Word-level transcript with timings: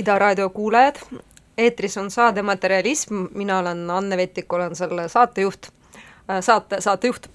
Ida 0.00 0.16
raadio 0.18 0.48
kuulajad, 0.54 0.96
eetris 1.58 1.96
on 2.00 2.10
saade 2.10 2.42
Materialism, 2.42 3.26
mina 3.36 3.58
olen 3.58 3.90
Anne 3.90 4.16
Vetik, 4.16 4.52
olen 4.52 4.76
selle 4.76 5.08
saatejuht, 5.08 5.68
äh, 6.30 6.40
saate, 6.40 6.80
saatejuht. 6.80 7.26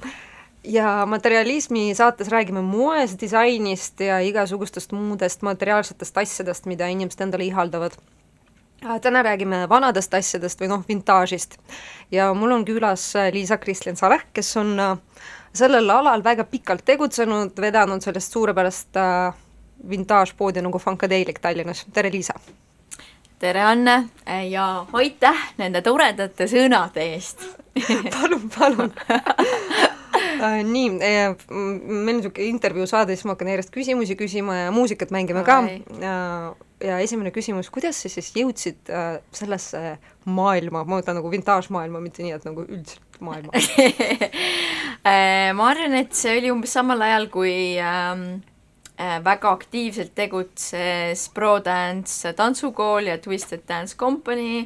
ja 0.63 1.05
Materialismi 1.05 1.95
saates 1.95 2.27
räägime 2.27 2.61
moest, 2.61 3.21
disainist 3.21 3.99
ja 3.99 4.19
igasugustest 4.19 4.91
muudest 4.91 5.41
materiaalsetest 5.41 6.17
asjadest, 6.17 6.65
mida 6.65 6.87
inimesed 6.87 7.21
endale 7.21 7.45
ihaldavad 7.45 7.93
äh, 8.85 8.99
täna 9.01 9.21
räägime 9.23 9.69
vanadest 9.69 10.13
asjadest 10.13 10.61
või 10.61 10.71
noh, 10.73 10.83
vintaažist. 10.89 11.59
ja 12.11 12.33
mul 12.33 12.51
on 12.51 12.65
külas 12.65 13.11
äh, 13.15 13.29
Liisa-Kristlin 13.33 13.95
Saleh, 13.95 14.25
kes 14.33 14.57
on 14.57 14.73
sellel 15.55 15.89
alal 15.89 16.23
väga 16.23 16.43
pikalt 16.49 16.85
tegutsenud, 16.85 17.55
vedanud 17.61 18.03
sellest 18.03 18.33
suurepärast 18.33 18.97
äh, 18.99 19.33
vintaažpoodi 19.89 20.61
nagu 20.61 20.79
Funkadelic 20.79 21.41
Tallinnas, 21.41 21.85
tere 21.93 22.11
Liisa! 22.11 22.33
tere, 23.39 23.61
Anne! 23.61 24.09
Ja 24.49 24.85
aitäh 24.93 25.41
nende 25.59 25.81
toredate 25.85 26.47
sõnade 26.49 27.03
eest! 27.13 27.43
Palun, 28.15 28.49
palun! 28.57 28.95
Äh, 30.15 30.61
nii, 30.67 30.89
meil 30.95 31.33
on 31.51 32.05
niisugune 32.07 32.47
intervjuu 32.49 32.85
saade, 32.87 33.15
siis 33.15 33.27
ma 33.27 33.33
hakkan 33.33 33.49
järjest 33.51 33.71
küsimusi 33.71 34.17
küsima 34.19 34.55
ja 34.57 34.71
muusikat 34.71 35.11
mängime 35.11 35.43
ka. 35.47 35.57
ja, 35.99 36.97
esimene 37.03 37.31
küsimus, 37.35 37.69
kuidas 37.71 37.99
sa 38.03 38.11
siis 38.11 38.31
jõudsid 38.35 38.91
äh, 38.91 39.17
sellesse 39.35 39.97
maailma, 40.27 40.83
ma 40.83 40.97
mõtlen 40.97 41.19
nagu 41.19 41.31
vintaažmaailma, 41.31 42.03
mitte 42.03 42.23
nii, 42.23 42.33
et 42.35 42.47
nagu 42.47 42.65
üldiselt 42.67 43.21
maailma. 43.23 43.51
Äh, 45.05 45.51
ma 45.53 45.67
arvan, 45.69 45.93
et 45.99 46.15
see 46.17 46.31
oli 46.39 46.49
umbes 46.49 46.71
samal 46.73 47.03
ajal, 47.05 47.27
kui 47.29 47.75
ähm, 47.77 48.23
Äh, 48.33 48.54
väga 48.97 49.51
aktiivselt 49.51 50.13
tegutses 50.15 51.27
ProDance 51.35 52.31
tantsukool 52.37 53.11
ja 53.11 53.17
Twisted 53.19 53.65
Dance 53.67 53.97
Company 53.99 54.65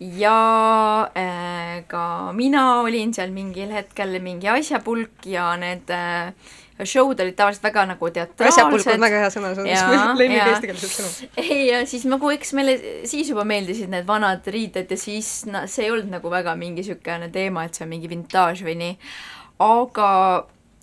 ja 0.00 1.08
äh, 1.14 1.84
ka 1.86 2.32
mina 2.34 2.82
olin 2.82 3.14
seal 3.14 3.30
mingil 3.30 3.70
hetkel 3.72 4.18
mingi 4.20 4.50
asjapulk 4.50 5.26
ja 5.30 5.52
need 5.60 5.90
äh, 5.94 6.32
show'd 6.82 7.20
olid 7.22 7.36
tavaliselt 7.38 7.62
väga 7.68 7.84
nagu 7.92 8.10
teatraalsed. 8.10 8.50
asjapulk 8.50 8.88
on 8.90 9.04
väga 9.06 9.20
hea 9.22 9.30
sõna, 9.30 9.52
see 9.54 9.62
on 9.62 9.70
üks 9.70 10.18
lemmik 10.20 10.42
eestikeelset 10.42 10.96
sõnu. 10.96 11.28
ei, 11.44 11.60
ja 11.70 11.84
siis 11.86 12.08
nagu 12.10 12.32
eks 12.34 12.52
meile 12.58 12.74
siis 13.06 13.30
juba 13.30 13.46
meeldisid 13.46 13.92
need 13.92 14.08
vanad 14.08 14.46
riided 14.50 14.90
ja 14.90 14.98
siis 14.98 15.30
no, 15.46 15.64
see 15.70 15.86
ei 15.86 15.94
olnud 15.94 16.10
nagu 16.16 16.32
väga 16.32 16.56
mingi 16.58 16.82
niisugune 16.82 17.30
teema, 17.34 17.68
et 17.68 17.78
see 17.78 17.86
on 17.86 17.94
mingi 17.94 18.10
vintaaž 18.10 18.64
või 18.66 18.74
nii, 18.82 18.98
aga 19.62 20.10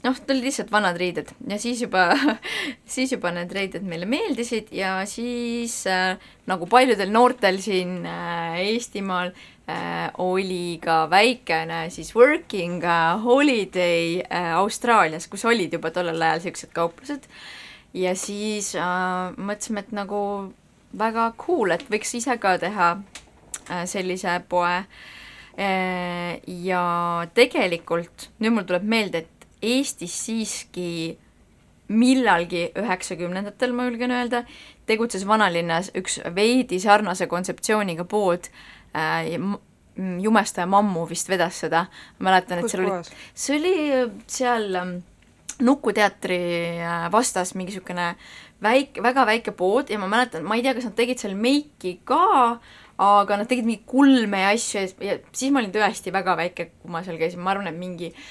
noh, 0.05 0.17
tulid 0.27 0.45
lihtsalt 0.47 0.71
vanad 0.73 0.97
riided 0.97 1.31
ja 1.47 1.57
siis 1.61 1.81
juba 1.85 2.09
siis 2.93 3.13
juba 3.13 3.31
need 3.35 3.51
riided 3.53 3.85
meile 3.87 4.07
meeldisid 4.09 4.71
ja 4.75 4.99
siis 5.09 5.81
äh, 5.89 6.15
nagu 6.49 6.67
paljudel 6.69 7.11
noortel 7.13 7.61
siin 7.61 7.99
äh, 8.09 8.59
Eestimaal 8.71 9.33
äh, 9.69 10.09
oli 10.17 10.79
ka 10.83 11.05
väikene 11.11 11.83
siis 11.93 12.15
working 12.15 12.83
äh, 12.83 13.21
holiday 13.23 14.21
äh, 14.25 14.53
Austraalias, 14.57 15.27
kus 15.27 15.45
olid 15.45 15.73
juba 15.73 15.91
tollel 15.93 16.21
ajal 16.21 16.41
niisugused 16.41 16.73
kauplused. 16.75 17.27
Ja 17.93 18.15
siis 18.15 18.73
äh, 18.79 19.33
mõtlesime, 19.37 19.83
et 19.83 19.91
nagu 19.95 20.21
väga 20.97 21.31
cool, 21.39 21.75
et 21.75 21.85
võiks 21.91 22.15
ise 22.17 22.37
ka 22.39 22.57
teha 22.59 22.93
sellise 23.87 24.33
poe. 24.51 24.81
Ja 26.65 26.81
tegelikult 27.37 28.25
nüüd 28.41 28.55
mul 28.55 28.65
tuleb 28.67 28.87
meelde, 28.89 29.21
et 29.21 29.40
Eestis 29.61 30.13
siiski 30.25 31.17
millalgi 31.91 32.69
üheksakümnendatel, 32.79 33.73
ma 33.75 33.87
julgen 33.89 34.13
öelda, 34.15 34.45
tegutses 34.89 35.25
vanalinnas 35.27 35.91
üks 35.97 36.19
veidi 36.35 36.79
sarnase 36.81 37.27
kontseptsiooniga 37.31 38.07
pood 38.09 38.49
äh,, 38.95 39.27
Jumestaja 40.21 40.65
Mammu 40.71 41.03
vist 41.09 41.27
vedas 41.29 41.57
seda, 41.65 41.83
ma 42.19 42.29
mäletan, 42.29 42.61
et 42.61 42.71
seal 42.71 42.85
oli, 42.87 43.15
see 43.35 43.57
oli 43.57 43.73
seal 44.31 44.77
ähm, 44.79 44.99
Nuku 45.61 45.91
teatri 45.93 46.39
äh, 46.79 47.03
vastas 47.13 47.51
mingi 47.53 47.75
niisugune 47.75 48.13
väike, 48.63 49.03
väga 49.03 49.25
väike 49.29 49.51
pood 49.53 49.91
ja 49.91 49.99
ma 50.01 50.07
mäletan, 50.09 50.47
ma 50.47 50.55
ei 50.57 50.63
tea, 50.65 50.73
kas 50.77 50.87
nad 50.87 50.95
tegid 50.97 51.21
seal 51.21 51.35
meiki 51.37 51.97
ka, 52.07 52.55
aga 53.03 53.37
nad 53.37 53.51
tegid 53.51 53.67
mingeid 53.67 53.83
kulme 53.91 54.41
ja 54.41 54.55
asju 54.55 54.87
ja 55.03 55.19
siis 55.35 55.51
ma 55.51 55.61
olin 55.61 55.75
tõesti 55.75 56.15
väga 56.15 56.37
väike, 56.39 56.69
kui 56.79 56.95
ma 56.95 57.03
seal 57.05 57.19
käisin, 57.19 57.43
ma 57.43 57.53
arvan, 57.53 57.69
et 57.69 57.77
mingi 57.77 58.09
äh, 58.09 58.23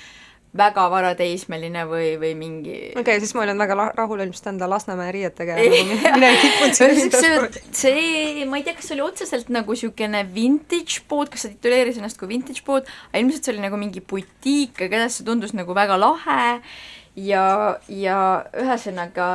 väga 0.57 0.87
varateismeline 0.91 1.85
või, 1.87 2.07
või 2.19 2.33
mingi 2.35 2.75
okei 2.91 3.03
okay,, 3.03 3.21
siis 3.23 3.33
ma 3.37 3.45
olin 3.45 3.61
väga 3.61 3.77
rahul 3.95 4.23
ilmselt 4.25 4.49
enda 4.51 4.67
Lasnamäe 4.71 5.13
riietega 5.15 5.55
nagu 5.61 5.83
mina 6.17 6.31
ei 6.31 6.41
kippunud 6.43 6.75
see, 6.75 7.63
see, 7.71 8.47
ma 8.51 8.59
ei 8.59 8.67
tea, 8.67 8.75
kas 8.79 8.91
see 8.91 8.97
oli 8.99 9.07
otseselt 9.07 9.53
nagu 9.55 9.77
niisugune 9.77 10.25
vintage 10.35 11.05
pood, 11.11 11.31
kas 11.31 11.47
sa 11.47 11.53
tituleeris 11.53 12.01
ennast 12.01 12.19
kui 12.19 12.33
vintage 12.33 12.65
pood, 12.67 12.89
aga 13.13 13.23
ilmselt 13.23 13.47
see 13.47 13.55
oli 13.55 13.63
nagu 13.63 13.79
mingi 13.79 14.03
butiik, 14.03 14.75
aga 14.75 14.91
igatahes 14.91 15.21
see 15.21 15.29
tundus 15.29 15.55
nagu 15.55 15.77
väga 15.77 16.01
lahe 16.01 16.41
ja, 17.27 17.45
ja 17.89 18.19
ühesõnaga 18.57 19.29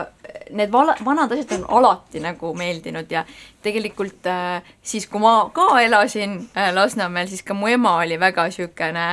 need 0.55 0.71
vala, 0.73 0.95
vanad 1.05 1.33
asjad 1.33 1.55
on 1.59 1.65
alati 1.79 2.21
nagu 2.23 2.51
meeldinud 2.57 3.11
ja 3.11 3.23
tegelikult 3.65 4.27
äh, 4.29 4.65
siis, 4.85 5.07
kui 5.09 5.21
ma 5.23 5.49
ka 5.53 5.67
elasin 5.83 6.37
äh, 6.57 6.71
Lasnamäel, 6.75 7.29
siis 7.31 7.43
ka 7.45 7.57
mu 7.57 7.69
ema 7.71 7.97
oli 8.03 8.19
väga 8.21 8.47
niisugune 8.49 9.07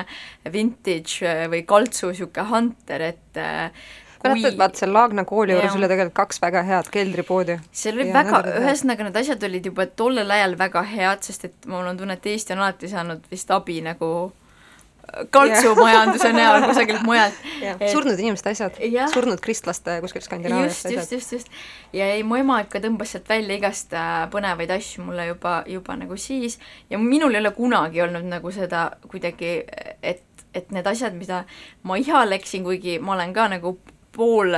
vintage 0.53 1.27
äh, 1.29 1.49
või 1.53 1.65
kaltsu 1.69 2.13
niisugune 2.13 2.49
hunter, 2.51 3.09
et 3.13 3.41
äh, 3.41 3.89
mäletad, 4.25 4.59
vaata 4.59 4.83
seal 4.83 4.93
Laagna 4.95 5.25
kooli 5.29 5.57
juures 5.57 5.77
oli 5.79 5.89
tegelikult 5.91 6.19
kaks 6.21 6.43
väga 6.43 6.63
head 6.69 6.93
keldripoodi. 6.95 7.59
seal 7.73 7.99
oli 7.99 8.11
ja 8.11 8.19
väga, 8.21 8.43
ühesõnaga 8.61 9.09
need 9.09 9.19
asjad 9.23 9.49
olid 9.49 9.73
juba 9.73 9.87
tollel 9.87 10.37
ajal 10.37 10.59
väga 10.61 10.85
head, 10.95 11.27
sest 11.27 11.49
et 11.49 11.69
mul 11.71 11.89
on 11.91 11.99
tunne, 11.99 12.19
et 12.19 12.31
Eesti 12.35 12.57
on 12.57 12.65
alati 12.65 12.93
saanud 12.93 13.27
vist 13.33 13.51
abi 13.55 13.81
nagu 13.85 14.13
kaltsumajanduse 15.31 16.33
näol 16.33 16.67
kusagilt 16.67 17.03
mujalt. 17.07 17.35
surnud 17.93 18.19
inimeste 18.19 18.51
asjad, 18.51 18.79
surnud 19.13 19.41
kristlaste 19.45 19.99
kuskilt 20.01 20.25
Skandinaaviast 20.25 20.87
asjad. 20.87 20.99
just, 20.99 21.13
just, 21.13 21.33
just. 21.33 21.49
ja 21.93 22.07
ei, 22.15 22.23
mu 22.23 22.39
ema 22.41 22.61
ikka 22.65 22.81
tõmbas 22.85 23.13
sealt 23.15 23.29
välja 23.29 23.59
igast 23.61 23.93
äh, 23.97 24.25
põnevaid 24.33 24.73
asju 24.73 25.05
mulle 25.07 25.27
juba, 25.29 25.63
juba 25.69 25.97
nagu 26.01 26.17
siis 26.17 26.59
ja 26.91 27.01
minul 27.01 27.35
ei 27.35 27.43
ole 27.45 27.53
kunagi 27.57 28.03
olnud 28.03 28.29
nagu 28.31 28.53
seda 28.55 28.89
kuidagi, 29.09 29.55
et, 30.03 30.25
et 30.55 30.71
need 30.73 30.87
asjad, 30.89 31.17
mida 31.19 31.45
ma 31.89 32.01
ihaleksin, 32.01 32.65
kuigi 32.65 32.99
ma 33.03 33.17
olen 33.19 33.37
ka 33.37 33.49
nagu 33.53 33.77
pool, 34.17 34.55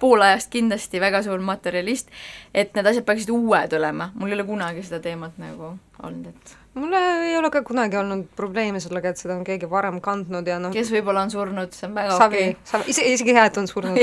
pool 0.00 0.22
ajast 0.22 0.52
kindlasti 0.52 1.00
väga 1.00 1.22
suur 1.26 1.42
materjalist, 1.44 2.12
et 2.54 2.74
need 2.76 2.86
asjad 2.90 3.06
peaksid 3.08 3.32
uued 3.34 3.76
olema, 3.78 4.12
mul 4.14 4.32
ei 4.32 4.38
ole 4.38 4.46
kunagi 4.48 4.84
seda 4.86 5.00
teemat 5.04 5.38
nagu 5.40 5.74
olnud, 6.02 6.28
et 6.30 6.56
mul 6.78 6.94
ei 6.98 7.36
ole 7.38 7.50
ka 7.50 7.62
kunagi 7.66 7.98
olnud 7.98 8.28
probleemi 8.36 8.80
sellega, 8.82 9.12
et 9.12 9.20
seda 9.20 9.36
on 9.38 9.44
keegi 9.46 9.68
varem 9.70 10.00
kandnud 10.04 10.46
ja 10.46 10.58
noh. 10.62 10.72
Kes 10.74 10.92
võib-olla 10.94 11.24
on 11.26 11.32
surnud, 11.34 11.74
see 11.74 11.88
on 11.88 11.96
väga 11.98 12.18
savi 12.20 12.42
okay., 12.44 12.56
savi, 12.68 12.88
ise, 12.94 13.06
isegi 13.16 13.36
hea, 13.36 13.48
et 13.50 13.60
on 13.60 13.68
surnud 13.70 13.98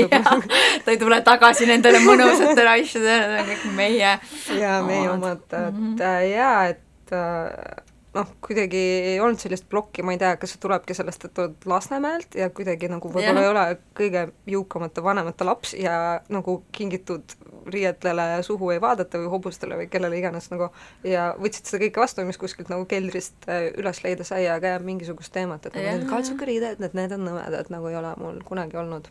ta 0.84 0.92
ei 0.92 1.00
tule 1.00 1.20
tagasi 1.26 1.68
nendele 1.70 2.02
mõnusatele 2.04 2.76
asjadele, 2.76 3.42
kõik 3.52 3.66
meie. 3.78 4.16
Jaa, 4.58 4.80
meie 4.86 5.10
omad, 5.10 5.46
et 5.46 5.58
mm 5.72 5.96
-hmm. 5.96 6.30
jaa, 6.32 6.56
et 6.74 7.14
äh, 7.16 7.85
noh, 8.16 8.30
kuidagi 8.44 8.80
ei 9.12 9.16
olnud 9.20 9.40
sellist 9.40 9.66
plokki, 9.70 10.04
ma 10.06 10.14
ei 10.14 10.20
tea, 10.20 10.32
kas 10.40 10.54
see 10.54 10.62
tulebki 10.62 10.96
sellest, 10.96 11.26
et 11.28 11.40
oled 11.42 11.66
Lasnamäelt 11.68 12.36
ja 12.38 12.48
kuidagi 12.54 12.88
nagu 12.90 13.10
võib-olla 13.12 13.42
ei 13.44 13.50
ole 13.50 13.64
kõige 13.98 14.26
jõukamate 14.50 15.04
vanemate 15.04 15.46
laps 15.46 15.74
ja 15.78 15.96
nagu 16.32 16.58
kingitud 16.76 17.36
riietele 17.72 18.26
suhu 18.46 18.70
ei 18.74 18.80
vaadata 18.82 19.20
või 19.20 19.30
hobustele 19.32 19.78
või 19.80 19.88
kellele 19.90 20.18
iganes 20.20 20.48
nagu 20.52 20.70
ja 21.06 21.28
võtsid 21.40 21.68
seda 21.68 21.82
kõike 21.84 22.02
vastu, 22.04 22.26
mis 22.28 22.40
kuskilt 22.40 22.70
nagu 22.72 22.86
keldrist 22.88 23.48
äh, 23.50 23.68
üles 23.80 24.02
leida 24.04 24.26
sai, 24.26 24.46
aga 24.50 24.76
olnud 24.76 24.86
mingisugust 24.86 25.34
teemat, 25.34 25.66
et 25.66 25.76
nagu 25.76 25.98
need 25.98 26.08
kaltsukariided, 26.10 26.82
et 26.82 26.96
need 26.98 27.14
on 27.16 27.26
nõmedad, 27.30 27.70
nagu 27.74 27.92
ei 27.92 28.00
ole 28.00 28.14
mul 28.22 28.40
kunagi 28.46 28.80
olnud 28.80 29.10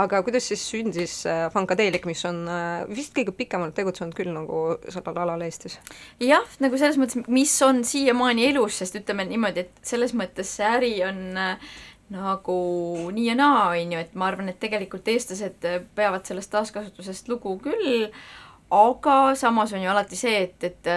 aga 0.00 0.22
kuidas 0.24 0.46
siis 0.48 0.64
sündis 0.70 1.14
äh, 1.28 1.46
Funkadeelik, 1.52 2.06
mis 2.08 2.24
on 2.28 2.42
äh, 2.48 2.82
vist 2.90 3.14
kõige 3.16 3.34
pikemalt 3.36 3.74
tegutsenud 3.76 4.16
küll 4.16 4.32
nagu 4.32 4.64
sellel 4.88 5.22
alal 5.24 5.44
Eestis? 5.46 5.78
jah, 6.22 6.44
nagu 6.64 6.80
selles 6.80 6.98
mõttes, 7.00 7.24
mis 7.28 7.54
on 7.66 7.82
siiamaani 7.86 8.48
elus, 8.50 8.80
sest 8.82 9.00
ütleme 9.00 9.26
niimoodi, 9.28 9.66
et 9.66 9.82
selles 9.86 10.14
mõttes 10.18 10.54
see 10.58 10.68
äri 10.68 10.94
on 11.06 11.24
äh, 11.40 11.74
nagu 12.12 12.60
nii 13.14 13.26
ja 13.30 13.36
naa, 13.38 13.66
on 13.72 13.96
ju, 13.96 14.04
et 14.04 14.14
ma 14.18 14.28
arvan, 14.28 14.52
et 14.52 14.60
tegelikult 14.60 15.08
eestlased 15.08 15.64
peavad 15.96 16.26
sellest 16.28 16.52
taaskasutusest 16.52 17.30
lugu 17.32 17.56
küll, 17.64 18.10
aga 18.72 19.16
samas 19.36 19.72
on 19.76 19.84
ju 19.84 19.92
alati 19.92 20.16
see, 20.16 20.42
et, 20.46 20.68
et 20.68 20.92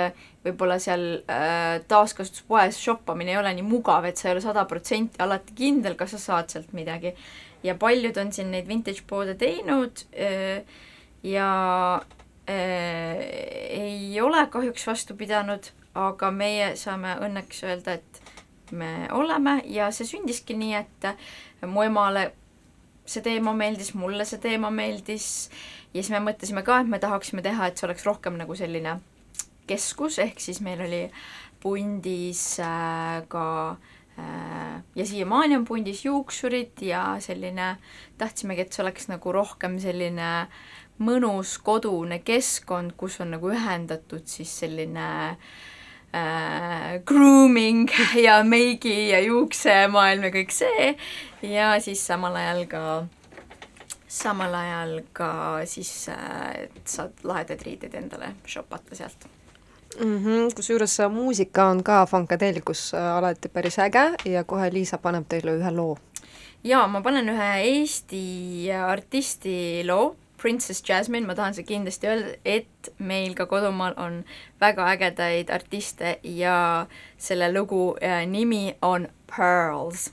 võib-olla 0.46 0.78
seal 0.82 1.06
äh, 1.32 1.80
taaskasutuspoes 1.90 2.78
shoppamine 2.80 3.34
ei 3.34 3.40
ole 3.40 3.54
nii 3.58 3.66
mugav, 3.68 4.06
et 4.08 4.20
sa 4.20 4.30
ei 4.30 4.36
ole 4.36 4.44
sada 4.44 4.66
protsenti 4.70 5.22
alati 5.24 5.56
kindel, 5.58 5.98
kas 6.00 6.16
sa 6.16 6.22
saad 6.22 6.54
sealt 6.54 6.76
midagi 6.78 7.16
ja 7.66 7.76
paljud 7.80 8.18
on 8.22 8.32
siin 8.34 8.52
neid 8.54 8.68
vintage 8.70 9.04
poode 9.10 9.34
teinud 9.42 10.06
ja 11.26 11.50
ei 12.48 14.22
ole 14.22 14.44
kahjuks 14.54 14.86
vastu 14.88 15.16
pidanud, 15.18 15.72
aga 15.98 16.30
meie 16.32 16.76
saame 16.78 17.16
õnneks 17.26 17.64
öelda, 17.66 17.96
et 17.98 18.74
me 18.76 19.08
oleme 19.14 19.60
ja 19.72 19.90
see 19.94 20.06
sündiski 20.10 20.58
nii, 20.58 20.84
et 20.84 21.66
mu 21.66 21.86
emale 21.86 22.28
see 23.06 23.26
teema 23.26 23.54
meeldis, 23.58 23.94
mulle 23.98 24.26
see 24.30 24.42
teema 24.42 24.70
meeldis 24.74 25.50
ja 25.94 26.02
siis 26.02 26.12
me 26.14 26.22
mõtlesime 26.28 26.62
ka, 26.66 26.80
et 26.82 26.92
me 26.92 27.02
tahaksime 27.02 27.42
teha, 27.46 27.70
et 27.70 27.82
see 27.82 27.90
oleks 27.90 28.06
rohkem 28.06 28.38
nagu 28.38 28.58
selline 28.58 29.00
keskus, 29.70 30.20
ehk 30.22 30.42
siis 30.42 30.62
meil 30.62 30.86
oli 30.86 31.04
pundis 31.66 32.46
äh, 32.62 33.24
ka 33.30 33.46
Äh, 33.76 33.95
ja 34.96 35.06
siiamaani 35.06 35.56
on 35.56 35.66
pundis 35.66 36.06
juuksurid 36.06 36.82
ja 36.82 37.04
selline, 37.20 37.76
tahtsimegi, 38.18 38.66
et 38.66 38.74
see 38.74 38.84
oleks 38.86 39.10
nagu 39.12 39.32
rohkem 39.36 39.80
selline 39.84 40.48
mõnus 41.04 41.58
kodune 41.64 42.22
keskkond, 42.24 42.96
kus 42.98 43.20
on 43.24 43.36
nagu 43.36 43.52
ühendatud 43.52 44.24
siis 44.32 44.54
selline 44.64 45.10
äh, 46.16 46.96
grooming 47.06 47.92
ja 48.28 48.40
meigi 48.48 49.12
ja 49.12 49.20
juuksemaailm 49.26 50.30
ja 50.30 50.34
kõik 50.38 50.56
see. 50.56 50.90
Ja 51.44 51.76
siis 51.84 52.06
samal 52.08 52.40
ajal 52.40 52.66
ka 52.72 52.84
samal 54.16 54.54
ajal 54.56 55.00
ka 55.14 55.32
siis 55.68 55.92
äh, 56.14 56.70
saad 56.88 57.26
lahedaid 57.28 57.66
riideid 57.68 57.98
endale 58.00 58.36
shopata 58.48 58.96
sealt 58.96 59.28
mm 60.00 60.18
-hmm,. 60.24 60.56
kusjuures 60.56 60.98
muusika 61.10 61.66
on 61.66 61.84
ka 61.84 62.06
Funkadeelikus 62.06 62.94
äh, 62.94 63.18
alati 63.18 63.50
päris 63.50 63.80
äge 63.80 64.12
ja 64.26 64.44
kohe 64.44 64.74
Liisa 64.74 64.98
paneb 64.98 65.26
teile 65.30 65.52
ühe 65.52 65.72
loo. 65.72 65.98
jaa, 66.64 66.88
ma 66.88 67.02
panen 67.02 67.30
ühe 67.30 67.50
Eesti 67.62 68.72
artisti 68.88 69.84
loo, 69.88 70.16
Princess 70.42 70.84
Jasmine, 70.90 71.28
ma 71.28 71.36
tahan 71.36 71.54
seda 71.54 71.68
kindlasti 71.68 72.08
öelda, 72.08 72.36
et 72.46 72.94
meil 73.00 73.34
ka 73.34 73.46
kodumaal 73.46 73.94
on 73.98 74.24
väga 74.62 74.92
ägedaid 74.92 75.50
artiste 75.50 76.20
ja 76.24 76.86
selle 77.18 77.54
lugu 77.54 77.96
äh, 78.04 78.28
nimi 78.28 78.76
on 78.82 79.08
Pearls 79.36 80.12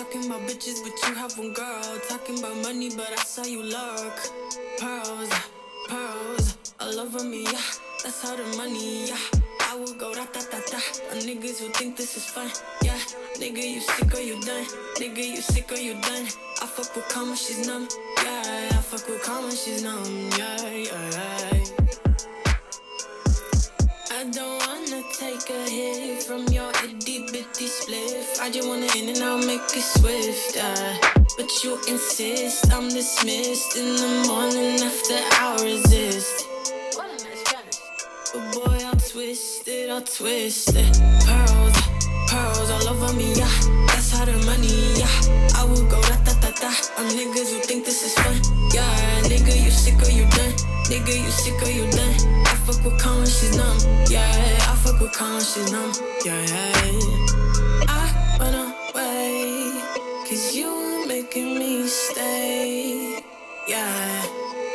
Talking 0.00 0.24
about 0.24 0.40
bitches, 0.48 0.82
but 0.82 0.96
you 1.06 1.14
have 1.14 1.36
one 1.36 1.52
girl. 1.52 1.98
Talking 2.08 2.38
about 2.38 2.56
money, 2.62 2.88
but 2.88 3.12
I 3.12 3.16
saw 3.16 3.44
you 3.44 3.62
lurk. 3.62 4.18
Pearls, 4.78 5.28
pearls, 5.90 6.56
all 6.80 7.00
over 7.00 7.22
me, 7.22 7.42
yeah. 7.44 7.60
That's 8.02 8.22
how 8.22 8.34
the 8.34 8.44
money, 8.56 9.08
yeah. 9.08 9.18
I 9.68 9.76
will 9.76 9.92
go 9.92 10.14
da 10.14 10.24
da 10.32 10.40
da 10.50 10.60
da. 10.70 10.78
On 11.12 11.18
niggas 11.18 11.60
who 11.60 11.68
think 11.74 11.98
this 11.98 12.16
is 12.16 12.24
fun, 12.24 12.48
yeah. 12.82 12.96
Nigga, 13.34 13.62
you 13.74 13.80
sick 13.80 14.14
or 14.14 14.20
you 14.20 14.40
done? 14.40 14.64
Nigga, 14.96 15.18
you 15.18 15.42
sick 15.42 15.70
or 15.70 15.76
you 15.76 15.92
done? 16.00 16.24
I 16.62 16.66
fuck 16.66 16.96
with 16.96 17.06
karma, 17.10 17.36
she's 17.36 17.66
numb, 17.66 17.86
yeah. 18.24 18.70
I 18.70 18.80
fuck 18.80 19.06
with 19.06 19.22
karma, 19.22 19.54
she's 19.54 19.82
numb, 19.82 20.30
yeah, 20.38 20.66
yeah, 20.66 21.10
yeah. 21.10 21.64
I 24.12 24.24
don't 24.30 24.58
wanna 24.66 25.02
take 25.12 25.50
a 25.50 25.68
hit 25.68 26.22
from 26.22 26.48
your 26.48 26.72
itty 27.50 27.64
bitty 27.64 27.70
spliff. 27.70 28.40
I 28.40 28.50
just 28.50 28.68
wanna 28.68 28.86
in 28.96 29.08
and 29.08 29.22
out, 29.22 29.44
make 29.46 29.60
it 29.74 29.82
swift. 29.82 30.56
Uh, 30.56 30.94
but 31.36 31.64
you 31.64 31.78
insist 31.88 32.72
I'm 32.72 32.88
dismissed 32.88 33.76
in 33.76 33.96
the 33.96 34.24
morning 34.28 34.80
after 34.80 35.18
I 35.40 35.58
resist. 35.62 36.46
But 38.32 38.52
boy, 38.52 38.78
I'll 38.84 38.94
twist 38.94 39.66
it, 39.68 39.90
I'll 39.90 40.02
twist 40.02 40.70
it. 40.74 40.98
Pearls, 41.26 41.76
pearls 42.28 42.70
all 42.70 42.88
over 42.88 43.12
me, 43.14 43.34
yeah. 43.34 43.50
That's 43.88 44.12
how 44.12 44.24
the 44.24 44.36
money, 44.46 44.98
yeah. 44.98 45.56
I 45.56 45.64
will 45.64 45.86
go 45.88 46.00
that, 46.02 46.24
da 46.24 46.39
da. 46.60 46.68
On 46.98 47.06
niggas 47.16 47.50
who 47.52 47.58
think 47.60 47.84
this 47.84 48.02
is 48.04 48.14
fun, 48.14 48.36
yeah. 48.72 49.20
Nigga, 49.30 49.54
you 49.64 49.70
sick 49.70 50.00
or 50.02 50.10
you 50.10 50.24
done? 50.36 50.54
Nigga, 50.90 51.14
you 51.24 51.30
sick 51.30 51.60
or 51.62 51.70
you 51.70 51.90
done? 51.90 52.14
I 52.46 52.54
fuck 52.64 52.84
with 52.84 53.00
Colin, 53.00 53.26
she's 53.26 53.56
numb, 53.56 53.78
yeah. 54.08 54.68
I 54.70 54.74
fuck 54.82 55.00
with 55.00 55.12
Colin, 55.12 55.40
she's 55.40 55.72
numb, 55.72 55.92
yeah. 56.24 56.44
I 57.88 58.36
went 58.38 58.56
away, 58.56 59.72
cause 60.28 60.54
you 60.54 61.06
making 61.06 61.58
me 61.58 61.86
stay, 61.86 63.22
yeah, 63.66 64.24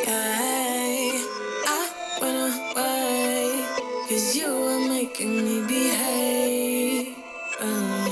yeah. 0.07 1.21
I 1.67 1.81
went 2.21 2.37
away, 2.71 3.65
cause 4.09 4.35
you 4.35 4.47
were 4.47 4.87
making 4.89 5.35
me 5.45 5.67
behave. 5.67 7.15
Uh, 7.59 8.09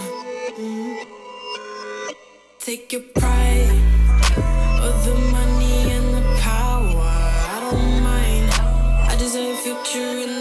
mm. 0.57 1.05
Take 2.59 2.93
your 2.93 3.01
picture 9.93 10.32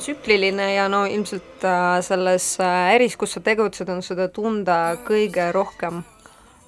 on 0.00 0.04
tsükliline 0.04 0.74
ja 0.74 0.88
no 0.88 1.04
ilmselt 1.04 1.64
äh, 1.64 2.00
selles 2.00 2.56
äh, 2.60 2.94
äris, 2.94 3.16
kus 3.20 3.36
sa 3.36 3.40
tegutsed, 3.44 3.88
on 3.92 4.00
seda 4.02 4.28
tunda 4.32 4.96
kõige 5.04 5.50
rohkem. 5.52 6.02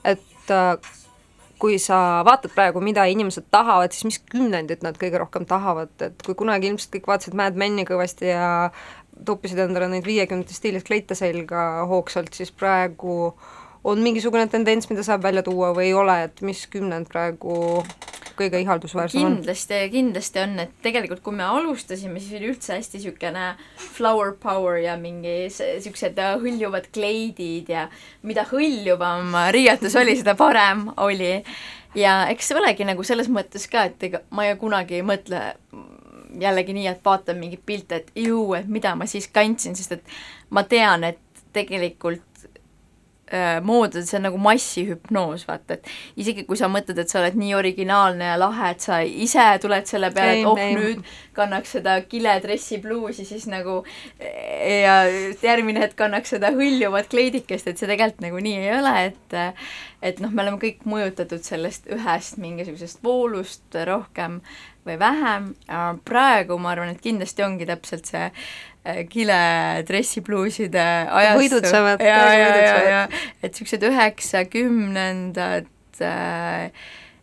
et 0.04 0.50
äh, 0.50 0.76
kui 1.58 1.78
sa 1.78 2.22
vaatad 2.26 2.52
praegu, 2.52 2.80
mida 2.82 3.04
inimesed 3.08 3.46
tahavad, 3.50 3.94
siis 3.94 4.04
mis 4.04 4.18
kümnendit 4.18 4.82
nad 4.82 4.98
kõige 4.98 5.20
rohkem 5.22 5.46
tahavad, 5.46 5.94
et 6.02 6.20
kui 6.26 6.34
kunagi 6.34 6.68
ilmselt 6.68 6.92
kõik 6.96 7.08
vaatasid 7.08 7.36
Mad 7.38 7.56
Meni 7.56 7.86
kõvasti 7.88 8.32
ja 8.32 8.70
toppisid 9.24 9.62
endale 9.62 9.88
neid 9.88 10.04
viiekümnendate 10.04 10.56
stiilis 10.56 10.84
kleite 10.84 11.14
selga 11.14 11.86
hoogsalt, 11.88 12.34
siis 12.34 12.50
praegu 12.50 13.32
on 13.84 14.02
mingisugune 14.02 14.48
tendents, 14.50 14.90
mida 14.90 15.06
saab 15.06 15.22
välja 15.22 15.44
tuua 15.46 15.70
või 15.76 15.88
ei 15.88 15.94
ole, 15.94 16.18
et 16.26 16.42
mis 16.44 16.66
kümnend 16.66 17.08
praegu 17.08 17.84
kõige 18.42 18.60
ihaldusväärsem 18.64 19.22
on? 19.22 19.36
kindlasti, 19.38 19.78
kindlasti 19.92 20.42
on, 20.42 20.56
et 20.64 20.72
tegelikult 20.84 21.22
kui 21.24 21.36
me 21.36 21.46
alustasime, 21.46 22.20
siis 22.22 22.40
oli 22.40 22.50
üldse 22.52 22.76
hästi 22.76 22.98
niisugune 22.98 23.46
flower 23.96 24.34
power 24.42 24.80
ja 24.82 24.96
mingi 25.00 25.36
niisugused 25.48 26.18
hõljuvad 26.42 26.90
kleidid 26.94 27.70
ja 27.72 27.86
mida 28.26 28.46
hõljuvam 28.50 29.36
riietus 29.54 29.96
oli, 30.00 30.16
seda 30.18 30.36
parem 30.38 30.88
oli. 30.96 31.34
ja 31.98 32.22
eks 32.32 32.50
see 32.50 32.58
olegi 32.58 32.86
nagu 32.88 33.04
selles 33.04 33.28
mõttes 33.32 33.68
ka, 33.70 33.86
et 33.90 34.08
ega 34.08 34.22
ma 34.30 34.48
ju 34.48 34.60
kunagi 34.62 35.00
ei 35.00 35.06
mõtle 35.06 35.42
jällegi 36.40 36.74
nii, 36.76 36.86
et 36.88 37.04
vaatan 37.04 37.38
mingeid 37.38 37.62
pilte, 37.66 38.00
et 38.00 38.12
juu, 38.16 38.54
et 38.56 38.68
mida 38.68 38.94
ma 38.96 39.06
siis 39.10 39.28
kandsin, 39.28 39.76
sest 39.76 39.98
et 39.98 40.14
ma 40.50 40.64
tean, 40.64 41.04
et 41.04 41.20
tegelikult 41.52 42.31
äh, 43.34 43.58
mood, 43.64 43.96
et 43.96 44.08
see 44.08 44.18
on 44.18 44.26
nagu 44.28 44.38
massihüpnoos, 44.42 45.46
vaata, 45.48 45.78
et 45.78 45.90
isegi 46.22 46.44
kui 46.48 46.58
sa 46.58 46.70
mõtled, 46.72 46.98
et 47.02 47.12
sa 47.12 47.20
oled 47.20 47.36
nii 47.38 47.54
originaalne 47.58 48.32
ja 48.32 48.38
lahe, 48.40 48.72
et 48.74 48.84
sa 48.84 49.02
ise 49.02 49.46
tuled 49.62 49.88
selle 49.90 50.12
peale, 50.14 50.40
et 50.40 50.48
oh, 50.48 50.58
nüüd 50.78 51.04
kannaks 51.36 51.76
seda 51.78 51.96
kiledressi 52.08 52.80
bluusi, 52.82 53.24
siis 53.28 53.46
nagu 53.50 53.80
ja 54.20 54.98
järgmine 55.42 55.84
hetk 55.84 55.96
kannaks 56.00 56.34
seda 56.36 56.52
hõljuvat 56.54 57.08
kleidikest, 57.12 57.70
et 57.70 57.80
see 57.80 57.88
tegelikult 57.90 58.26
nagu 58.26 58.42
nii 58.44 58.58
ei 58.60 58.74
ole, 58.78 58.96
et 59.10 59.40
et 60.02 60.18
noh, 60.18 60.32
me 60.34 60.42
oleme 60.42 60.58
kõik 60.58 60.82
mõjutatud 60.88 61.44
sellest 61.46 61.86
ühest 61.94 62.40
mingisugusest 62.42 63.04
voolust 63.06 63.76
rohkem 63.86 64.40
või 64.82 64.96
vähem, 64.98 65.52
praegu 66.02 66.56
ma 66.58 66.72
arvan, 66.72 66.90
et 66.90 67.04
kindlasti 67.04 67.44
ongi 67.46 67.68
täpselt 67.68 68.10
see 68.10 68.24
äh, 68.26 68.71
kiledressipluuside 68.82 71.06
ajastu. 71.06 71.42
võidutsevad. 71.42 72.02
ja, 72.02 72.34
ja, 72.34 72.56
ja, 72.56 72.82
ja 72.88 73.02
et 73.42 73.52
niisugused 73.52 73.82
üheksakümnendad 73.86 75.66
äh, 76.02 76.64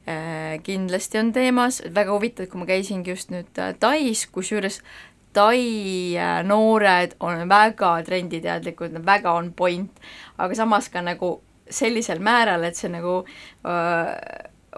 äh, 0.08 0.64
kindlasti 0.64 1.20
on 1.20 1.34
teemas, 1.36 1.82
väga 1.96 2.12
huvitav, 2.16 2.48
kui 2.52 2.60
ma 2.62 2.66
käisingi 2.70 3.12
just 3.12 3.32
nüüd 3.36 3.52
äh, 3.60 3.74
Tais, 3.80 4.26
kusjuures 4.32 4.80
Tai 5.34 6.18
äh, 6.18 6.42
noored 6.44 7.14
on 7.22 7.44
väga 7.50 7.92
trenditeadlikud, 8.08 8.98
väga 9.06 9.34
on 9.38 9.52
point, 9.54 10.02
aga 10.42 10.58
samas 10.58 10.90
ka 10.90 11.04
nagu 11.06 11.36
sellisel 11.70 12.22
määral, 12.24 12.66
et 12.66 12.80
see 12.80 12.90
nagu 12.90 13.20
öö, 13.22 14.14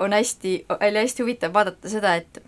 on 0.03 0.11
hästi, 0.11 0.65
oli 0.75 0.99
hästi 0.99 1.23
huvitav 1.23 1.53
vaadata 1.55 1.89
seda, 1.89 2.17
et 2.19 2.41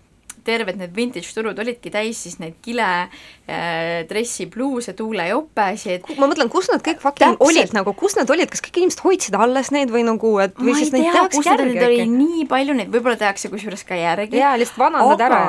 terved 0.46 0.78
need 0.80 0.94
vintage 0.96 1.34
turud 1.34 1.58
olidki 1.60 1.92
täis 1.94 2.22
siis 2.26 2.38
neid 2.42 2.56
kile 2.64 2.88
äh, 3.04 4.02
dressi, 4.08 4.46
bluuse, 4.50 4.94
tuulejopesid. 4.98 6.10
ma 6.18 6.30
mõtlen, 6.30 6.50
kus 6.52 6.70
nad 6.72 6.84
kõik 6.84 7.02
fucking 7.04 7.40
olid 7.44 7.76
nagu, 7.76 7.94
kus 7.98 8.18
nad 8.18 8.30
olid, 8.30 8.50
kas 8.52 8.64
kõik 8.64 8.82
inimesed 8.82 9.04
hoidsid 9.04 9.38
alles 9.38 9.72
neid 9.74 9.92
või 9.94 10.04
nagu, 10.06 10.34
et 10.44 10.58
või 10.58 10.72
ma 10.72 10.80
siis 10.80 10.92
neid 10.94 11.10
tehakse 11.10 11.44
järgi 11.44 11.78
äkki? 11.78 11.86
oli 11.88 12.10
nii 12.10 12.50
palju 12.50 12.76
neid, 12.80 12.92
võib-olla 12.92 13.20
tehakse 13.20 13.52
kusjuures 13.52 13.86
ka 13.88 13.98
järgi. 13.98 14.40
jaa, 14.40 14.54
lihtsalt 14.60 14.84
vanandad 14.86 15.26
ära 15.28 15.40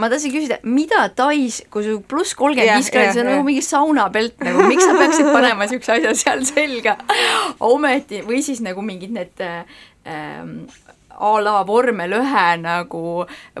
ma 0.00 0.08
tahtsin 0.10 0.32
küsida, 0.32 0.58
mida 0.64 1.02
Tais, 1.16 1.60
kui 1.72 1.84
su 1.84 1.98
pluss 2.08 2.36
kolmkümmend 2.38 2.80
viis 2.80 2.90
kraadi, 2.92 3.14
see 3.16 3.24
on 3.24 3.30
nagu 3.32 3.46
mingi 3.46 3.64
saunapelt 3.64 4.44
nagu, 4.46 4.64
miks 4.70 4.86
sa 4.86 4.94
peaksid 4.96 5.28
panema 5.28 5.66
niisuguse 5.66 5.96
asja 5.98 6.14
seal 6.22 6.44
selga 6.48 6.96
ometi, 7.66 8.22
või 8.26 8.40
siis 8.46 8.62
nagu 8.64 8.84
mingid 8.86 9.12
need 9.16 9.44
ähm, 9.44 10.54
a 11.20 11.30
la 11.44 11.54
vormel 11.68 12.14
ühe 12.16 12.46
nagu 12.62 13.02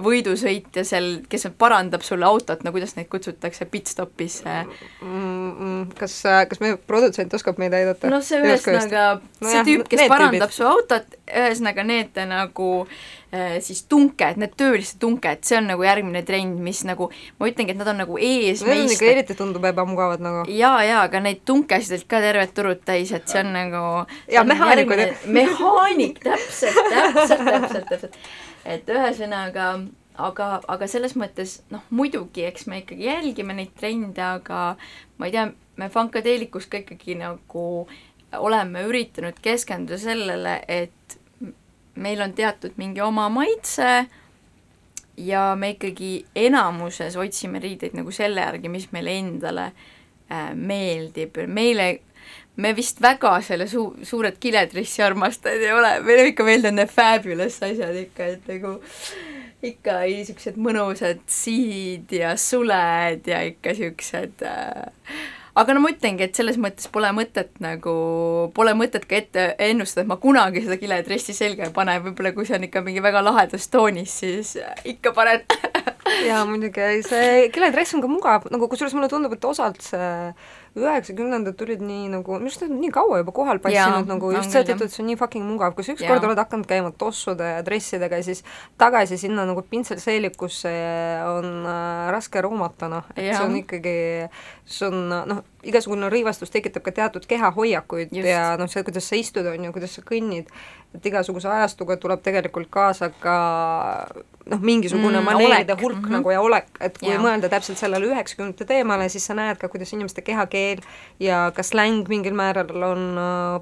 võidusõitja 0.00 0.84
seal, 0.88 1.08
kes 1.30 1.48
parandab 1.60 2.04
sulle 2.06 2.26
autot, 2.28 2.64
no 2.64 2.72
kuidas 2.74 2.96
neid 2.96 3.10
kutsutakse, 3.12 3.68
pitstopis 3.70 4.40
mm,? 4.46 4.80
Mm, 5.04 5.82
kas, 5.98 6.16
kas 6.50 6.62
meie 6.62 6.78
produtsent 6.90 7.34
oskab 7.36 7.60
meid 7.60 7.76
aidata? 7.76 8.10
no 8.12 8.22
see 8.24 8.40
ühesõnaga, 8.42 9.06
see 9.44 9.64
tüüp, 9.68 9.86
kes 9.92 10.06
parandab 10.10 10.48
tüübid. 10.48 10.56
su 10.56 10.68
autot, 10.68 11.19
ühesõnaga 11.30 11.84
need 11.86 12.18
nagu 12.30 12.70
äh, 12.82 13.20
Äh, 13.32 13.60
siis 13.62 13.84
tunked, 13.86 14.40
need 14.42 14.56
tööliste 14.58 14.98
tunked, 14.98 15.44
see 15.46 15.54
on 15.60 15.68
nagu 15.70 15.84
järgmine 15.86 16.24
trend, 16.26 16.56
mis 16.66 16.80
nagu, 16.82 17.06
ma 17.38 17.46
ütlengi, 17.46 17.76
et 17.76 17.78
nad 17.78 17.90
on 17.92 18.00
nagu 18.02 18.16
ees 18.18 18.64
Need 18.66 18.88
meist. 18.88 19.04
eriti 19.06 19.36
tundub 19.38 19.68
ebamugavad 19.70 20.24
nagu. 20.24 20.40
jaa, 20.50 20.80
jaa, 20.82 21.04
aga 21.06 21.20
neid 21.22 21.44
tunkesid 21.46 22.08
ka 22.10 22.18
terved 22.24 22.50
turud 22.56 22.82
täis, 22.82 23.12
et 23.14 23.30
see 23.30 23.44
on 23.44 23.52
nagu 23.54 23.84
jaa, 24.34 24.42
mehaanikud. 24.50 25.04
mehaanik, 25.30 26.18
täpselt, 26.24 26.82
täpselt, 26.90 27.46
täpselt, 27.46 27.86
täpselt. 27.92 28.18
et 28.66 28.90
ühesõnaga, 28.96 29.68
aga, 30.18 30.50
aga 30.66 30.90
selles 30.90 31.14
mõttes 31.14 31.60
noh, 31.70 31.86
muidugi, 31.94 32.48
eks 32.50 32.66
me 32.66 32.82
ikkagi 32.82 33.06
jälgime 33.12 33.54
neid 33.60 33.78
trende, 33.78 34.26
aga 34.26 34.72
ma 35.22 35.30
ei 35.30 35.38
tea, 35.38 35.52
me 35.78 35.92
Funkadeelikus 35.94 36.66
ka 36.66 36.82
ikkagi 36.82 37.14
nagu 37.22 37.68
oleme 38.42 38.82
üritanud 38.90 39.38
keskenduda 39.38 40.02
sellele, 40.02 40.58
et 40.66 41.19
meil 41.94 42.22
on 42.22 42.32
teatud 42.36 42.76
mingi 42.80 43.00
oma 43.00 43.28
maitse 43.32 44.06
ja 45.20 45.54
me 45.58 45.74
ikkagi 45.74 46.12
enamuses 46.36 47.16
otsime 47.20 47.60
riideid 47.62 47.96
nagu 47.98 48.12
selle 48.14 48.44
järgi, 48.44 48.70
mis 48.72 48.88
meile 48.94 49.16
endale 49.20 49.70
äh, 50.30 50.52
meeldib, 50.54 51.42
meile 51.46 51.90
me 52.60 52.72
vist 52.76 53.00
väga 53.02 53.34
selle 53.44 53.66
su-, 53.70 53.94
suured 54.06 54.38
kiledrissi 54.40 55.02
armastajad 55.04 55.66
ei 55.66 55.74
ole, 55.74 55.92
meile 56.06 56.30
ikka 56.30 56.46
meeldivad 56.46 56.78
need 56.78 56.92
fabulous 56.92 57.60
asjad 57.66 57.98
ikka, 58.04 58.30
et 58.36 58.48
nagu 58.50 58.76
ikka 59.66 59.98
niisugused 60.06 60.56
mõnusad 60.60 61.20
siid 61.28 62.12
ja 62.16 62.32
suled 62.40 63.28
ja 63.28 63.42
ikka 63.48 63.74
niisugused 63.76 64.46
äh, 64.48 65.20
aga 65.60 65.74
no 65.76 65.82
ma 65.84 65.92
ütlengi, 65.92 66.24
et 66.26 66.38
selles 66.38 66.58
mõttes 66.60 66.88
pole 66.92 67.10
mõtet 67.16 67.52
nagu, 67.62 67.94
pole 68.56 68.74
mõtet 68.78 69.06
ka 69.08 69.18
ette 69.18 69.46
ennustada, 69.68 70.04
et 70.04 70.10
ma 70.10 70.18
kunagi 70.22 70.64
seda 70.64 70.78
kiledressi 70.80 71.36
selga 71.36 71.68
ei 71.68 71.74
pane, 71.76 71.98
võib-olla 72.04 72.32
kui 72.36 72.48
see 72.48 72.56
on 72.58 72.66
ikka 72.68 72.82
mingi 72.86 73.02
väga 73.04 73.22
lahedas 73.26 73.68
toonis, 73.72 74.14
siis 74.22 74.56
ikka 74.88 75.14
panen. 75.16 75.44
Jaa, 76.26 76.42
muidugi, 76.48 77.04
see 77.06 77.50
kiledress 77.54 77.94
on 77.94 78.02
ka 78.04 78.10
mugav, 78.10 78.48
nagu 78.52 78.68
kusjuures 78.70 78.96
mulle 78.96 79.10
tundub, 79.12 79.36
et 79.36 79.46
osalt 79.46 79.84
see 79.84 80.10
üheksakümnendad 80.78 81.56
tulid 81.58 81.80
nii 81.82 82.08
nagu, 82.12 82.36
minu 82.38 82.46
arust 82.46 82.62
nad 82.62 82.70
on 82.70 82.80
nii 82.82 82.92
kaua 82.94 83.20
juba 83.22 83.34
kohal 83.34 83.58
passinud 83.62 84.10
nagu 84.10 84.30
just 84.36 84.54
seetõttu, 84.54 84.86
et 84.86 84.94
see 84.94 85.02
on 85.02 85.08
nii 85.10 85.18
fucking 85.18 85.46
mugav, 85.46 85.74
kui 85.74 85.86
sa 85.86 85.96
ükskord 85.96 86.26
oled 86.28 86.38
hakanud 86.38 86.68
käima 86.70 86.92
tossude 87.00 87.48
ja 87.56 87.64
dressidega 87.66 88.20
ja 88.20 88.26
siis 88.28 88.44
tagasi 88.78 89.18
sinna 89.18 89.46
nagu 89.48 89.64
pintselseelikusse 89.66 90.74
on 91.26 91.50
äh, 91.66 92.10
raske 92.14 92.42
roomata, 92.46 92.90
noh, 92.92 93.10
et 93.16 93.32
see 93.32 93.42
on 93.42 93.58
ikkagi, 93.64 93.96
see 94.64 94.90
on 94.92 95.08
noh, 95.10 95.42
igasugune 95.66 96.08
rõivastus 96.12 96.52
tekitab 96.52 96.84
ka 96.86 96.92
teatud 96.96 97.26
kehahoiakuid 97.28 98.14
Just. 98.14 98.28
ja 98.28 98.56
noh, 98.60 98.70
see, 98.70 98.84
kuidas 98.86 99.08
sa 99.10 99.18
istud, 99.18 99.46
on 99.46 99.64
ju, 99.64 99.72
kuidas 99.74 99.96
sa 99.98 100.04
kõnnid, 100.06 100.50
et 100.96 101.06
igasuguse 101.06 101.48
ajastuga 101.50 101.96
tuleb 102.00 102.22
tegelikult 102.24 102.70
kaasa 102.72 103.10
ka 103.22 103.36
noh, 104.50 104.60
mingisugune 104.60 105.20
mm, 105.20 105.28
maneeride 105.28 105.76
hulk 105.80 105.98
mm 105.98 106.04
-hmm. 106.04 106.16
nagu 106.18 106.30
ja 106.30 106.40
olek, 106.40 106.70
et 106.80 106.98
kui 106.98 107.12
ja. 107.12 107.20
mõelda 107.20 107.48
täpselt 107.48 107.78
sellele 107.78 108.06
üheksakümnendate 108.06 108.64
teemale, 108.64 109.08
siis 109.08 109.26
sa 109.26 109.34
näed 109.34 109.58
ka, 109.58 109.68
kuidas 109.68 109.92
inimeste 109.92 110.22
kehakeel 110.22 110.80
ja 111.20 111.52
ka 111.54 111.62
släng 111.62 112.08
mingil 112.08 112.34
määral 112.34 112.82
on 112.82 113.18
äh, 113.18 113.60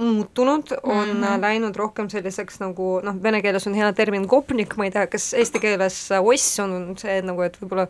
muutunud, 0.00 0.72
on 0.82 1.08
mm 1.08 1.22
-hmm. 1.22 1.40
läinud 1.40 1.76
rohkem 1.76 2.08
selliseks 2.08 2.60
nagu 2.60 3.00
noh, 3.04 3.16
vene 3.22 3.42
keeles 3.42 3.66
on 3.66 3.74
hea 3.74 3.92
termin 3.92 4.26
kopnik, 4.28 4.76
ma 4.76 4.84
ei 4.84 4.90
tea, 4.90 5.06
kas 5.06 5.34
eesti 5.34 5.60
keeles 5.60 5.98
oss 6.20 6.60
on 6.60 6.94
see 6.98 7.22
nagu, 7.22 7.42
et 7.42 7.58
võib-olla 7.60 7.86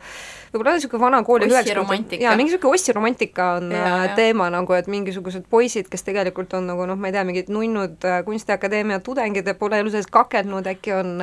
võib-olla 0.53 0.75
niisugune 0.75 1.01
vana 1.01 1.23
kooli 1.23 1.47
üheksakümnendate, 1.47 2.21
jaa, 2.21 2.37
mingi 2.37 2.53
niisugune 2.53 2.75
ossiromantika 2.75 3.51
on 3.59 3.73
ja, 3.73 4.05
äh, 4.05 4.15
teema 4.15 4.51
nagu, 4.51 4.73
et 4.73 4.87
mingisugused 4.87 5.45
poisid, 5.51 5.89
kes 5.91 6.03
tegelikult 6.03 6.55
on 6.55 6.67
nagu 6.67 6.87
noh, 6.87 6.99
ma 6.99 7.11
ei 7.11 7.13
tea, 7.13 7.25
mingid 7.25 7.49
nunnud 7.49 8.05
äh, 8.05 8.25
Kunstiakadeemia 8.25 9.01
tudengid 9.01 9.47
ja 9.47 9.55
pole 9.55 9.79
elu 9.79 9.91
sees 9.91 10.07
kakelnud, 10.07 10.67
äkki 10.67 10.93
on, 10.93 11.21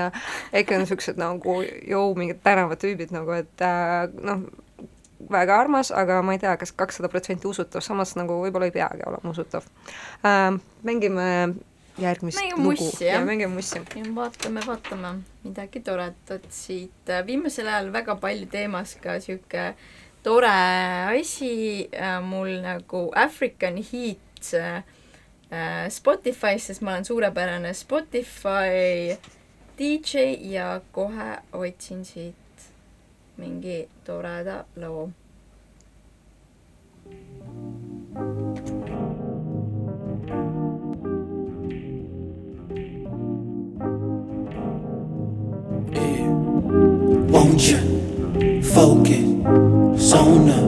äkki 0.54 0.76
on 0.76 0.86
niisugused 0.86 1.20
nagu 1.20 1.60
jõu 1.88 2.16
mingid 2.16 2.40
tänavatüübid 2.44 3.12
nagu, 3.12 3.32
et 3.32 3.68
noh, 4.22 4.48
väga 5.32 5.60
armas, 5.60 5.92
aga 5.92 6.22
ma 6.22 6.36
ei 6.36 6.40
tea, 6.40 6.54
kas 6.58 6.72
kakssada 6.72 7.10
protsenti 7.10 7.48
usutav, 7.50 7.82
samas 7.86 8.16
nagu 8.20 8.38
võib-olla 8.44 8.70
ei 8.70 8.76
peagi 8.76 9.06
olema 9.08 9.34
usutav 9.34 9.66
äh,. 10.26 10.60
mängime 10.84 11.28
järgmist 11.98 12.40
mängime 12.40 12.64
lugu. 12.64 12.84
mussi, 12.86 13.06
jah. 13.06 13.26
mängime 13.26 13.54
mussi. 13.56 13.82
vaatame, 14.16 14.62
vaatame 14.66 15.14
midagi 15.44 15.82
toredat 15.86 16.46
siit, 16.50 17.14
viimasel 17.26 17.68
ajal 17.68 17.92
väga 17.94 18.16
palju 18.22 18.50
teemas 18.52 18.96
ka 19.02 19.18
niisugune 19.18 19.74
tore 20.24 20.54
asi 21.16 21.90
äh, 21.94 22.22
mul 22.22 22.60
nagu 22.62 23.08
African 23.16 23.78
Heat 23.78 24.54
äh, 24.54 24.84
Spotify's, 25.90 26.68
sest 26.68 26.82
ma 26.82 26.92
olen 26.98 27.06
suurepärane 27.06 27.74
Spotify 27.74 29.16
DJ 29.80 30.36
ja 30.52 30.82
kohe 30.92 31.38
otsin 31.54 32.06
siit 32.06 32.47
mingi 33.38 33.88
toreda 34.04 34.66
loo. 34.76 35.12
Yeah. 45.94 46.28
Won't 47.32 47.62
you 47.70 48.62
focus 48.64 50.14
on 50.14 50.48
the 50.48 50.67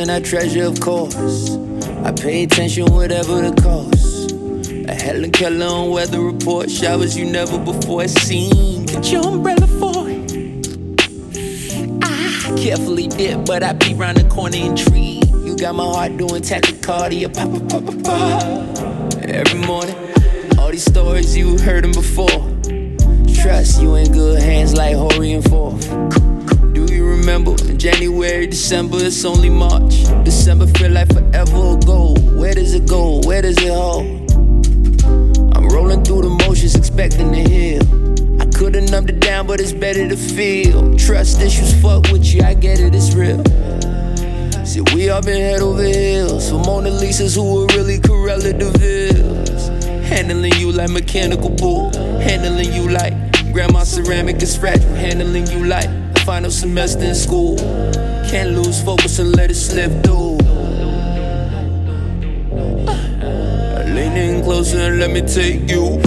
present 0.00 0.24
I 0.24 0.28
treasure, 0.28 0.64
of 0.64 0.80
course. 0.80 1.56
I 2.04 2.12
pay 2.12 2.44
attention, 2.44 2.86
whatever 2.86 3.42
the 3.42 3.52
cost. 3.60 4.32
A 4.88 4.94
Helen 4.94 5.30
Keller 5.30 5.66
on 5.66 5.90
weather 5.90 6.20
report, 6.20 6.70
showers 6.70 7.16
you 7.18 7.26
never 7.26 7.58
before 7.58 8.08
seen. 8.08 8.86
Get 8.86 9.12
your 9.12 9.26
umbrella 9.26 9.66
for 9.66 10.08
it. 10.08 10.32
I 12.02 12.54
carefully 12.56 13.08
dip, 13.08 13.44
but 13.44 13.62
I 13.62 13.72
be 13.74 13.94
round 13.94 14.16
the 14.16 14.28
corner 14.28 14.56
intrigued. 14.56 15.30
You 15.44 15.56
got 15.56 15.74
my 15.74 15.84
heart 15.84 16.16
doing 16.16 16.42
tachycardia, 16.42 17.28
pop, 17.34 17.50
pop, 17.68 17.84
pop, 17.84 18.02
pop. 18.02 19.24
Every 19.24 19.60
morning, 19.60 19.96
all 20.58 20.70
these 20.70 20.84
stories 20.84 21.36
you 21.36 21.58
heard 21.58 21.84
them 21.84 21.92
before. 21.92 22.40
Trust 23.42 23.82
you 23.82 23.96
in 23.96 24.12
good 24.12 24.40
hands 24.40 24.74
like 24.74 24.96
Hori 24.96 25.32
and 25.32 25.44
Forth 25.44 26.29
remember 27.30 27.54
January, 27.74 28.48
December, 28.48 28.96
it's 29.00 29.24
only 29.24 29.48
March. 29.48 30.02
December 30.24 30.66
feel 30.66 30.90
like 30.90 31.06
forever 31.12 31.78
ago. 31.78 32.16
Where 32.34 32.52
does 32.54 32.74
it 32.74 32.88
go? 32.88 33.20
Where 33.24 33.40
does 33.40 33.56
it 33.58 33.70
all? 33.70 34.00
I'm 35.54 35.68
rolling 35.68 36.02
through 36.02 36.22
the 36.22 36.44
motions, 36.44 36.74
expecting 36.74 37.30
to 37.30 37.38
heal. 37.38 37.82
I 38.42 38.46
could've 38.46 38.90
numbed 38.90 39.10
it 39.10 39.20
down, 39.20 39.46
but 39.46 39.60
it's 39.60 39.72
better 39.72 40.08
to 40.08 40.16
feel. 40.16 40.96
Trust 40.96 41.40
issues, 41.40 41.72
fuck 41.80 42.10
with 42.10 42.26
you, 42.34 42.42
I 42.42 42.54
get 42.54 42.80
it, 42.80 42.96
it's 42.96 43.14
real. 43.14 43.44
See, 44.66 44.80
we 44.92 45.10
all 45.10 45.22
been 45.22 45.40
head 45.40 45.60
over 45.60 45.84
heels 45.84 46.50
for 46.50 46.58
Mona 46.58 46.90
Lisa's 46.90 47.36
who 47.36 47.44
were 47.54 47.66
really 47.76 47.98
Corella 47.98 48.58
Deville's. 48.58 49.68
Handling 50.08 50.54
you 50.54 50.72
like 50.72 50.90
mechanical 50.90 51.50
bull, 51.50 51.92
handling 52.18 52.72
you 52.72 52.88
like 52.88 53.14
grandma 53.52 53.84
ceramic 53.84 54.42
is 54.42 54.56
fragile, 54.56 54.94
handling 54.94 55.46
you 55.46 55.64
like 55.64 55.99
final 56.24 56.50
semester 56.50 57.04
in 57.04 57.14
school. 57.14 57.56
Can't 58.30 58.50
lose 58.52 58.82
focus 58.82 59.18
and 59.18 59.34
let 59.36 59.50
it 59.50 59.54
slip 59.54 59.90
through. 60.04 60.38
Uh, 63.22 63.84
lean 63.86 64.16
in 64.16 64.42
closer 64.42 64.78
and 64.78 64.98
let 64.98 65.10
me 65.10 65.20
take 65.22 65.68
you 65.70 66.00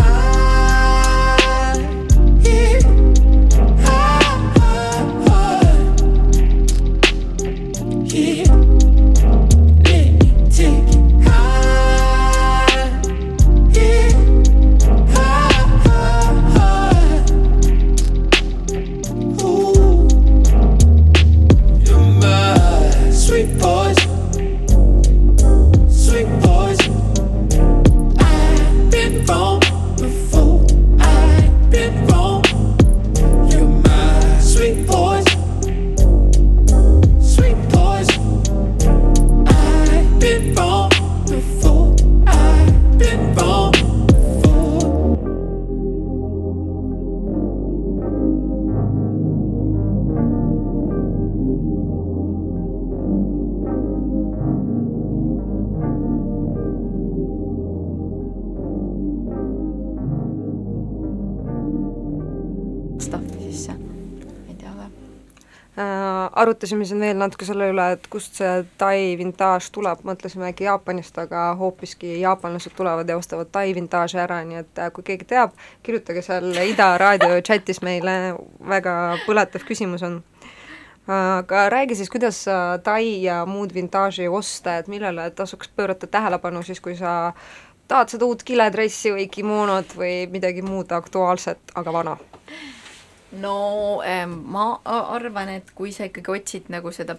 arutasime 66.43 66.85
siin 66.85 67.01
veel 67.03 67.17
natuke 67.17 67.45
selle 67.47 67.69
üle, 67.71 67.85
et 67.95 68.07
kust 68.11 68.37
see 68.39 68.51
Tai 68.79 68.97
vintaaž 69.19 69.69
tuleb, 69.75 70.03
mõtlesime 70.07 70.49
äkki 70.51 70.67
Jaapanist, 70.67 71.17
aga 71.19 71.49
hoopiski 71.59 72.19
jaapanlased 72.21 72.75
tulevad 72.77 73.09
ja 73.09 73.17
ostavad 73.19 73.51
Tai 73.53 73.65
vintaaži 73.75 74.19
ära, 74.23 74.41
nii 74.47 74.61
et 74.61 74.83
äh, 74.83 74.91
kui 74.93 75.05
keegi 75.07 75.27
teab, 75.33 75.55
kirjutage 75.83 76.23
seal 76.25 76.51
Ida 76.63 76.93
raadio 77.01 77.41
chatis 77.41 77.81
meile, 77.85 78.35
väga 78.75 78.95
põletav 79.25 79.65
küsimus 79.67 80.05
on. 80.05 80.21
aga 81.07 81.65
räägi 81.69 81.95
siis, 81.99 82.09
kuidas 82.09 82.43
sa 82.45 82.77
Tai 82.83 83.23
ja 83.23 83.43
muud 83.45 83.73
vintaaži 83.73 84.27
osta, 84.27 84.77
et 84.77 84.87
millele 84.87 85.29
tasuks 85.31 85.71
pöörata 85.75 86.07
tähelepanu 86.07 86.63
siis, 86.63 86.79
kui 86.79 86.95
sa 86.95 87.33
tahad 87.87 88.13
seda 88.13 88.25
uut 88.25 88.43
kiledressi 88.43 89.11
või 89.11 89.27
kimonot 89.31 89.97
või 89.97 90.15
midagi 90.31 90.61
muud 90.61 90.91
aktuaalset, 90.91 91.75
aga 91.75 91.93
vana? 91.93 92.17
No 93.41 94.01
ma 94.27 94.65
arvan, 94.85 95.49
et 95.49 95.71
kui 95.75 95.93
sa 95.95 96.07
ikkagi 96.09 96.33
otsid 96.37 96.71
nagu 96.73 96.91
seda 96.93 97.17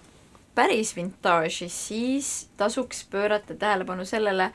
päris 0.54 0.94
vintaaži, 0.96 1.68
siis 1.68 2.48
tasuks 2.56 3.04
pöörata 3.10 3.56
tähelepanu 3.58 4.04
sellele, 4.06 4.50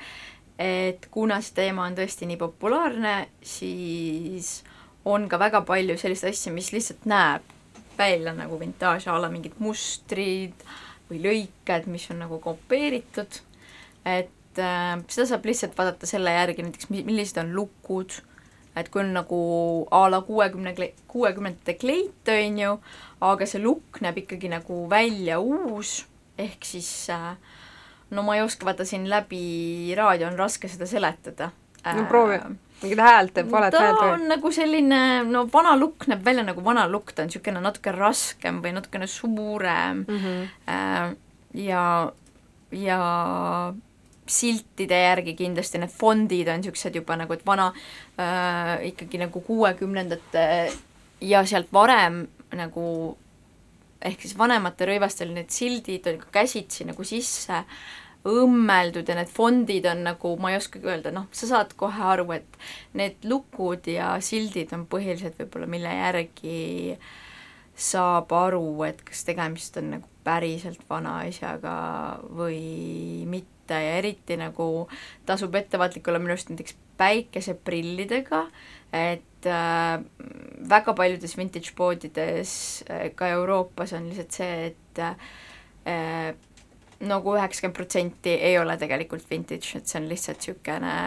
et 0.59 1.07
kuna 1.11 1.39
see 1.43 1.55
teema 1.59 1.87
on 1.87 1.95
tõesti 1.97 2.27
nii 2.29 2.39
populaarne, 2.39 3.15
siis 3.43 4.59
on 5.07 5.27
ka 5.31 5.39
väga 5.39 5.61
palju 5.67 5.97
selliseid 5.99 6.33
asju, 6.33 6.53
mis 6.55 6.71
lihtsalt 6.75 7.07
näeb 7.09 7.55
välja 7.99 8.33
nagu 8.35 8.59
vintaaž 8.59 9.07
a 9.07 9.17
la 9.19 9.29
mingid 9.31 9.59
mustrid 9.59 10.55
või 11.09 11.21
lõiked, 11.23 11.87
mis 11.91 12.07
on 12.13 12.21
nagu 12.23 12.39
kopeeritud, 12.43 13.41
et 14.07 14.61
äh, 14.61 14.95
seda 15.07 15.27
saab 15.31 15.47
lihtsalt 15.49 15.75
vaadata 15.77 16.07
selle 16.07 16.31
järgi 16.35 16.63
näiteks, 16.63 16.91
mi-, 16.93 17.03
millised 17.07 17.41
on 17.41 17.51
lukud, 17.55 18.21
et 18.79 18.89
kui 18.89 19.03
on 19.03 19.13
nagu 19.13 19.39
a 19.91 20.05
la 20.11 20.21
kuuekümne 20.25 20.73
kuuekümnendate 21.07 21.75
kleit, 21.79 22.33
on 22.33 22.59
ju, 22.59 22.75
aga 23.21 23.47
see 23.49 23.61
lukk 23.63 24.01
näeb 24.05 24.21
ikkagi 24.23 24.51
nagu 24.51 24.83
välja 24.91 25.39
uus, 25.39 26.03
ehk 26.39 26.65
siis 26.65 26.91
äh, 27.13 27.33
no 28.15 28.23
ma 28.23 28.37
ei 28.37 28.43
oska, 28.45 28.65
vaata 28.65 28.85
siin 28.87 29.09
läbi 29.09 29.93
raadio 29.97 30.27
on 30.27 30.39
raske 30.39 30.67
seda 30.71 30.87
seletada. 30.89 31.51
no 31.95 32.05
proovi, 32.09 32.39
mingit 32.81 33.01
häält 33.03 33.33
teeb, 33.35 33.51
valet 33.51 33.73
ta 33.75 33.83
häält 33.87 34.05
on 34.07 34.27
nagu 34.31 34.51
selline, 34.51 35.01
no 35.29 35.45
vana 35.53 35.75
lukk 35.79 36.07
näeb 36.11 36.23
välja 36.25 36.43
nagu 36.47 36.63
vana 36.63 36.87
lukk, 36.91 37.13
ta 37.13 37.23
on 37.23 37.29
niisugune 37.31 37.61
natuke 37.63 37.93
raskem 37.95 38.63
või 38.63 38.73
natukene 38.75 39.07
suurem 39.07 40.05
mm. 40.07 40.23
-hmm. 40.23 40.49
äh, 40.75 41.15
ja, 41.67 41.83
ja 42.71 42.99
siltide 44.31 44.99
järgi 45.03 45.35
kindlasti 45.39 45.81
need 45.81 45.93
fondid 45.93 46.49
on 46.51 46.61
niisugused 46.61 46.99
juba 46.99 47.17
nagu, 47.19 47.33
et 47.35 47.45
vana 47.45 47.69
äh, 47.71 48.75
ikkagi 48.91 49.21
nagu 49.21 49.41
kuuekümnendate 49.45 50.45
ja 51.25 51.45
sealt 51.45 51.73
varem 51.73 52.23
nagu 52.55 52.85
ehk 53.99 54.21
siis 54.23 54.37
vanemate 54.39 54.87
rõivastel 54.87 55.33
need 55.35 55.51
sildid 55.51 56.07
on 56.07 56.21
ka 56.21 56.29
käsitsi 56.39 56.87
nagu 56.87 57.03
sisse 57.07 57.63
õmmeldud 58.29 59.07
ja 59.07 59.15
need 59.15 59.31
fondid 59.31 59.87
on 59.87 60.03
nagu, 60.09 60.33
ma 60.41 60.51
ei 60.51 60.59
oskagi 60.59 60.89
öelda, 60.89 61.11
noh, 61.15 61.29
sa 61.31 61.47
saad 61.47 61.71
kohe 61.79 62.03
aru, 62.13 62.27
et 62.35 62.57
need 62.99 63.23
lukud 63.29 63.87
ja 63.87 64.11
sildid 64.23 64.73
on 64.75 64.83
põhiliselt 64.91 65.39
võib-olla, 65.39 65.69
mille 65.71 65.93
järgi 65.95 66.97
saab 67.79 68.33
aru, 68.35 68.63
et 68.89 68.99
kas 69.07 69.23
tegemist 69.27 69.79
on 69.79 69.93
nagu 69.95 70.11
päriselt 70.27 70.83
vana 70.89 71.21
asjaga 71.29 71.77
või 72.35 73.23
mitte 73.29 73.58
ja 73.75 73.97
eriti 73.99 74.37
nagu 74.39 74.87
tasub 75.25 75.55
ettevaatlik 75.55 76.07
olla 76.07 76.21
minu 76.21 76.33
arust 76.33 76.49
näiteks 76.49 76.75
päikeseprillidega, 76.99 78.43
et 78.93 79.47
äh, 79.47 80.01
väga 80.69 80.93
paljudes 80.97 81.37
vintage 81.37 81.71
poodides 81.77 82.53
äh, 82.89 83.09
ka 83.15 83.29
Euroopas 83.35 83.93
on 83.93 84.09
lihtsalt 84.09 84.35
see, 84.35 84.71
et 84.71 85.03
äh, 85.03 86.33
nagu 86.99 87.35
üheksakümmend 87.37 87.77
protsenti 87.77 88.33
ei 88.35 88.57
ole 88.59 88.75
tegelikult 88.77 89.29
vintage, 89.29 89.77
et 89.77 89.87
see 89.87 90.01
on 90.01 90.09
lihtsalt 90.09 90.43
niisugune 90.43 90.97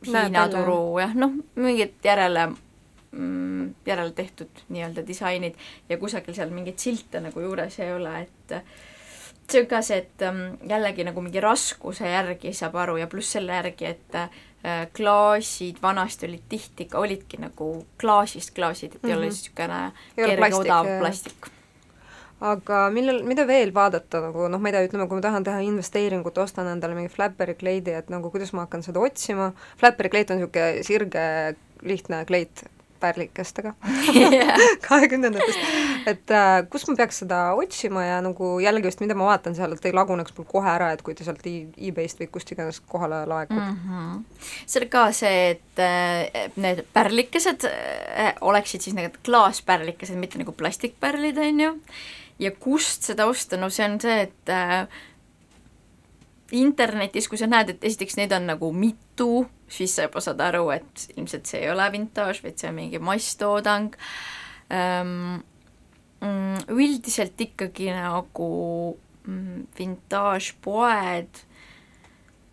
Hiina 0.00 0.46
turu 0.48 0.96
jah, 0.96 1.12
noh, 1.12 1.34
mingid 1.60 1.98
järele 2.04 2.46
mm, 2.48 3.74
järele 3.86 4.14
tehtud 4.16 4.62
nii-öelda 4.72 5.04
disainid 5.06 5.58
ja 5.88 5.98
kusagil 6.00 6.34
seal 6.36 6.52
mingeid 6.54 6.80
silte 6.80 7.20
nagu 7.20 7.42
juures 7.44 7.76
ei 7.84 7.92
ole, 7.92 8.14
et 8.24 8.54
see 9.52 9.60
on 9.62 9.66
ka 9.70 9.82
see, 9.82 9.98
et 9.98 10.22
ähm, 10.22 10.40
jällegi 10.68 11.04
nagu 11.04 11.20
mingi 11.24 11.40
raskuse 11.40 12.08
järgi 12.08 12.52
saab 12.56 12.76
aru 12.76 12.96
ja 13.00 13.06
pluss 13.10 13.32
selle 13.36 13.52
järgi, 13.52 13.84
et 13.94 14.14
äh, 14.14 14.28
klaasid 14.96 15.78
vanasti 15.82 16.26
olid 16.28 16.42
tihti 16.48 16.84
ka, 16.90 16.98
olidki 16.98 17.40
nagu 17.40 17.70
klaasist 18.00 18.54
klaasid, 18.54 18.94
et 18.94 19.02
mm 19.02 19.08
-hmm. 19.08 19.12
ei 19.12 19.16
ole 19.16 19.26
Mhm. 19.26 19.34
niisugune 19.34 19.92
kerge 20.16 20.54
odav 20.56 20.86
plastik. 21.00 21.50
aga 22.40 22.90
millal, 22.90 23.22
mida 23.22 23.46
veel 23.46 23.74
vaadata 23.74 24.20
nagu 24.20 24.48
noh, 24.48 24.60
ma 24.60 24.68
ei 24.68 24.72
tea, 24.72 24.86
ütleme, 24.88 25.06
kui 25.08 25.16
ma 25.16 25.20
tahan 25.20 25.44
teha 25.44 25.58
investeeringut, 25.60 26.38
ostan 26.38 26.66
endale 26.66 26.94
mingi 26.94 27.08
Flapperi 27.12 27.54
kleidi, 27.54 27.90
et 27.90 28.08
nagu 28.08 28.30
kuidas 28.30 28.52
ma 28.52 28.60
hakkan 28.64 28.82
seda 28.82 29.00
otsima, 29.00 29.52
Flapperi 29.76 30.08
kleit 30.08 30.30
on 30.30 30.36
niisugune 30.38 30.82
sirge 30.82 31.54
lihtne 31.82 32.24
kleit 32.24 32.64
pärlikestega 33.00 33.72
kahekümnendatest, 34.88 35.64
et 36.10 36.34
äh, 36.34 36.52
kus 36.70 36.86
ma 36.88 36.96
peaks 37.00 37.22
seda 37.24 37.40
otsima 37.58 38.04
ja 38.06 38.20
nagu 38.24 38.52
jällegi 38.62 38.90
just, 38.90 39.02
mida 39.04 39.16
ma 39.18 39.30
vaatan 39.32 39.56
seal, 39.58 39.74
et 39.76 39.88
ei 39.88 39.96
laguneks 39.96 40.36
mul 40.36 40.48
kohe 40.50 40.70
ära, 40.70 40.92
et 40.94 41.04
kui 41.06 41.16
ta 41.18 41.26
sealt 41.26 41.44
e-base'ist 41.46 42.22
või 42.22 42.30
kust 42.34 42.54
iganes 42.54 42.80
kohale 42.90 43.22
laekub 43.30 43.58
mm. 43.58 43.76
mm. 43.76 43.98
-hmm. 43.98 44.46
see 44.66 44.84
on 44.84 44.92
ka 44.92 45.04
see, 45.16 45.42
et 45.56 45.84
äh, 45.84 46.48
need 46.56 46.84
pärlikesed 46.94 47.68
äh, 47.68 48.32
oleksid 48.40 48.86
siis 48.86 48.96
nagu 48.96 49.12
klaaspärlikesed, 49.26 50.18
mitte 50.20 50.40
nagu 50.40 50.52
plastikpärlid, 50.52 51.38
on 51.38 51.60
ju, 51.66 51.76
ja 52.38 52.50
kust 52.50 53.08
seda 53.08 53.26
osta, 53.26 53.56
no 53.60 53.70
see 53.70 53.86
on 53.86 54.00
see, 54.00 54.20
et 54.28 54.52
äh, 54.52 54.86
internetis, 56.52 57.28
kui 57.28 57.38
sa 57.38 57.48
näed, 57.50 57.74
et 57.74 57.84
esiteks 57.90 58.18
neid 58.18 58.32
on 58.34 58.48
nagu 58.50 58.72
mitu, 58.74 59.46
siis 59.70 59.94
sa 59.96 60.08
juba 60.08 60.22
saad 60.24 60.40
aru, 60.44 60.66
et 60.74 61.06
ilmselt 61.16 61.48
see 61.48 61.62
ei 61.64 61.70
ole 61.72 61.86
vintaaž, 61.94 62.42
vaid 62.44 62.58
see 62.60 62.70
on 62.72 62.80
mingi 62.80 63.02
masstoodang 63.02 63.94
ähm,. 64.72 65.44
Üldiselt 66.20 67.40
ikkagi 67.40 67.86
nagu 67.96 68.46
mm, 69.24 69.62
vintaažpoed 69.78 71.38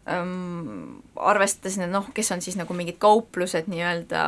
ähm, 0.07 1.01
arvestades 1.19 1.75
noh, 1.91 2.07
kes 2.15 2.31
on 2.31 2.43
siis 2.45 2.55
nagu 2.55 2.71
mingid 2.77 2.95
kauplused 3.03 3.67
nii-öelda 3.67 4.23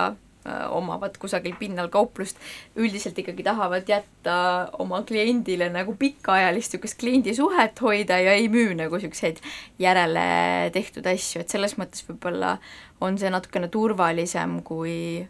omavad 0.76 1.18
kusagil 1.22 1.56
pinnal 1.60 1.90
kauplust, 1.94 2.38
üldiselt 2.80 3.18
ikkagi 3.22 3.46
tahavad 3.46 3.90
jätta 3.90 4.36
oma 4.80 5.02
kliendile 5.08 5.70
nagu 5.74 5.96
pikaajalist 6.00 6.76
niisugust 6.76 7.00
kliendisuhet 7.00 7.82
hoida 7.82 8.20
ja 8.20 8.36
ei 8.38 8.50
müü 8.52 8.76
nagu 8.78 9.00
niisuguseid 9.00 9.42
järele 9.80 10.70
tehtud 10.76 11.08
asju, 11.10 11.42
et 11.42 11.50
selles 11.50 11.76
mõttes 11.80 12.06
võib-olla 12.08 12.58
on 13.02 13.18
see 13.18 13.32
natukene 13.34 13.72
turvalisem 13.72 14.62
kui 14.64 15.28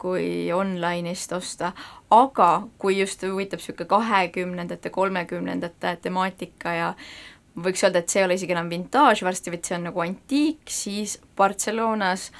kui 0.00 0.48
online'ist 0.56 1.32
osta, 1.36 1.74
aga 2.10 2.62
kui 2.80 2.96
just 2.96 3.20
huvitab 3.26 3.60
niisugune 3.60 3.88
kahekümnendate, 3.90 4.88
kolmekümnendate 4.94 5.98
temaatika 6.00 6.72
ja 6.72 6.94
võiks 7.60 7.84
öelda, 7.84 8.00
et 8.00 8.12
see 8.12 8.22
ei 8.22 8.28
ole 8.28 8.38
isegi 8.38 8.54
enam 8.56 8.70
vintaaž 8.72 9.24
varsti, 9.26 9.52
vaid 9.52 9.66
see 9.66 9.76
on 9.76 9.88
nagu 9.90 10.04
antiik, 10.04 10.62
siis 10.70 11.18
Barcelonas 11.36 12.30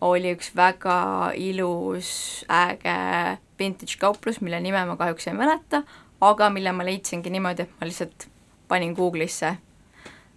oli 0.00 0.34
üks 0.34 0.52
väga 0.56 1.32
ilus 1.36 2.44
äge 2.48 3.38
vintage 3.58 3.98
kauplus, 4.00 4.40
mille 4.40 4.60
nime 4.60 4.84
ma 4.88 4.96
kahjuks 4.96 5.28
ei 5.28 5.36
mäleta, 5.36 5.82
aga 6.20 6.50
mille 6.50 6.72
ma 6.72 6.86
leidsingi 6.86 7.32
niimoodi, 7.32 7.66
et 7.66 7.80
ma 7.80 7.88
lihtsalt 7.88 8.28
panin 8.68 8.94
Google'isse 8.96 9.56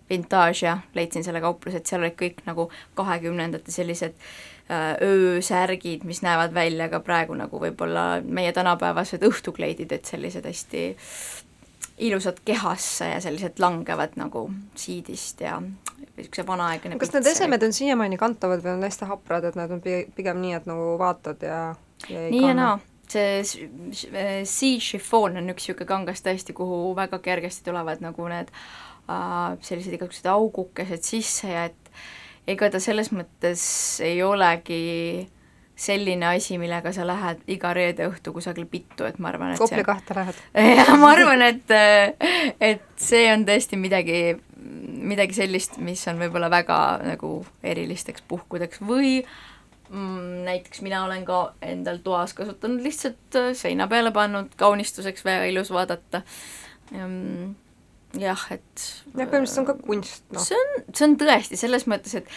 vintaaž 0.09 0.63
ja 0.63 0.77
leidsin 0.95 1.23
selle 1.23 1.41
kaupluse, 1.41 1.79
et 1.79 1.87
seal 1.89 2.03
olid 2.03 2.17
kõik 2.19 2.43
nagu 2.47 2.67
kahekümnendate 2.97 3.71
sellised 3.71 4.15
äh, 4.17 4.93
öösärgid, 5.01 6.03
mis 6.07 6.21
näevad 6.25 6.53
välja 6.53 6.89
ka 6.91 6.99
praegu 7.05 7.37
nagu 7.39 7.61
võib-olla 7.61 8.21
meie 8.23 8.51
tänapäevased 8.53 9.23
õhtukleidid, 9.23 9.95
et 9.95 10.09
sellised 10.09 10.45
hästi 10.49 10.83
ilusad 11.97 12.39
kehasse 12.45 13.07
ja 13.07 13.19
sellised 13.21 13.59
langevad 13.61 14.15
nagu 14.17 14.47
siidist 14.75 15.41
ja 15.41 15.59
niisuguse 15.61 16.45
vanaaegne 16.47 16.97
kas 17.01 17.13
need 17.13 17.27
esemed 17.29 17.65
on 17.65 17.73
siiamaani 17.73 18.17
kantavad 18.21 18.63
või 18.63 18.77
on 18.77 18.87
hästi 18.87 19.09
haprad, 19.09 19.45
et 19.49 19.59
nad 19.59 19.71
on 19.71 19.83
pigem 19.83 20.41
nii, 20.41 20.55
et 20.57 20.65
nagu 20.69 20.95
vaatad 21.01 21.45
ja, 21.45 21.59
ja 22.09 22.23
nii 22.33 22.41
ja 22.47 22.55
naa, 22.57 22.79
see 23.09 23.43
sea 23.45 24.79
chiffon 24.81 25.37
on 25.41 25.53
üks 25.53 25.67
niisugune 25.67 25.89
kangas 25.89 26.25
tõesti, 26.25 26.55
kuhu 26.57 26.95
väga 26.97 27.21
kergesti 27.21 27.65
tulevad 27.67 28.01
nagu 28.05 28.27
need 28.31 28.49
äh, 28.49 29.53
sellised 29.61 29.93
igasugused 29.93 30.29
augukesed 30.33 31.05
sisse 31.05 31.53
ja 31.53 31.67
et 31.69 31.93
ega 32.49 32.71
ta 32.73 32.81
selles 32.83 33.13
mõttes 33.13 33.63
ei 34.03 34.21
olegi 34.25 34.81
selline 35.83 36.27
asi, 36.31 36.57
millega 36.61 36.93
sa 36.95 37.05
lähed 37.07 37.43
iga 37.51 37.73
reede 37.75 38.07
õhtu 38.09 38.33
kusagil 38.35 38.67
pittu, 38.69 39.07
et 39.07 39.19
ma 39.19 39.31
arvan, 39.33 39.53
et 39.53 39.61
Kopli 39.61 39.81
see... 39.81 39.87
kahte 39.87 40.17
lähed? 40.17 40.41
jah, 40.79 40.93
ma 40.99 41.13
arvan, 41.15 41.45
et, 41.45 41.73
et 42.63 42.85
see 43.01 43.25
on 43.33 43.45
tõesti 43.47 43.79
midagi, 43.79 44.19
midagi 45.13 45.37
sellist, 45.41 45.79
mis 45.83 46.03
on 46.11 46.21
võib-olla 46.21 46.51
väga 46.53 46.79
nagu 47.03 47.35
erilisteks 47.63 48.25
puhkudeks 48.29 48.83
või 48.85 49.17
mm, 49.89 50.43
näiteks 50.47 50.83
mina 50.85 51.03
olen 51.07 51.25
ka 51.27 51.41
endal 51.61 51.99
toas 52.05 52.35
kasutanud 52.37 52.83
lihtsalt 52.85 53.41
seina 53.59 53.89
peale 53.91 54.13
pannud, 54.15 54.53
kaunistuseks 54.59 55.25
väga 55.27 55.51
ilus 55.51 55.73
vaadata 55.73 56.23
mm, 56.91 57.51
jah, 58.19 58.41
et 58.53 58.83
jah, 59.15 59.25
põhimõtteliselt 59.25 59.61
on 59.63 59.67
ka 59.67 59.75
kunst, 59.81 60.21
noh. 60.33 60.43
see 60.43 60.57
on, 60.57 60.83
see 60.93 61.05
on 61.07 61.15
tõesti, 61.17 61.57
selles 61.57 61.85
mõttes, 61.89 62.13
et 62.19 62.27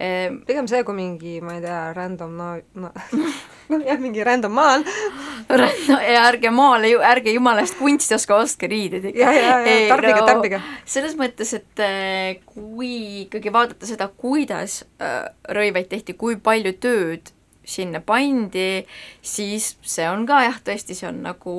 eh, 0.00 0.32
pigem 0.48 0.68
see, 0.70 0.80
kui 0.86 0.96
mingi, 0.96 1.36
ma 1.44 1.58
ei 1.58 1.62
tea, 1.64 1.80
random 1.96 2.32
no, 2.38 2.48
no 2.80 2.92
jah, 3.88 4.00
mingi 4.00 4.24
random 4.26 4.56
maal 4.56 4.86
no, 4.86 5.68
ja 6.00 6.24
ärge 6.30 6.52
maale 6.54 6.92
ju, 6.94 7.02
ärge 7.04 7.36
jumala 7.36 7.64
eest 7.64 7.76
kunsti 7.80 8.16
oska, 8.16 8.40
ostke 8.46 8.70
riideid 8.72 9.10
ikka. 9.12 9.20
ja, 9.26 9.34
ja, 9.36 9.60
ja 9.60 9.76
tarbige 9.92 10.18
no,, 10.22 10.26
tarbige. 10.30 10.62
selles 10.88 11.16
mõttes, 11.20 11.52
et 11.60 11.84
eh, 11.84 12.42
kui 12.48 13.26
ikkagi 13.26 13.52
vaadata 13.52 13.88
seda, 13.88 14.08
kuidas 14.08 14.82
äh, 15.04 15.26
rõivaid 15.52 15.92
tehti, 15.92 16.16
kui 16.16 16.40
palju 16.40 16.78
tööd 16.80 17.32
sinna 17.66 18.00
pandi, 18.00 18.86
siis 19.26 19.74
see 19.84 20.06
on 20.08 20.24
ka 20.28 20.44
jah, 20.46 20.60
tõesti, 20.64 20.96
see 20.96 21.10
on 21.10 21.24
nagu 21.26 21.56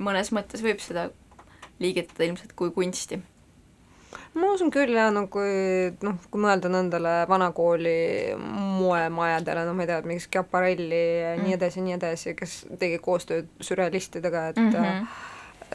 mõnes 0.00 0.30
mõttes 0.32 0.62
võib 0.64 0.80
seda 0.80 1.10
liigitada 1.80 2.28
ilmselt 2.28 2.56
kui 2.56 2.72
kunsti 2.74 3.20
ma 4.38 4.52
usun 4.54 4.70
küll 4.74 4.94
jaa, 4.94 5.10
no 5.14 5.24
kui 5.32 5.90
noh, 6.04 6.18
kui 6.30 6.42
mõelda 6.42 6.70
nendele 6.72 7.14
vanakooli 7.30 8.36
moemajadele, 8.38 9.64
no 9.66 9.74
ma 9.76 9.84
ei 9.84 9.90
tea, 9.90 10.00
mingi 10.06 10.24
Schiaparelli 10.24 11.04
ja 11.20 11.32
mm. 11.34 11.46
nii 11.46 11.56
edasi 11.58 11.80
ja 11.80 11.86
nii 11.86 11.96
edasi, 11.98 12.34
kes 12.38 12.56
tegi 12.80 13.00
koostööd 13.02 13.50
sürrealistidega, 13.64 14.48
et 14.52 14.60
mm 14.60 14.74
-hmm. 14.74 15.06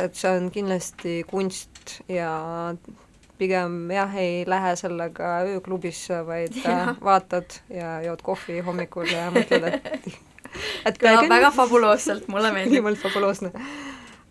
et 0.06 0.16
see 0.16 0.32
on 0.38 0.52
kindlasti 0.52 1.24
kunst 1.28 1.98
ja 2.08 2.76
pigem 3.38 3.92
jah, 3.92 4.16
ei 4.16 4.46
lähe 4.48 4.76
sellega 4.76 5.40
ööklubisse, 5.56 6.22
vaid 6.28 6.56
ja. 6.64 6.96
vaatad 7.02 7.60
ja 7.70 8.02
jood 8.02 8.22
kohvi 8.24 8.60
hommikul 8.60 9.12
ja 9.12 9.32
mõtled, 9.36 9.68
et 9.74 10.08
et 10.88 11.02
kõlab 11.02 11.28
väga 11.30 11.52
fabuloosselt, 11.52 12.28
mulle 12.28 12.52
meeldib. 12.56 12.80
niivõrd 12.80 13.04
fabuloosne 13.04 13.52
Äh, 13.52 13.85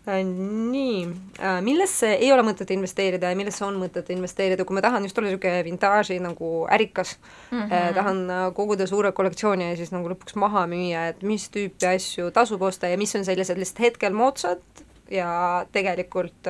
nii, 0.05 1.07
äh, 1.39 1.61
millesse 1.65 2.11
ei 2.13 2.31
ole 2.33 2.43
mõtet 2.45 2.69
investeerida 2.75 3.31
ja 3.31 3.37
millesse 3.37 3.65
on 3.65 3.79
mõtet 3.81 4.09
investeerida, 4.13 4.65
kui 4.65 4.77
ma 4.77 4.83
tahan 4.85 5.05
just 5.07 5.17
olla 5.17 5.31
niisugune 5.31 5.63
vintaaži 5.65 6.19
nagu 6.21 6.49
ärikas 6.71 7.15
mm, 7.51 7.61
-hmm. 7.61 7.93
tahan 7.95 8.19
koguda 8.53 8.87
suure 8.87 9.11
kollektsiooni 9.11 9.69
ja 9.69 9.77
siis 9.77 9.91
nagu 9.91 10.09
lõpuks 10.09 10.35
maha 10.35 10.67
müüa, 10.69 11.07
et 11.09 11.23
mis 11.23 11.49
tüüpi 11.49 11.89
asju 11.95 12.31
tasub 12.31 12.61
osta 12.61 12.87
ja 12.87 12.97
mis 12.97 13.15
on 13.15 13.25
sellised 13.25 13.57
lihtsalt 13.57 13.79
hetkel 13.79 14.13
moodsad 14.13 14.61
ja 15.09 15.65
tegelikult 15.71 16.49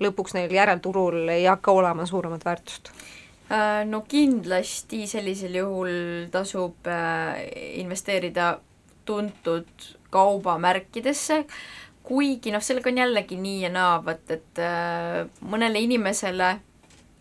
lõpuks 0.00 0.34
neil 0.34 0.52
järelturul 0.54 1.28
ei 1.28 1.44
hakka 1.44 1.72
olema 1.72 2.06
suuremat 2.06 2.44
väärtust. 2.44 2.90
No 3.88 4.04
kindlasti 4.08 5.06
sellisel 5.06 5.54
juhul 5.54 6.28
tasub 6.30 6.86
investeerida 7.74 8.58
tuntud 9.08 9.68
kaubamärkidesse, 10.10 11.44
kuigi 12.08 12.52
noh, 12.54 12.64
sellega 12.64 12.90
on 12.90 13.00
jällegi 13.02 13.36
nii 13.40 13.62
ja 13.66 13.70
naa, 13.72 13.98
vot 14.04 14.32
et 14.32 14.60
äh, 14.64 15.26
mõnele 15.44 15.82
inimesele 15.84 16.54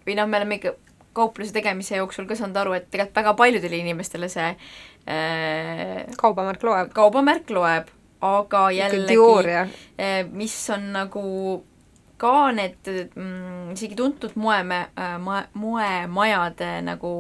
või 0.08 0.16
noh, 0.16 0.30
me 0.30 0.40
oleme 0.40 0.60
ikka 0.62 0.76
kaupluse 1.18 1.54
tegemise 1.56 1.98
jooksul 1.98 2.28
ka 2.30 2.38
saanud 2.38 2.60
aru, 2.62 2.76
et 2.78 2.90
tegelikult 2.92 3.20
väga 3.20 3.34
paljudele 3.40 3.82
inimestele 3.82 4.30
see 4.32 4.50
äh, 4.54 6.04
kaubamärk 6.20 6.64
loeb. 6.64 6.92
kaubamärk 6.96 7.52
loeb, 7.56 7.90
aga 8.24 8.68
jällegi, 8.76 9.56
äh, 9.98 10.22
mis 10.32 10.56
on 10.74 10.92
nagu 10.96 11.26
ka 12.18 12.52
need 12.56 12.88
mm, 13.14 13.74
isegi 13.76 13.98
tuntud 13.98 14.38
moeme 14.42 14.88
äh,, 14.98 15.18
moemajade 15.54 16.72
nagu 16.86 17.12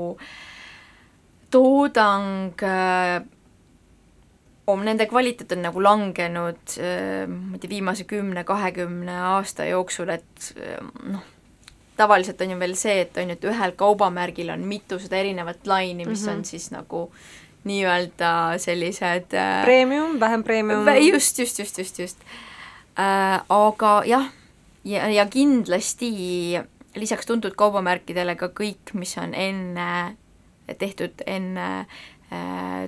toodang 1.53 2.53
äh, 2.63 3.21
om-, 4.67 4.83
nende 4.85 5.07
kvaliteet 5.09 5.55
on 5.55 5.65
nagu 5.67 5.81
langenud 5.83 6.77
ma 6.77 7.55
ei 7.55 7.63
tea, 7.63 7.71
viimase 7.71 8.05
kümne-kahekümne 8.09 9.17
aasta 9.31 9.67
jooksul, 9.69 10.11
et 10.17 10.51
noh, 11.07 11.25
tavaliselt 11.97 12.41
on 12.45 12.53
ju 12.53 12.59
veel 12.61 12.75
see, 12.77 13.01
et 13.05 13.17
on 13.17 13.31
ju, 13.31 13.37
et 13.37 13.49
ühel 13.51 13.75
kaubamärgil 13.79 14.51
on 14.53 14.65
mitusada 14.69 15.19
erinevat 15.19 15.67
laini, 15.67 16.05
mis 16.05 16.21
mm 16.21 16.27
-hmm. 16.27 16.31
on 16.31 16.37
mhm. 16.37 16.49
siis 16.51 16.71
nagu 16.71 17.09
nii-öelda 17.67 18.57
sellised 18.57 19.33
Premium, 19.63 20.19
vähem 20.19 20.43
premium. 20.43 20.87
just, 21.13 21.39
just, 21.39 21.59
just, 21.59 21.77
just, 21.77 21.99
just 21.99 22.17
äh,. 22.99 23.41
aga 23.49 24.03
jah, 24.05 24.29
ja, 24.83 25.07
ja 25.09 25.25
kindlasti 25.25 26.11
lisaks 26.95 27.25
tuntud 27.25 27.55
kaubamärkidele 27.55 28.35
ka 28.35 28.47
kõik, 28.47 28.93
mis 28.93 29.17
on 29.17 29.33
enne 29.33 30.17
tehtud 30.77 31.23
enne 31.25 31.85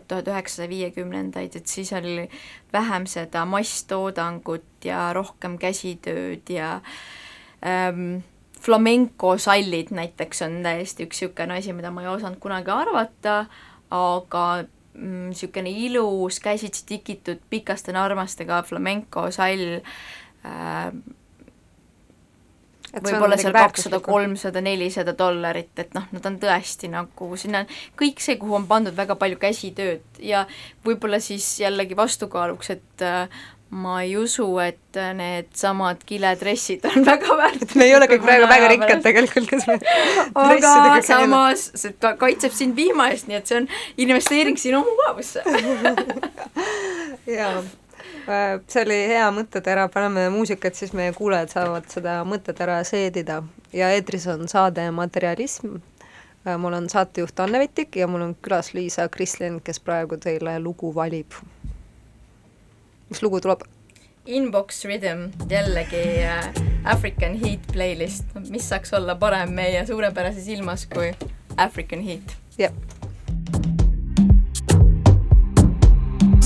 tuhat 0.08 0.28
üheksasaja 0.28 0.70
viiekümnendaid, 0.70 1.56
et 1.56 1.68
siis 1.68 1.94
oli 1.96 2.26
vähem 2.74 3.06
seda 3.08 3.46
masstoodangut 3.48 4.86
ja 4.86 5.14
rohkem 5.16 5.58
käsitööd 5.62 6.50
ja 6.52 6.80
ähm, 7.66 8.20
flamenco 8.60 9.38
sallid 9.40 9.94
näiteks 9.96 10.44
on 10.48 10.60
täiesti 10.64 11.08
üks 11.08 11.22
niisugune 11.22 11.60
asi, 11.60 11.74
mida 11.74 11.92
ma 11.92 12.04
ei 12.04 12.12
osanud 12.12 12.40
kunagi 12.44 12.74
arvata, 12.74 13.46
aga 13.96 14.46
niisugune 15.00 15.72
mm, 15.72 15.86
ilus 15.88 16.42
käsitsi 16.44 16.84
tikitud 16.90 17.40
pikaste 17.50 17.96
narmastega 17.96 18.64
flamenco 18.68 19.30
sall 19.32 19.80
äh, 19.80 20.92
võib-olla 22.94 23.38
seal 23.40 23.54
kakssada, 23.56 24.00
kolmsada, 24.04 24.64
nelisada 24.66 25.14
dollarit, 25.18 25.72
et 25.82 25.94
noh, 25.98 26.08
nad 26.16 26.26
on 26.26 26.40
tõesti 26.42 26.90
nagu, 26.92 27.30
sinna 27.40 27.66
kõik 28.00 28.24
see, 28.24 28.40
kuhu 28.42 28.58
on 28.60 28.68
pandud 28.70 28.98
väga 28.98 29.18
palju 29.20 29.40
käsitööd 29.42 30.24
ja 30.24 30.46
võib-olla 30.86 31.22
siis 31.24 31.46
jällegi 31.62 31.98
vastukaaluks, 32.00 32.74
et 32.76 33.06
äh, 33.06 33.42
ma 33.70 34.00
ei 34.02 34.16
usu, 34.18 34.46
et 34.64 34.98
needsamad 35.16 36.02
kiledressid 36.10 36.86
on 36.90 37.06
väga 37.12 37.38
väärt. 37.38 37.76
me 37.78 37.86
ei 37.86 37.96
ole 37.96 38.08
kõik 38.10 38.24
praegu 38.26 38.48
väga 38.50 38.72
rikkad 38.74 39.04
tegelikult, 39.06 39.50
kes 39.52 39.68
me 39.70 39.78
aga 40.46 41.02
samas 41.06 41.70
see 41.78 41.94
ka 42.02 42.16
kaitseb 42.22 42.56
sind 42.56 42.78
vihma 42.80 43.12
eest, 43.14 43.30
nii 43.30 43.38
et 43.38 43.52
see 43.52 43.62
on 43.62 43.70
investeering 44.02 44.58
sinu 44.58 44.82
mugavusse 44.88 45.46
jaa 47.38 47.62
see 48.68 48.84
oli 48.84 48.98
hea 49.12 49.30
mõttetera, 49.34 49.88
paneme 49.94 50.28
muusikat, 50.34 50.76
siis 50.76 50.94
meie 50.94 51.14
kuulajad 51.16 51.54
saavad 51.56 51.88
seda 51.92 52.20
mõttetera 52.28 52.82
seedida 52.88 53.42
ja 53.74 53.90
eetris 53.96 54.28
on 54.28 54.48
saade 54.48 54.92
Materialism. 54.92 55.80
mul 56.58 56.74
on 56.74 56.90
saatejuht 56.90 57.40
Anne 57.40 57.60
Vetik 57.60 57.96
ja 57.96 58.08
mul 58.08 58.22
on 58.22 58.36
külas 58.42 58.74
Liisa 58.74 59.10
Krislin, 59.10 59.62
kes 59.62 59.80
praegu 59.80 60.18
teile 60.18 60.60
lugu 60.60 60.96
valib. 60.96 61.32
mis 63.10 63.24
lugu 63.24 63.42
tuleb? 63.42 63.62
Inbox 64.26 64.86
Rhythm, 64.86 65.30
jällegi 65.50 66.24
äh, 66.24 66.54
African 66.84 67.36
Heat 67.36 67.60
playlist, 67.74 68.26
mis 68.50 68.70
saaks 68.70 68.94
olla 68.94 69.16
parem 69.16 69.54
meie 69.54 69.86
suurepärases 69.86 70.48
ilmas 70.48 70.86
kui 70.86 71.14
African 71.58 72.02
Heat. 72.02 72.38
jah. 72.58 72.99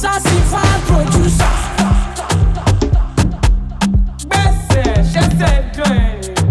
Best 0.03 0.27
said, 4.69 6.42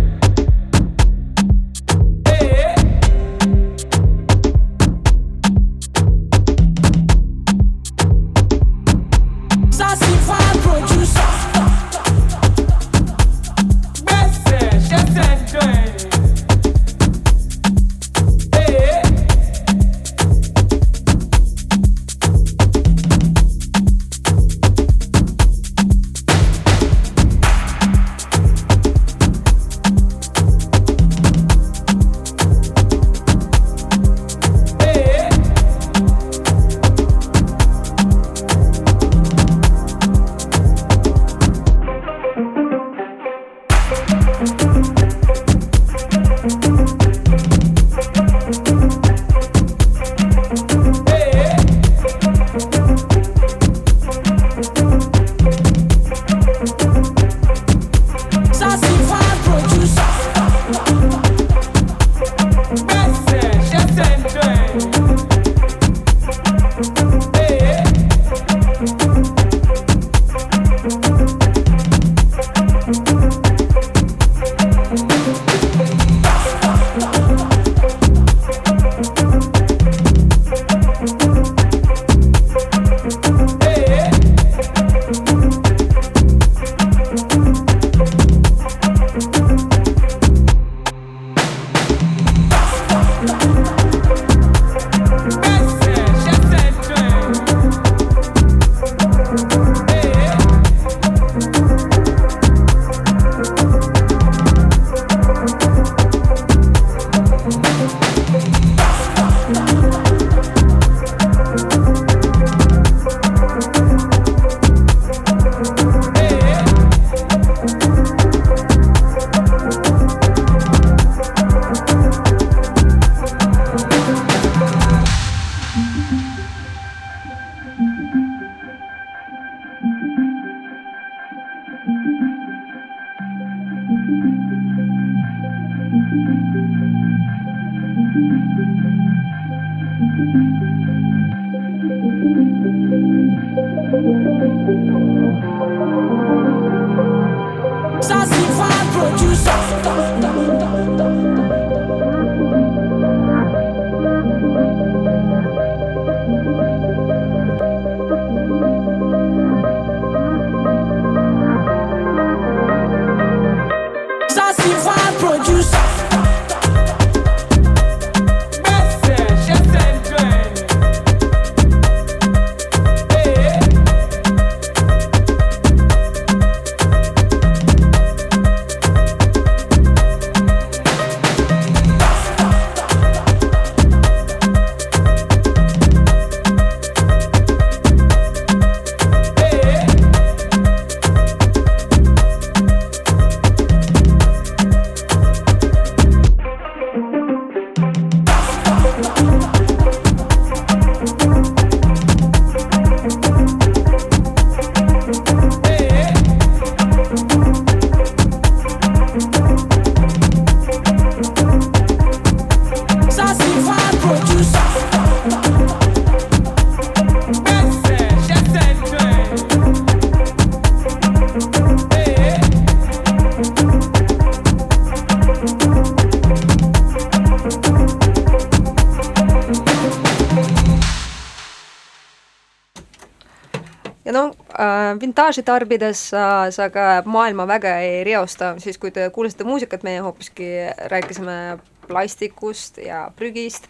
vintaaži 235.12 235.42
tarbides 235.44 236.00
sa, 236.08 236.48
sa 236.48 236.70
ka 236.72 237.02
maailma 237.04 237.44
väga 237.44 237.74
ei 237.84 238.00
reosta, 238.08 238.54
siis 238.62 238.78
kui 238.80 238.88
te 238.94 239.10
kuulasite 239.12 239.44
muusikat, 239.44 239.82
meie 239.84 240.00
hoopiski 240.00 240.46
rääkisime 240.88 241.58
plastikust 241.84 242.78
ja 242.80 243.10
prügist, 243.18 243.66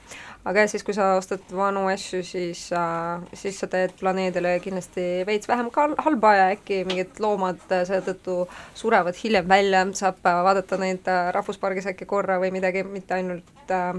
aga 0.47 0.69
siis, 0.71 0.85
kui 0.87 0.95
sa 0.95 1.17
ostad 1.17 1.43
vanu 1.51 1.89
asju, 1.91 2.21
siis 2.23 2.69
äh,, 2.77 3.25
siis 3.35 3.59
sa 3.59 3.67
teed 3.73 3.97
planeedile 3.99 4.53
kindlasti 4.63 5.25
veits 5.27 5.51
vähem 5.51 5.73
kal-, 5.75 5.97
halba 6.05 6.35
ja 6.37 6.45
äkki 6.55 6.85
mingid 6.87 7.19
loomad 7.25 7.59
seetõttu 7.91 8.45
surevad 8.79 9.19
hiljem 9.19 9.51
välja, 9.51 9.83
saab 9.99 10.23
äh, 10.23 10.39
vaadata 10.47 10.79
neid 10.79 11.11
äh, 11.11 11.33
rahvuspargis 11.35 11.91
äkki 11.91 12.07
korra 12.07 12.39
või 12.39 12.53
midagi, 12.55 12.87
mitte 12.87 13.19
ainult 13.19 13.75
äh, 13.75 13.99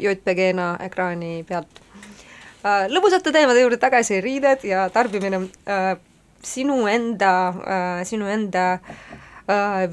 JPG-na 0.00 0.78
ekraani 0.88 1.44
pealt. 1.46 1.84
Lõbusate 2.64 3.28
teemade 3.28 3.60
juurde 3.60 3.76
tagasi, 3.76 4.22
riided 4.24 4.64
ja 4.64 4.88
tarbimine. 4.88 5.44
Äh,. 5.68 5.94
Sinu 6.48 6.86
enda 6.90 7.34
äh,, 7.50 8.00
sinu 8.08 8.28
enda 8.30 8.78
äh, 9.48 9.84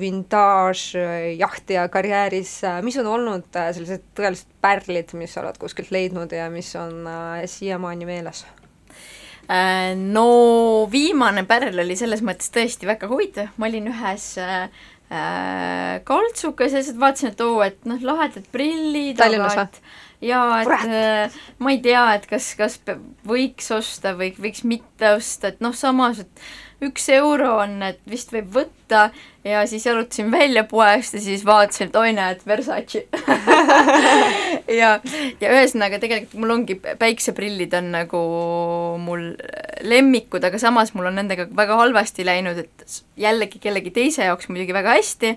karjääris 1.91 2.55
äh,, 2.63 2.79
mis 2.85 2.97
on 3.01 3.11
olnud 3.11 3.49
sellised 3.51 4.07
tõelised 4.17 4.49
pärlid, 4.63 5.13
mis 5.19 5.35
sa 5.35 5.43
oled 5.43 5.59
kuskilt 5.61 5.91
leidnud 5.91 6.31
ja 6.35 6.49
mis 6.53 6.73
on 6.79 7.07
siiamaani 7.49 8.07
meeles? 8.09 8.45
No 9.97 10.87
viimane 10.91 11.43
pärl 11.43 11.81
oli 11.83 11.97
selles 11.99 12.21
mõttes 12.23 12.51
tõesti 12.53 12.87
väga 12.87 13.09
huvitav, 13.11 13.49
ma 13.59 13.67
olin 13.67 13.89
ühes 13.91 14.27
äh, 14.39 14.69
äh 15.11 15.97
kaltsukas 16.07 16.71
ja 16.71 16.79
lihtsalt 16.79 17.01
vaatasin, 17.01 17.33
et 17.33 17.41
oo, 17.43 17.57
et 17.65 17.89
noh, 17.89 17.99
lahedad 18.05 18.45
prillid, 18.53 19.17
Tallinnas 19.19 19.57
või? 19.57 19.81
Jaa, 20.21 20.61
et 20.61 20.87
äh, 20.87 21.39
ma 21.59 21.73
ei 21.73 21.79
tea, 21.83 22.03
et 22.15 22.27
kas, 22.29 22.51
kas 22.59 22.79
võiks 23.27 23.71
osta 23.75 24.15
või 24.17 24.33
võiks 24.37 24.65
mitte 24.67 25.15
osta, 25.17 25.51
et 25.51 25.63
noh, 25.63 25.75
samas, 25.77 26.21
et 26.23 26.43
üks 26.81 27.05
euro 27.13 27.59
on, 27.61 27.75
et 27.85 27.99
vist 28.09 28.31
võib 28.33 28.49
võtta 28.55 29.09
ja 29.45 29.61
siis 29.69 29.85
jalutasin 29.85 30.31
välja 30.33 30.63
poest 30.69 31.13
ja 31.13 31.21
siis 31.21 31.43
vaatasin, 31.45 31.89
et 31.89 31.97
oi 31.97 32.13
näed, 32.17 32.41
Versace 32.47 33.03
ja, 34.81 34.95
ja 35.41 35.51
ühesõnaga 35.53 36.01
tegelikult 36.01 36.41
mul 36.41 36.55
ongi 36.57 36.77
päikseprillid 36.81 37.73
on 37.77 37.91
nagu 37.93 38.21
mul 39.01 39.27
lemmikud, 39.85 40.43
aga 40.45 40.61
samas 40.61 40.95
mul 40.97 41.11
on 41.11 41.19
nendega 41.21 41.47
väga 41.57 41.77
halvasti 41.83 42.25
läinud, 42.25 42.63
et 42.65 43.01
jällegi 43.19 43.61
kellegi 43.61 43.93
teise 43.93 44.25
jaoks 44.29 44.49
muidugi 44.49 44.73
väga 44.77 44.97
hästi, 44.97 45.35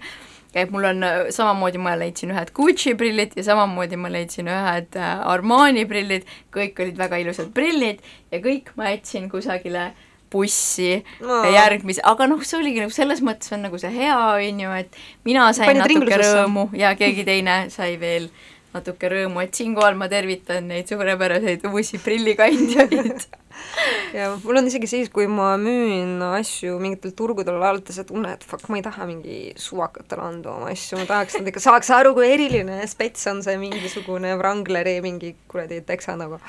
et 0.63 0.71
mul 0.71 0.85
on 0.87 1.03
äh, 1.03 1.19
samamoodi, 1.35 1.81
ma 1.83 1.97
leidsin 1.99 2.31
ühed 2.35 2.53
Gucci 2.55 2.95
prillid 2.99 3.35
ja 3.37 3.43
samamoodi 3.51 3.99
ma 3.99 4.11
leidsin 4.13 4.49
ühed 4.53 4.97
äh, 5.01 5.27
Armani 5.35 5.85
prillid, 5.91 6.27
kõik 6.55 6.79
olid 6.85 6.99
väga 7.01 7.19
ilusad 7.25 7.51
prillid 7.57 8.03
ja 8.31 8.43
kõik 8.45 8.71
ma 8.79 8.93
jätsin 8.95 9.31
kusagile 9.33 9.93
bussi 10.35 11.05
No. 11.21 11.45
ja 11.45 11.51
järgmise, 11.61 12.03
aga 12.03 12.27
noh, 12.27 12.41
see 12.43 12.59
oligi 12.59 12.83
nagu 12.83 12.91
selles 12.95 13.21
mõttes 13.23 13.53
on 13.55 13.63
nagu 13.69 13.79
see 13.79 13.93
hea, 13.95 14.17
on 14.35 14.65
ju, 14.65 14.73
et 14.81 14.97
mina 15.27 15.47
sain 15.55 15.71
Panid 15.71 15.85
natuke 15.87 16.19
rõõmu 16.25 16.69
ja 16.79 16.95
keegi 16.99 17.23
teine 17.29 17.59
sai 17.71 17.95
veel 18.01 18.27
natuke 18.75 19.11
rõõmu, 19.13 19.45
et 19.45 19.55
siinkohal 19.55 19.95
ma 19.95 20.09
tervitan 20.11 20.67
neid 20.73 20.91
suurepäraseid 20.91 21.63
uusi 21.71 22.01
prillikandjaid 22.03 23.29
ja 24.19 24.31
mul 24.45 24.61
on 24.61 24.69
isegi 24.69 24.89
siis, 24.91 25.11
kui 25.15 25.27
ma 25.31 25.55
müün 25.61 26.23
asju 26.27 26.79
mingitel 26.83 27.15
turgudel 27.17 27.59
alates 27.61 27.99
see 27.99 28.09
tunne, 28.09 28.35
et 28.37 28.47
fuck, 28.47 28.69
ma 28.71 28.81
ei 28.81 28.87
taha 28.87 29.09
mingi 29.09 29.39
suvakatele 29.61 30.25
anda 30.29 30.55
oma 30.55 30.71
asju, 30.73 31.01
ma 31.01 31.09
tahaks, 31.11 31.37
et 31.37 31.45
nad 31.45 31.53
ikka 31.53 31.65
saaks 31.65 31.93
aru, 31.97 32.15
kui 32.17 32.31
eriline 32.31 32.81
spets 32.91 33.29
on 33.33 33.43
see 33.47 33.59
mingisugune 33.61 34.35
Wrangleri 34.41 34.99
mingi 35.05 35.35
kuradi 35.51 35.83
teksa 35.87 36.17
nagu. 36.21 36.41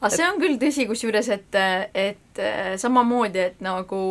aga 0.00 0.12
see 0.12 0.28
on 0.28 0.40
küll 0.42 0.58
tõsi, 0.60 0.86
kusjuures, 0.88 1.32
et, 1.34 1.60
et 1.96 2.42
äh, 2.42 2.74
samamoodi, 2.80 3.44
et 3.50 3.60
nagu 3.64 4.02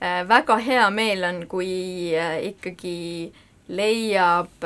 äh, 0.00 0.22
väga 0.28 0.58
hea 0.64 0.90
meel 0.94 1.26
on, 1.28 1.42
kui 1.50 2.12
äh, 2.16 2.38
ikkagi 2.52 2.98
leiab 3.66 4.64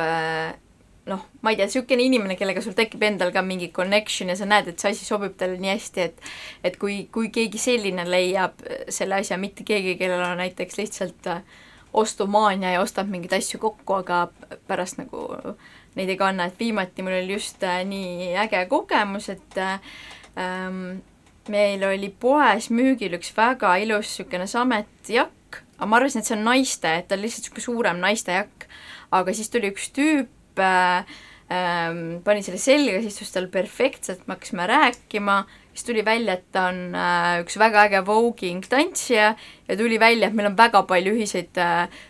noh, 1.11 1.25
ma 1.43 1.53
ei 1.53 1.59
tea, 1.59 1.69
niisugune 1.69 2.07
inimene, 2.07 2.37
kellega 2.39 2.63
sul 2.65 2.77
tekib 2.79 3.03
endal 3.07 3.33
ka 3.35 3.43
mingi 3.47 3.71
connection 3.75 4.31
ja 4.33 4.39
sa 4.39 4.49
näed, 4.49 4.71
et 4.71 4.83
see 4.83 4.95
asi 4.95 5.09
sobib 5.09 5.35
talle 5.41 5.59
nii 5.61 5.75
hästi, 5.75 6.07
et 6.07 6.31
et 6.71 6.79
kui, 6.81 7.03
kui 7.13 7.33
keegi 7.35 7.61
selline 7.61 8.07
leiab 8.09 8.63
äh, 8.67 8.87
selle 8.93 9.21
asja, 9.21 9.41
mitte 9.41 9.67
keegi, 9.67 9.99
kellel 10.01 10.25
on 10.29 10.41
näiteks 10.41 10.79
lihtsalt 10.81 11.31
äh, 11.33 11.43
ostumaania 11.93 12.77
ja 12.77 12.81
ostab 12.81 13.11
mingeid 13.11 13.35
asju 13.41 13.59
kokku, 13.61 13.99
aga 14.03 14.29
pärast 14.71 15.01
nagu 15.01 15.27
neid 15.99 16.13
ei 16.13 16.19
kanna, 16.19 16.47
et 16.47 16.59
viimati 16.59 17.03
mul 17.03 17.19
oli 17.19 17.35
just 17.35 17.63
äh, 17.67 17.83
nii 17.87 18.33
äge 18.45 18.65
kogemus, 18.71 19.29
et 19.33 19.59
äh, 19.59 19.81
ähm, 20.39 21.01
meil 21.51 21.83
oli 21.85 22.13
poes 22.21 22.71
müügil 22.71 23.17
üks 23.19 23.33
väga 23.37 23.75
ilus 23.83 24.13
niisugune 24.13 24.47
sametjakk, 24.51 25.63
aga 25.79 25.89
ma 25.89 25.99
arvasin, 25.99 26.23
et 26.23 26.31
see 26.31 26.37
on 26.39 26.47
naiste, 26.47 26.93
et 26.95 27.09
ta 27.09 27.19
on 27.19 27.25
lihtsalt 27.25 27.49
niisugune 27.49 27.67
suurem 27.67 28.03
naiste 28.03 28.37
jakk, 28.39 28.69
aga 29.19 29.35
siis 29.35 29.51
tuli 29.51 29.73
üks 29.73 29.91
tüüp 29.97 30.31
äh, 30.65 31.17
ähm, 31.53 32.21
pani 32.25 32.45
selle 32.47 32.61
selga, 32.63 33.01
siis 33.01 33.17
istus 33.17 33.35
tal 33.35 33.49
perfektselt, 33.53 34.27
me 34.27 34.37
hakkasime 34.37 34.69
rääkima, 34.71 35.41
siis 35.73 35.87
tuli 35.89 36.05
välja, 36.07 36.39
et 36.39 36.47
ta 36.55 36.69
on 36.71 36.95
äh, 36.95 37.41
üks 37.45 37.59
väga 37.61 37.89
äge 37.89 38.05
voguing 38.07 38.63
tantsija 38.71 39.35
ja 39.69 39.79
tuli 39.79 40.01
välja, 40.01 40.29
et 40.29 40.39
meil 40.39 40.53
on 40.53 40.59
väga 40.59 40.85
palju 40.89 41.17
ühiseid 41.19 41.61
äh, 41.61 42.01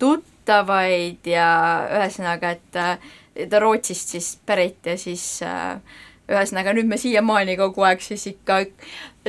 tuttavaid 0.00 1.26
ja 1.28 1.48
ühesõnaga, 2.00 2.56
et 2.58 2.78
äh, 2.80 3.16
ta 3.46 3.62
Rootsist 3.62 4.14
siis 4.16 4.32
pärit 4.46 4.86
ja 4.86 4.96
siis 4.98 5.42
äh, 5.46 5.78
ühesõnaga 6.28 6.74
nüüd 6.76 6.88
me 6.88 6.98
siiamaani 7.00 7.56
kogu 7.56 7.84
aeg 7.88 8.02
siis 8.04 8.26
ikka 8.28 8.60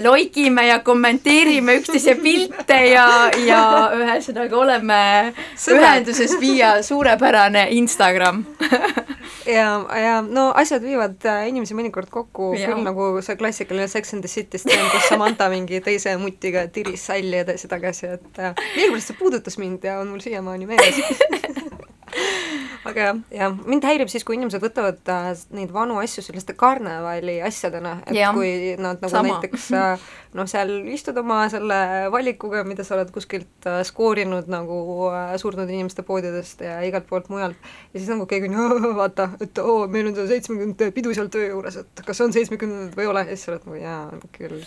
loigime 0.03 0.65
ja 0.67 0.79
kommenteerime 0.83 1.77
üksteise 1.79 2.15
pilte 2.19 2.77
ja, 2.91 3.05
ja 3.45 3.61
ühesõnaga 3.95 4.57
oleme 4.59 4.99
Sõbrad. 5.55 5.79
ühenduses 5.79 6.35
via 6.41 6.77
suurepärane 6.83 7.69
Instagram. 7.79 8.43
Ja, 9.49 9.69
ja 9.95 10.19
no 10.21 10.49
asjad 10.57 10.83
viivad 10.85 11.23
äh, 11.25 11.47
inimesi 11.49 11.73
mõnikord 11.77 12.11
kokku 12.13 12.51
küll 12.53 12.83
nagu 12.85 13.07
see 13.25 13.37
klassikaline 13.39 13.87
Sex 13.89 14.13
and 14.13 14.25
the 14.25 14.29
City 14.29 14.59
stseen, 14.61 14.83
kus 14.91 15.07
Samantha 15.09 15.47
mingi 15.49 15.79
teise 15.85 16.13
mutiga 16.21 16.67
tiris 16.73 17.07
salli 17.09 17.39
edasi-tagasi, 17.39 18.13
et 18.19 18.43
äh, 18.43 18.53
millegipärast 18.75 19.13
see 19.13 19.19
puudutas 19.19 19.57
mind 19.61 19.87
ja 19.87 19.99
on 20.03 20.11
mul 20.11 20.21
siiamaani 20.21 20.69
meeles 20.69 21.01
aga 22.87 23.03
jah, 23.03 23.17
jah, 23.33 23.55
mind 23.67 23.85
häirib 23.87 24.09
siis, 24.11 24.23
kui 24.27 24.37
inimesed 24.37 24.61
võtavad 24.63 25.11
äh, 25.11 25.29
neid 25.55 25.71
vanu 25.75 25.99
asju 26.01 26.23
selliste 26.23 26.55
karnevali 26.57 27.39
asjadena, 27.45 27.97
et 28.05 28.17
Jah. 28.17 28.33
kui 28.35 28.75
nad 28.79 29.01
nagu 29.03 29.11
Sama. 29.11 29.33
näiteks 29.33 29.67
äh, 29.75 30.05
noh, 30.37 30.47
seal 30.49 30.71
istud 30.93 31.17
oma 31.19 31.41
selle 31.51 31.79
valikuga, 32.13 32.63
mida 32.67 32.85
sa 32.87 32.95
oled 32.97 33.11
kuskilt 33.15 33.67
äh, 33.69 33.81
skoorinud 33.87 34.49
nagu 34.51 34.79
äh, 35.11 35.33
surnud 35.41 35.69
inimeste 35.69 36.05
poodidest 36.07 36.63
ja 36.65 36.79
igalt 36.87 37.09
poolt 37.09 37.31
mujalt, 37.33 37.59
ja 37.93 37.97
siis 37.97 38.11
nagu 38.11 38.27
keegi 38.29 38.51
on, 38.53 38.91
vaata, 39.01 39.31
et 39.43 39.63
oo, 39.63 39.81
meil 39.91 40.11
on 40.11 40.15
see 40.17 40.29
seitsmekümnendate 40.35 40.93
pidu 40.95 41.15
seal 41.17 41.31
töö 41.33 41.49
juures, 41.51 41.81
et 41.83 42.05
kas 42.05 42.23
on 42.25 42.35
seitsmekümnendad 42.35 42.95
või 42.97 43.07
ei 43.07 43.11
ole, 43.11 43.27
ja 43.27 43.35
siis 43.35 43.47
sa 43.47 43.55
oled 43.55 43.67
nagu 43.67 43.81
jaa, 43.81 44.23
küll. 44.37 44.63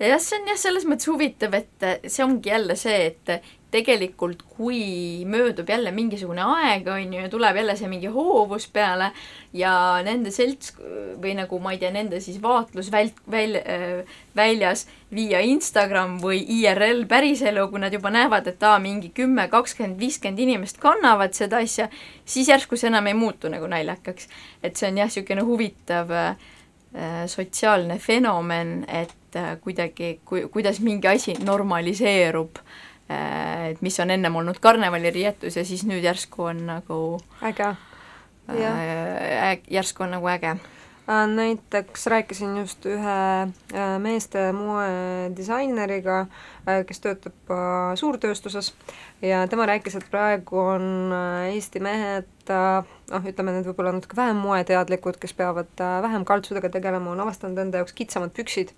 jah, 0.00 0.22
see 0.22 0.40
on 0.40 0.48
jah, 0.54 0.62
selles 0.64 0.88
mõttes 0.88 1.12
huvitav, 1.12 1.60
et 1.60 1.90
see 2.06 2.24
ongi 2.24 2.54
jälle 2.54 2.78
see, 2.78 3.12
et 3.12 3.52
tegelikult 3.74 4.44
kui 4.56 5.24
möödub 5.28 5.68
jälle 5.68 5.90
mingisugune 5.94 6.44
aeg, 6.46 6.86
on 6.88 7.16
ju, 7.16 7.22
ja 7.24 7.30
tuleb 7.32 7.58
jälle 7.58 7.76
see 7.78 7.90
mingi 7.90 8.10
hoovus 8.12 8.68
peale 8.72 9.10
ja 9.54 9.74
nende 10.06 10.30
selts 10.34 10.74
või 11.22 11.34
nagu 11.38 11.58
ma 11.62 11.74
ei 11.74 11.80
tea, 11.82 11.90
nende 11.94 12.20
siis 12.22 12.38
vaatlusvält-, 12.42 13.24
väl-, 13.30 13.60
väljas 14.36 14.86
viia 15.14 15.40
Instagram 15.46 16.18
või 16.22 16.40
IRL 16.58 17.04
päriselu, 17.10 17.68
kui 17.70 17.82
nad 17.82 17.94
juba 17.94 18.10
näevad, 18.14 18.48
et 18.50 18.62
aa, 18.66 18.78
mingi 18.82 19.10
kümme, 19.14 19.46
kakskümmend, 19.52 19.98
viiskümmend 20.00 20.42
inimest 20.46 20.80
kannavad 20.82 21.36
seda 21.36 21.62
asja, 21.62 21.88
siis 22.24 22.50
järsku 22.50 22.78
see 22.78 22.90
enam 22.90 23.10
ei 23.10 23.18
muutu 23.18 23.50
nagu 23.52 23.68
naljakaks. 23.70 24.28
et 24.62 24.76
see 24.76 24.90
on 24.90 24.98
jah, 25.02 25.10
niisugune 25.10 25.44
huvitav 25.46 26.10
äh, 26.10 26.34
sotsiaalne 27.26 27.98
fenomen, 27.98 28.84
et 28.88 29.36
äh, 29.36 29.54
kuidagi, 29.60 30.18
kui, 30.24 30.48
kuidas 30.48 30.80
mingi 30.80 31.08
asi 31.08 31.36
normaliseerub, 31.44 32.58
et 33.08 33.82
mis 33.84 33.98
on 34.00 34.10
ennem 34.10 34.36
olnud 34.36 34.60
karnevaliriietus 34.64 35.56
ja 35.56 35.64
siis 35.64 35.84
nüüd 35.88 36.04
järsku 36.04 36.48
on 36.50 36.64
nagu 36.66 37.00
äge. 37.44 37.74
Äh, 38.48 39.58
järsku 39.70 40.04
on 40.04 40.16
nagu 40.16 40.28
äge. 40.28 40.56
Äh, 41.04 41.26
näiteks 41.28 42.06
rääkisin 42.06 42.56
just 42.56 42.86
ühe 42.86 43.16
äh, 43.44 43.98
meeste 44.00 44.52
moedisaineriga, 44.56 46.26
kes 46.88 47.00
töötab 47.04 47.52
äh, 47.52 47.92
suurtööstuses 48.00 48.72
ja 49.22 49.44
tema 49.48 49.66
rääkis, 49.68 49.98
et 50.00 50.08
praegu 50.10 50.58
on 50.58 51.12
äh, 51.12 51.52
Eesti 51.54 51.80
mehed 51.84 52.24
äh, 52.24 52.33
noh, 52.52 53.26
ütleme 53.30 53.54
need 53.54 53.66
võib-olla 53.68 53.92
natuke 53.96 54.16
vähem 54.18 54.38
moeteadlikud, 54.42 55.18
kes 55.22 55.34
peavad 55.36 55.82
äh, 55.82 55.96
vähem 56.04 56.24
kaltsudega 56.28 56.70
tegelema, 56.74 57.12
on 57.12 57.22
avastanud 57.24 57.60
enda 57.62 57.82
jaoks 57.82 57.96
kitsamad 57.96 58.34
püksid. 58.36 58.72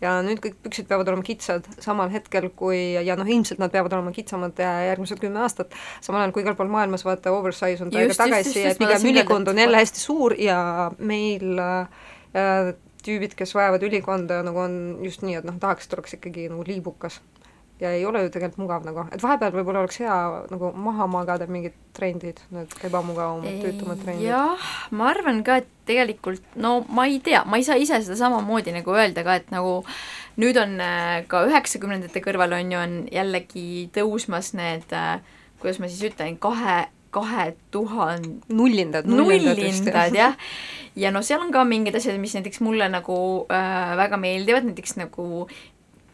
Ja 0.00 0.14
nüüd 0.24 0.40
kõik 0.40 0.56
püksid 0.64 0.88
peavad 0.88 1.10
olema 1.12 1.24
kitsad 1.26 1.66
samal 1.84 2.12
hetkel, 2.12 2.48
kui 2.56 2.78
ja 2.96 3.16
noh, 3.20 3.28
ilmselt 3.28 3.60
nad 3.60 3.72
peavad 3.72 3.92
olema 3.98 4.14
kitsamad 4.16 4.60
äh, 4.64 4.84
järgmised 4.90 5.20
kümme 5.20 5.42
aastat, 5.44 5.74
samal 6.04 6.24
ajal 6.24 6.36
kui 6.36 6.44
igal 6.46 6.56
pool 6.58 6.70
maailmas 6.72 7.04
vaata 7.04 7.34
oversize 7.36 7.84
on 7.84 7.92
just, 7.92 8.20
tagasi 8.20 8.64
ja 8.64 8.76
pigem 8.78 9.10
ülikond 9.12 9.50
on 9.52 9.60
jälle 9.60 9.82
hästi 9.82 10.00
suur 10.00 10.36
ja 10.40 10.60
meil 10.98 11.60
äh, 11.60 12.06
äh, 12.32 12.72
tüübid, 13.04 13.34
kes 13.36 13.54
vajavad 13.56 13.84
ülikonda, 13.86 14.40
nagu 14.46 14.60
on 14.60 14.74
just 15.04 15.24
nii, 15.24 15.38
et 15.40 15.46
noh, 15.48 15.56
tahaks, 15.60 15.88
et 15.88 15.96
oleks 15.96 16.16
ikkagi 16.18 16.48
nagu 16.52 16.64
liibukas. 16.66 17.20
Ja 17.80 17.92
ei 17.96 18.04
ole 18.06 18.22
ju 18.24 18.32
tegelikult 18.34 18.62
mugav 18.64 18.86
nagu, 18.86 19.06
et 19.12 19.22
vahepeal 19.22 19.54
võib-olla 19.54 19.84
oleks 19.84 20.00
hea 20.02 20.16
nagu 20.52 20.72
maha 20.76 21.08
magada 21.10 21.48
mingid 21.50 21.76
trendid, 21.96 22.40
need 22.54 22.74
ebamugavamad, 22.86 23.60
tüütumad 23.64 24.02
trendid. 24.04 24.28
jah, 24.28 24.70
ma 24.94 25.10
arvan 25.14 25.42
ka, 25.46 25.60
et 25.62 25.68
tegelikult 25.90 26.56
no 26.60 26.80
ma 26.92 27.08
ei 27.10 27.18
tea, 27.24 27.42
ma 27.48 27.58
ei 27.60 27.66
saa 27.66 27.80
ise 27.80 28.02
seda 28.04 28.18
samamoodi 28.20 28.76
nagu 28.76 28.94
öelda 28.94 29.24
ka, 29.26 29.40
et 29.40 29.50
nagu 29.54 29.80
nüüd 30.40 30.60
on 30.60 30.78
äh, 30.84 31.20
ka 31.30 31.44
üheksakümnendate 31.48 32.22
kõrval 32.24 32.58
on 32.60 32.72
ju, 32.74 32.80
on 32.80 32.96
jällegi 33.10 33.68
tõusmas 33.96 34.54
need 34.58 34.92
äh, 34.96 35.18
kuidas 35.60 35.80
ma 35.80 35.90
siis 35.90 36.02
ütlen, 36.10 36.38
kahe, 36.40 36.88
kahe 37.14 37.50
tuhande 37.74 38.54
nullindad, 38.54 39.08
nullindad 39.08 40.16
jah, 40.16 40.36
ja 40.98 41.12
no 41.14 41.22
seal 41.26 41.42
on 41.44 41.52
ka 41.54 41.64
mingid 41.68 41.96
asjad, 41.98 42.18
mis 42.22 42.34
näiteks 42.36 42.62
mulle 42.64 42.88
nagu 42.92 43.18
äh, 43.52 43.94
väga 44.00 44.18
meeldivad, 44.20 44.66
näiteks 44.68 44.96
nagu 45.00 45.46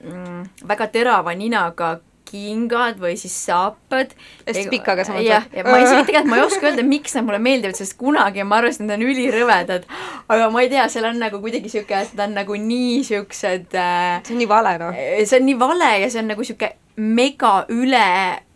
mm, 0.07 0.69
väga 0.69 0.91
terava 0.95 1.35
ninaga 1.35 1.97
kingad 2.27 2.99
või 2.99 3.15
siis 3.19 3.35
saapad. 3.47 4.15
hästi 4.47 4.67
pikaga 4.71 5.05
samas. 5.07 5.25
jah, 5.27 5.45
ja 5.55 5.65
ma 5.67 5.79
isegi 5.83 6.07
tegelikult 6.09 6.31
ma 6.33 6.41
ei 6.41 6.47
oska 6.47 6.71
öelda, 6.71 6.87
miks 6.87 7.15
nad 7.17 7.27
mulle 7.27 7.41
meeldivad, 7.43 7.79
sest 7.79 7.97
kunagi 8.01 8.47
ma 8.47 8.61
arvasin, 8.61 8.87
et 8.87 8.91
nad 8.91 8.99
on 8.99 9.07
ülirõvedad. 9.11 9.87
aga 10.29 10.49
ma 10.51 10.65
ei 10.65 10.73
tea, 10.73 10.89
seal 10.93 11.07
on 11.11 11.23
nagu 11.23 11.41
kuidagi 11.45 11.71
sihuke, 11.73 12.03
et 12.03 12.17
nad 12.19 12.27
on 12.29 12.41
nagu 12.43 12.59
nii 12.67 13.05
siuksed 13.07 13.79
äh,. 13.79 14.25
see 14.27 14.35
on 14.35 14.43
nii 14.43 14.51
vale 14.51 14.75
noh. 14.83 14.99
see 15.23 15.39
on 15.39 15.49
nii 15.51 15.61
vale 15.61 15.93
ja 16.03 16.11
see 16.11 16.25
on 16.25 16.35
nagu 16.35 16.47
sihuke 16.47 16.75
mega 16.97 17.67
üle 17.69 18.07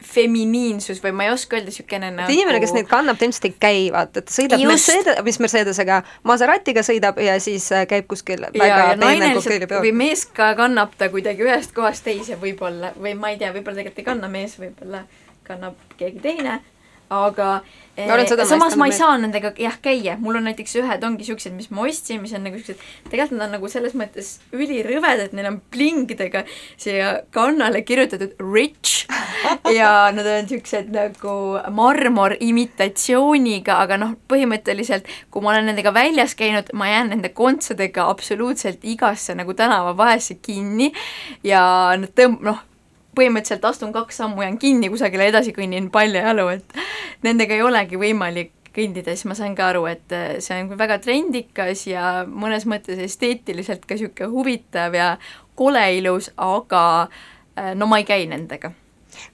feminiinsus 0.01 1.03
või 1.05 1.13
ma 1.13 1.27
ei 1.27 1.33
oska 1.35 1.59
öelda, 1.59 1.69
niisugune 1.69 2.09
nagu 2.15 2.33
inimene, 2.33 2.61
kes 2.63 2.73
neid 2.73 2.89
kannab, 2.89 3.19
ta 3.21 3.27
ilmselt 3.29 3.51
ei 3.51 3.55
käi, 3.61 3.83
vaata, 3.93 4.23
ta 4.25 4.33
sõidab 4.33 4.65
Mercedes, 4.65 5.21
mis 5.27 5.39
Mercedesega, 5.45 6.01
Maseratiga 6.29 6.85
sõidab 6.87 7.21
ja 7.21 7.37
siis 7.43 7.69
äh, 7.77 7.85
käib 7.91 8.09
kuskil 8.09 8.47
ja, 8.47 8.53
väga 8.55 8.97
peene 9.03 9.33
kokteili 9.37 9.69
peol. 9.69 9.85
või 9.85 9.93
mees 10.05 10.25
ka 10.25 10.55
kannab 10.59 10.97
ta 10.97 11.11
kuidagi 11.13 11.45
ühest 11.45 11.77
kohast 11.77 12.07
teise 12.09 12.41
võib-olla 12.41 12.95
või 12.97 13.13
ma 13.19 13.35
ei 13.35 13.41
tea, 13.43 13.53
võib-olla 13.53 13.83
tegelikult 13.83 14.05
ei 14.05 14.09
kanna 14.09 14.33
mees, 14.33 14.57
võib-olla 14.61 15.05
kannab 15.45 15.77
keegi 16.01 16.25
teine 16.25 16.61
aga 17.11 17.61
samas 18.49 18.77
ma 18.81 18.87
ei 18.89 18.95
saa 18.97 19.17
nendega 19.21 19.53
jah 19.59 19.77
käia, 19.83 20.17
mul 20.21 20.39
on 20.39 20.47
näiteks 20.49 20.77
ühed 20.81 21.03
ongi 21.05 21.27
siuksed, 21.27 21.53
mis 21.53 21.69
ma 21.75 21.85
ostsin, 21.85 22.23
mis 22.23 22.33
on 22.37 22.47
nagu 22.47 22.57
siuksed, 22.57 22.81
tegelikult 23.11 23.37
nad 23.37 23.49
on 23.49 23.57
nagu 23.59 23.69
selles 23.69 23.97
mõttes 23.99 24.31
ülirõvedad, 24.57 25.35
neil 25.37 25.51
on 25.51 25.59
plingidega 25.75 26.45
siia 26.81 27.11
kannale 27.35 27.83
kirjutatud 27.85 28.39
rich 28.41 29.05
ja 29.79 29.91
nad 30.15 30.29
on 30.33 30.49
siuksed 30.49 30.89
nagu 30.95 31.35
marmor 31.77 32.37
imitatsiooniga, 32.41 33.81
aga 33.85 34.01
noh, 34.01 34.17
põhimõtteliselt 34.31 35.11
kui 35.31 35.45
ma 35.45 35.55
olen 35.55 35.71
nendega 35.73 35.93
väljas 35.95 36.37
käinud, 36.39 36.73
ma 36.73 36.89
jään 36.89 37.15
nende 37.17 37.35
kontsadega 37.37 38.09
absoluutselt 38.09 38.87
igasse 38.87 39.37
nagu 39.37 39.55
tänavavahesse 39.59 40.41
kinni 40.41 40.93
ja 41.45 41.63
nad 42.01 42.17
tõmb-, 42.17 42.41
noh, 42.47 42.65
põhimõtteliselt 43.21 43.67
astun 43.69 43.93
kaks 43.93 44.23
sammu, 44.23 44.43
jään 44.47 44.59
kinni 44.61 44.89
kusagile 44.93 45.29
edasi, 45.31 45.53
kõnnin 45.57 45.91
paljajalu, 45.93 46.49
et 46.57 46.81
nendega 47.27 47.57
ei 47.57 47.67
olegi 47.67 48.01
võimalik 48.01 48.57
kõndida, 48.75 49.15
siis 49.15 49.27
ma 49.29 49.37
sain 49.39 49.57
ka 49.59 49.71
aru, 49.73 49.85
et 49.91 50.15
äh, 50.15 50.37
see 50.43 50.61
on 50.63 50.71
väga 50.79 51.01
trendikas 51.03 51.87
ja 51.91 52.23
mõnes 52.27 52.67
mõttes 52.71 53.01
esteetiliselt 53.03 53.85
ka 53.87 53.97
niisugune 53.97 54.31
huvitav 54.33 54.95
ja 54.97 55.11
kole 55.59 55.83
ilus, 55.99 56.31
aga 56.41 56.85
äh, 57.03 57.73
no 57.75 57.91
ma 57.91 58.01
ei 58.01 58.07
käi 58.09 58.29
nendega. 58.31 58.73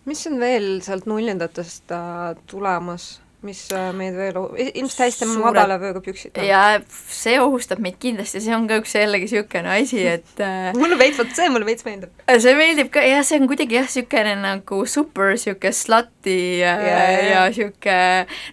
mis 0.09 0.27
on 0.27 0.41
veel 0.41 0.81
sealt 0.83 1.07
nullindatest 1.07 1.93
äh, 1.93 2.35
tulemas? 2.49 3.26
Mis 3.47 3.63
äh, 3.75 3.91
meid 3.97 4.17
veel, 4.19 4.37
ilmselt 4.67 5.05
hästi 5.07 5.29
madala 5.31 5.79
vööga 5.81 6.03
püksid. 6.05 6.39
ja 6.45 6.63
see 7.13 7.37
ohustab 7.43 7.81
meid 7.85 7.99
kindlasti, 8.03 8.43
see 8.45 8.55
on 8.57 8.67
ka 8.71 8.81
üks 8.83 8.95
jällegi 8.97 9.29
niisugune 9.29 9.73
asi, 9.77 10.03
et 10.17 10.43
äh, 10.43 10.71
mulle 10.81 10.99
veits, 11.01 11.19
vot 11.21 11.33
see 11.37 11.49
mulle 11.53 11.69
veits 11.69 11.87
meeldib. 11.87 12.13
see 12.29 12.55
meeldib 12.59 12.91
ka, 12.95 13.05
jah, 13.07 13.25
see 13.27 13.41
on 13.41 13.51
kuidagi 13.51 13.79
jah, 13.79 13.89
niisugune 13.89 14.37
nagu 14.43 14.81
super 14.91 15.33
niisugune 15.35 15.75
slutty 15.77 16.37
ja, 16.63 16.77
ja 16.85 17.43
niisugune, 17.49 17.99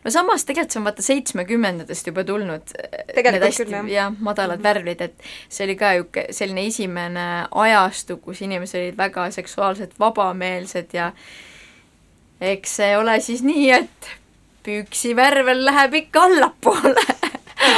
no 0.05 0.15
samas 0.15 0.47
tegelikult 0.49 0.75
see 0.75 0.81
on 0.81 0.89
vaata 0.89 1.07
seitsmekümnendatest 1.09 2.11
juba 2.11 2.25
tulnud. 2.27 2.75
tegelikult 3.13 3.47
hästi, 3.49 3.65
küll, 3.65 3.77
jah. 3.77 3.93
jah, 3.97 4.19
madalad 4.19 4.59
mm 4.59 4.65
-hmm. 4.65 4.69
värvid, 4.69 5.01
et 5.01 5.31
see 5.49 5.67
oli 5.67 5.77
ka 5.79 5.93
niisugune 5.93 6.27
selline 6.33 6.67
esimene 6.67 7.29
ajastu, 7.51 8.17
kus 8.17 8.41
inimesed 8.41 8.79
olid 8.79 8.97
väga 8.97 9.29
seksuaalselt 9.31 9.97
vabameelsed 9.99 10.93
ja 10.93 11.11
eks 12.43 12.77
see 12.79 12.97
ole 12.97 13.19
siis 13.23 13.43
nii, 13.45 13.69
et 13.71 14.11
püksivärvel 14.63 15.65
läheb 15.67 15.93
ikka 16.03 16.27
allapoole 16.29 17.07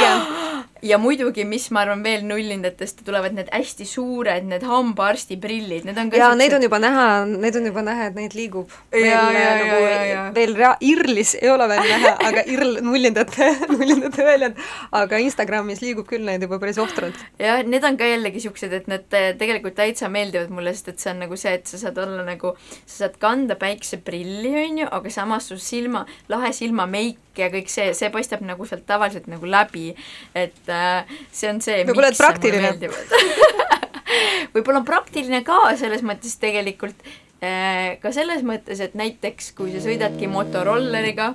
ja 0.82 0.98
muidugi, 1.00 1.44
mis 1.48 1.68
ma 1.74 1.82
arvan 1.84 2.02
veel 2.04 2.24
nullindetest 2.26 3.02
tulevad 3.06 3.34
need 3.36 3.48
hästi 3.52 3.86
suured, 3.88 4.46
need 4.50 4.64
hambaarsti 4.66 5.38
prillid, 5.40 5.86
need 5.88 5.98
on 6.00 6.10
ka 6.12 6.18
ja 6.18 6.30
siuksed... 6.30 6.40
neid 6.42 6.56
on 6.56 6.66
juba 6.66 6.80
näha, 6.82 7.06
neid 7.30 7.58
on 7.60 7.68
juba 7.70 7.84
näha, 7.86 8.08
et 8.10 8.18
neid 8.18 8.36
liigub. 8.36 8.72
veel 8.92 9.16
nagu, 9.16 10.30
veel 10.36 10.54
rea-, 10.58 10.76
IRL-is 10.90 11.36
ei 11.40 11.50
ole 11.52 11.68
veel 11.72 11.84
näha, 11.92 12.14
aga 12.30 12.46
IRL 12.52 12.80
nullindate, 12.86 13.50
nullindate 13.74 14.26
väljend, 14.26 14.64
aga 15.00 15.20
Instagramis 15.24 15.82
liigub 15.84 16.08
küll 16.10 16.26
neid 16.26 16.44
juba 16.46 16.60
päris 16.62 16.80
ohtralt. 16.82 17.20
jah, 17.42 17.62
need 17.66 17.84
on 17.88 18.00
ka 18.00 18.08
jällegi 18.10 18.44
siuksed, 18.46 18.74
et 18.80 18.90
need 18.92 19.20
tegelikult 19.40 19.78
täitsa 19.78 20.10
meeldivad 20.12 20.52
mulle, 20.54 20.74
sest 20.76 20.94
et 20.94 21.04
see 21.04 21.12
on 21.14 21.22
nagu 21.26 21.40
see, 21.40 21.54
et 21.60 21.68
sa 21.70 21.80
saad 21.86 22.00
olla 22.02 22.26
nagu, 22.26 22.56
sa 22.84 23.04
saad 23.04 23.20
kanda 23.22 23.58
päikseprilli, 23.60 24.56
on 24.64 24.82
ju, 24.84 24.90
aga 24.98 25.12
samas 25.12 25.48
su 25.52 25.60
silma, 25.60 26.06
lahe 26.32 26.52
silmameik 26.56 27.22
ja 27.40 27.50
kõik 27.52 27.70
see, 27.72 27.92
see 27.96 28.10
paistab 28.14 28.44
nagu 28.46 28.66
sealt 28.68 28.86
tavaliselt 28.88 29.28
nagu 29.30 29.48
läbi, 29.50 29.90
et 30.34 30.72
äh, 30.72 31.16
see 31.32 31.50
on 31.52 31.62
see, 31.64 31.82
võib-olla 31.88 32.12
et 32.12 32.20
praktiline 32.20 32.74
võib-olla 34.54 34.82
on 34.82 34.88
praktiline 34.88 35.42
ka 35.46 35.60
selles 35.80 36.04
mõttes 36.06 36.36
tegelikult 36.42 37.00
äh,, 37.40 37.96
ka 38.02 38.12
selles 38.14 38.44
mõttes, 38.46 38.80
et 38.84 38.94
näiteks 38.98 39.52
kui 39.58 39.74
sa 39.74 39.82
sõidadki 39.84 40.30
motorolleriga, 40.30 41.34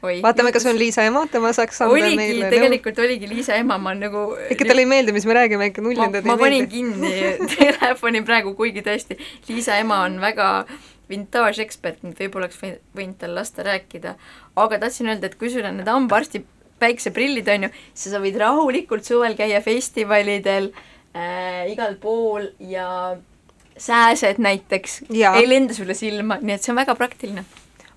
Oi, 0.00 0.22
vaatame, 0.24 0.48
kas 0.48 0.64
on 0.64 0.78
Liisa 0.80 1.04
ema, 1.04 1.26
tema 1.28 1.50
saaks 1.52 1.82
anda 1.84 1.92
oligi, 1.92 2.16
meile 2.16 2.46
tegelikult 2.48 2.96
nõu. 2.96 3.04
oligi 3.04 3.28
Liisa 3.28 3.58
ema, 3.60 3.76
ma 3.76 3.92
nagu 3.92 4.30
äkki 4.46 4.64
talle 4.64 4.86
ei 4.86 4.88
meeldi, 4.88 5.12
mis 5.12 5.26
me 5.28 5.36
räägime, 5.36 5.66
äkki 5.68 5.84
nullindad 5.84 6.22
ei 6.22 6.24
meeldi? 6.24 6.30
ma 6.30 6.38
panin 6.40 6.68
kinni 6.72 7.10
telefoni 7.52 8.22
praegu, 8.24 8.54
kuigi 8.56 8.80
tõesti, 8.86 9.18
Liisa 9.50 9.76
ema 9.82 10.00
on 10.06 10.16
väga 10.22 10.48
vintaažekspert, 11.10 12.00
nüüd 12.06 12.16
võib-olla 12.22 12.48
oleks 12.48 12.62
võinud 12.96 13.18
tal 13.20 13.36
lasta 13.36 13.66
rääkida, 13.66 14.14
aga 14.56 14.80
tahtsin 14.84 15.10
öelda, 15.12 15.30
et 15.30 15.38
kui 15.38 15.50
sul 15.52 15.66
on 15.66 15.80
need 15.80 15.88
hambaarsti 15.90 16.42
päikseprillid, 16.80 17.48
on 17.52 17.68
ju, 17.68 17.72
siis 17.92 18.14
sa 18.14 18.20
võid 18.22 18.38
rahulikult 18.40 19.06
suvel 19.06 19.36
käia 19.38 19.60
festivalidel 19.64 20.70
äh, 21.14 21.70
igal 21.72 21.96
pool 22.00 22.50
ja 22.58 23.16
sääsed 23.80 24.40
näiteks 24.42 25.02
ja. 25.14 25.34
ei 25.38 25.48
lenda 25.48 25.76
sulle 25.76 25.96
silma, 25.96 26.40
nii 26.40 26.56
et 26.56 26.64
see 26.64 26.72
on 26.74 26.80
väga 26.80 26.96
praktiline 26.98 27.44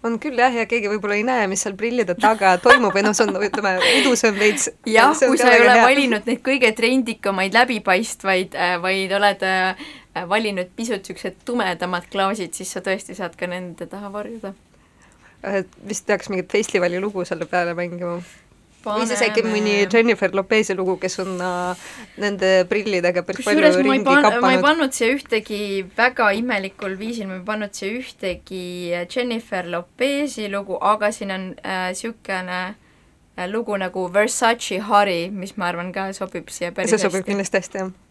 on 0.04 0.18
küll 0.20 0.36
jah, 0.36 0.52
ja 0.52 0.66
keegi 0.68 0.90
võib-olla 0.92 1.16
ei 1.16 1.24
näe, 1.24 1.46
mis 1.48 1.62
seal 1.64 1.78
prillide 1.80 2.18
taga 2.20 2.58
toimub 2.60 2.92
või 2.92 3.06
noh, 3.06 3.14
see 3.16 3.24
on, 3.24 3.38
ütleme, 3.40 3.78
udusem 4.02 4.36
veits. 4.36 4.68
jah, 4.84 5.16
kui 5.16 5.40
sa 5.40 5.54
ei 5.54 5.62
ole 5.64 5.78
hea. 5.78 5.86
valinud 5.88 6.28
neid 6.28 6.42
kõige 6.44 6.74
trendikamaid 6.76 7.56
läbipaistvaid, 7.56 8.58
äh, 8.60 8.74
vaid 8.84 9.16
oled 9.16 9.48
Äh, 10.14 10.30
valinud 10.30 10.70
pisut 10.76 11.02
niisugused 11.02 11.40
tumedamad 11.46 12.06
klaasid, 12.12 12.54
siis 12.54 12.70
sa 12.76 12.84
tõesti 12.86 13.16
saad 13.18 13.34
ka 13.38 13.48
nende 13.50 13.88
taha 13.90 14.12
varjuda. 14.14 14.52
Äh, 15.44 15.66
vist 15.88 16.08
peaks 16.08 16.30
mingit 16.32 16.52
festivali 16.52 17.02
lugu 17.04 17.26
selle 17.28 17.46
peale 17.52 17.74
mängima. 17.76 18.22
või 18.84 19.06
siis 19.08 19.22
äkki 19.24 19.44
mõni 19.48 19.74
Jennifer 19.92 20.32
Lopez'i 20.36 20.76
lugu, 20.76 20.98
kes 21.00 21.20
on 21.24 21.38
äh, 21.40 21.84
nende 22.20 22.52
prillidega 22.68 23.24
päris 23.24 23.48
palju 23.48 23.70
ringi 23.78 24.04
pan, 24.04 24.24
kapanud. 24.26 24.44
ma 24.44 24.52
ei 24.56 24.62
pannud 24.64 24.96
siia 24.96 25.14
ühtegi 25.16 25.60
väga 25.98 26.30
imelikul 26.36 26.98
viisil, 27.00 27.30
ma 27.32 27.40
ei 27.40 27.46
pannud 27.48 27.76
siia 27.76 27.96
ühtegi 28.00 28.64
Jennifer 29.16 29.68
Lopez'i 29.72 30.50
lugu, 30.52 30.80
aga 30.80 31.12
siin 31.16 31.32
on 31.36 31.50
niisugune 31.56 32.62
äh, 32.64 33.48
lugu 33.52 33.80
nagu 33.80 34.08
Versace 34.14 34.80
Hari, 34.80 35.28
mis 35.32 35.56
ma 35.56 35.72
arvan 35.72 35.92
ka 35.96 36.12
sobib 36.16 36.52
siia 36.52 36.72
päris 36.72 36.92
see 36.92 37.00
hästi. 37.00 37.08
see 37.08 37.12
sobib 37.12 37.32
kindlasti 37.32 37.64
hästi, 37.64 37.84
jah 37.84 38.03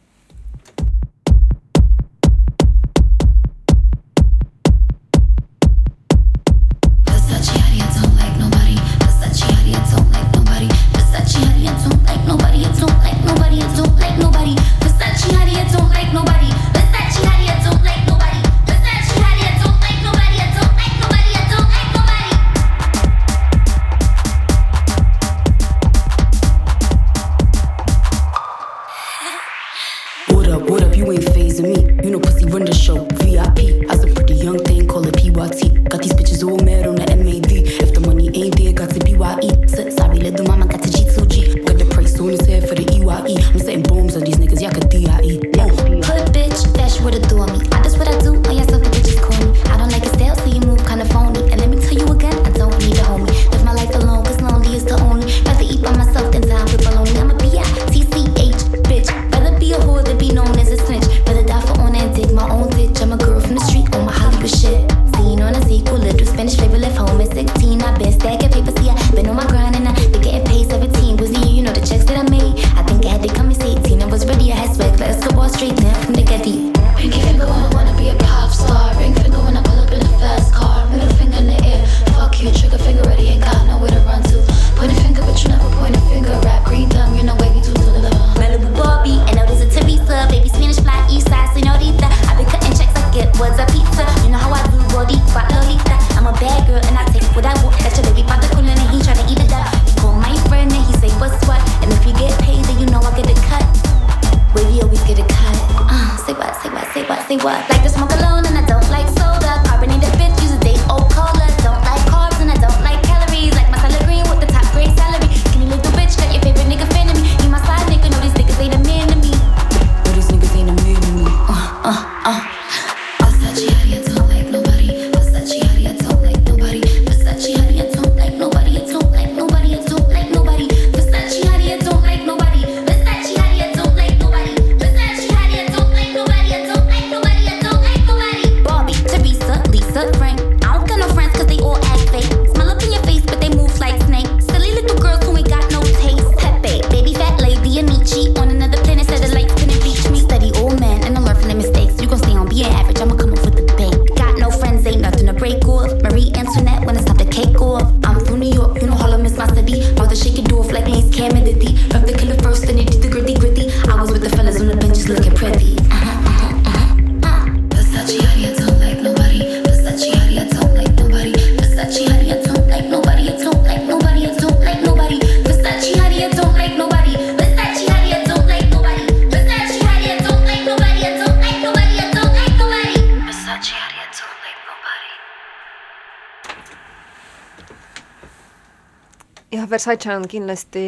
Versace 189.82 190.12
on 190.14 190.28
kindlasti 190.30 190.82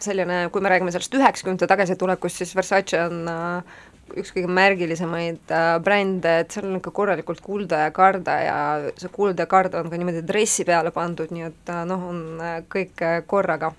selline, 0.00 0.36
kui 0.48 0.62
me 0.64 0.70
räägime 0.72 0.88
sellest 0.88 1.12
üheksakümnendate 1.18 1.66
tagasitulekust, 1.68 2.38
siis 2.40 2.54
Versace 2.56 2.96
on 3.04 3.26
äh, 3.28 3.74
üks 4.16 4.30
kõige 4.32 4.48
märgilisemaid 4.56 5.52
äh, 5.52 5.66
brände, 5.84 6.32
et 6.40 6.56
seal 6.56 6.64
on 6.70 6.78
ikka 6.78 6.94
korralikult 6.96 7.42
kulda 7.44 7.82
ja 7.82 7.90
karda 7.92 8.36
ja 8.40 8.54
see 8.96 9.12
kuld 9.12 9.36
ja 9.36 9.44
kard 9.50 9.76
on 9.76 9.90
ka 9.92 10.00
niimoodi 10.00 10.22
dressi 10.30 10.64
peale 10.64 10.94
pandud, 10.96 11.28
nii 11.28 11.44
et 11.44 11.74
äh, 11.74 11.82
noh, 11.90 12.06
on 12.08 12.40
kõik 12.72 13.04
korraga. 13.28 13.74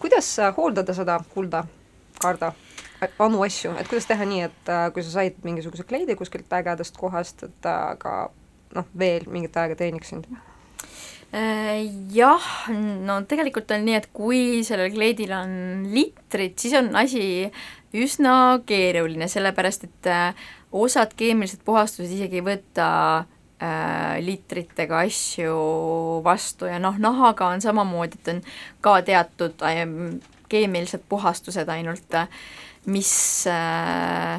kuidas 0.00 0.32
hooldada 0.56 0.96
seda 0.96 1.18
kulda, 1.34 1.60
karda, 2.24 2.54
vanu 3.20 3.44
asju, 3.44 3.74
et 3.76 3.92
kuidas 3.92 4.08
teha 4.08 4.30
nii, 4.32 4.48
et 4.48 4.74
kui 4.96 5.04
sa 5.04 5.18
said 5.18 5.36
mingisuguse 5.44 5.84
kleidi 5.84 6.16
kuskilt 6.16 6.60
ägedast 6.62 6.96
kohast, 6.96 7.44
et 7.44 7.60
ta 7.60 7.76
ka 8.00 8.16
noh, 8.72 8.88
veel 8.96 9.28
mingit 9.28 9.60
aega 9.60 9.76
teeniks 9.84 10.16
sind? 10.16 10.32
Äh, 11.34 11.88
jah, 12.14 12.44
no 13.02 13.16
tegelikult 13.26 13.72
on 13.74 13.82
nii, 13.82 13.96
et 13.98 14.04
kui 14.14 14.60
sellel 14.62 14.92
kleidil 14.94 15.32
on 15.34 15.54
litrid, 15.90 16.54
siis 16.62 16.76
on 16.78 16.92
asi 17.00 17.24
üsna 17.94 18.60
keeruline, 18.68 19.26
sellepärast 19.30 19.88
et 19.88 20.10
äh, 20.12 20.44
osad 20.70 21.16
keemilised 21.18 21.64
puhastused 21.66 22.12
isegi 22.14 22.38
ei 22.38 22.46
võta 22.46 22.88
äh, 23.58 24.22
litritega 24.22 25.02
asju 25.08 25.56
vastu 26.22 26.70
ja 26.70 26.78
noh, 26.82 27.02
nahaga 27.02 27.50
on 27.50 27.64
samamoodi, 27.64 28.20
et 28.20 28.32
on 28.36 28.42
ka 28.84 29.00
teatud 29.02 29.66
keemilised 30.54 31.02
puhastused 31.10 31.74
ainult, 31.74 32.14
mis 32.86 33.14
äh, 33.50 34.38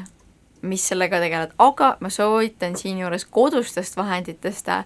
mis 0.68 0.84
sellega 0.90 1.20
tegelevad, 1.22 1.56
aga 1.62 1.96
ma 2.02 2.12
soovitan 2.14 2.76
siinjuures 2.80 3.28
kodustest 3.32 3.98
vahenditest 3.98 4.70
äh, 4.74 4.86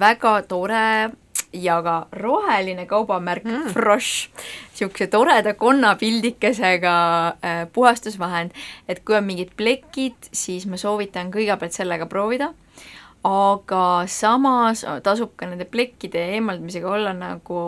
väga 0.00 0.40
tore 0.48 1.10
ja 1.54 1.78
ka 1.82 1.94
roheline 2.12 2.86
kaubamärk 2.90 3.44
mm. 3.46 3.70
Frosch, 3.74 4.30
niisuguse 4.74 5.08
toreda 5.12 5.54
konnapildikesega 5.58 6.96
äh, 7.28 7.64
puhastusvahend, 7.72 8.54
et 8.88 9.04
kui 9.06 9.16
on 9.18 9.26
mingid 9.26 9.54
plekid, 9.56 10.30
siis 10.32 10.66
ma 10.70 10.80
soovitan 10.80 11.32
kõigepealt 11.34 11.76
sellega 11.76 12.08
proovida, 12.10 12.52
aga 13.24 13.84
samas 14.10 14.84
tasub 15.04 15.32
ka 15.38 15.48
nende 15.48 15.64
plekkide 15.68 16.26
eemaldamisega 16.36 16.90
olla 16.90 17.14
nagu 17.16 17.60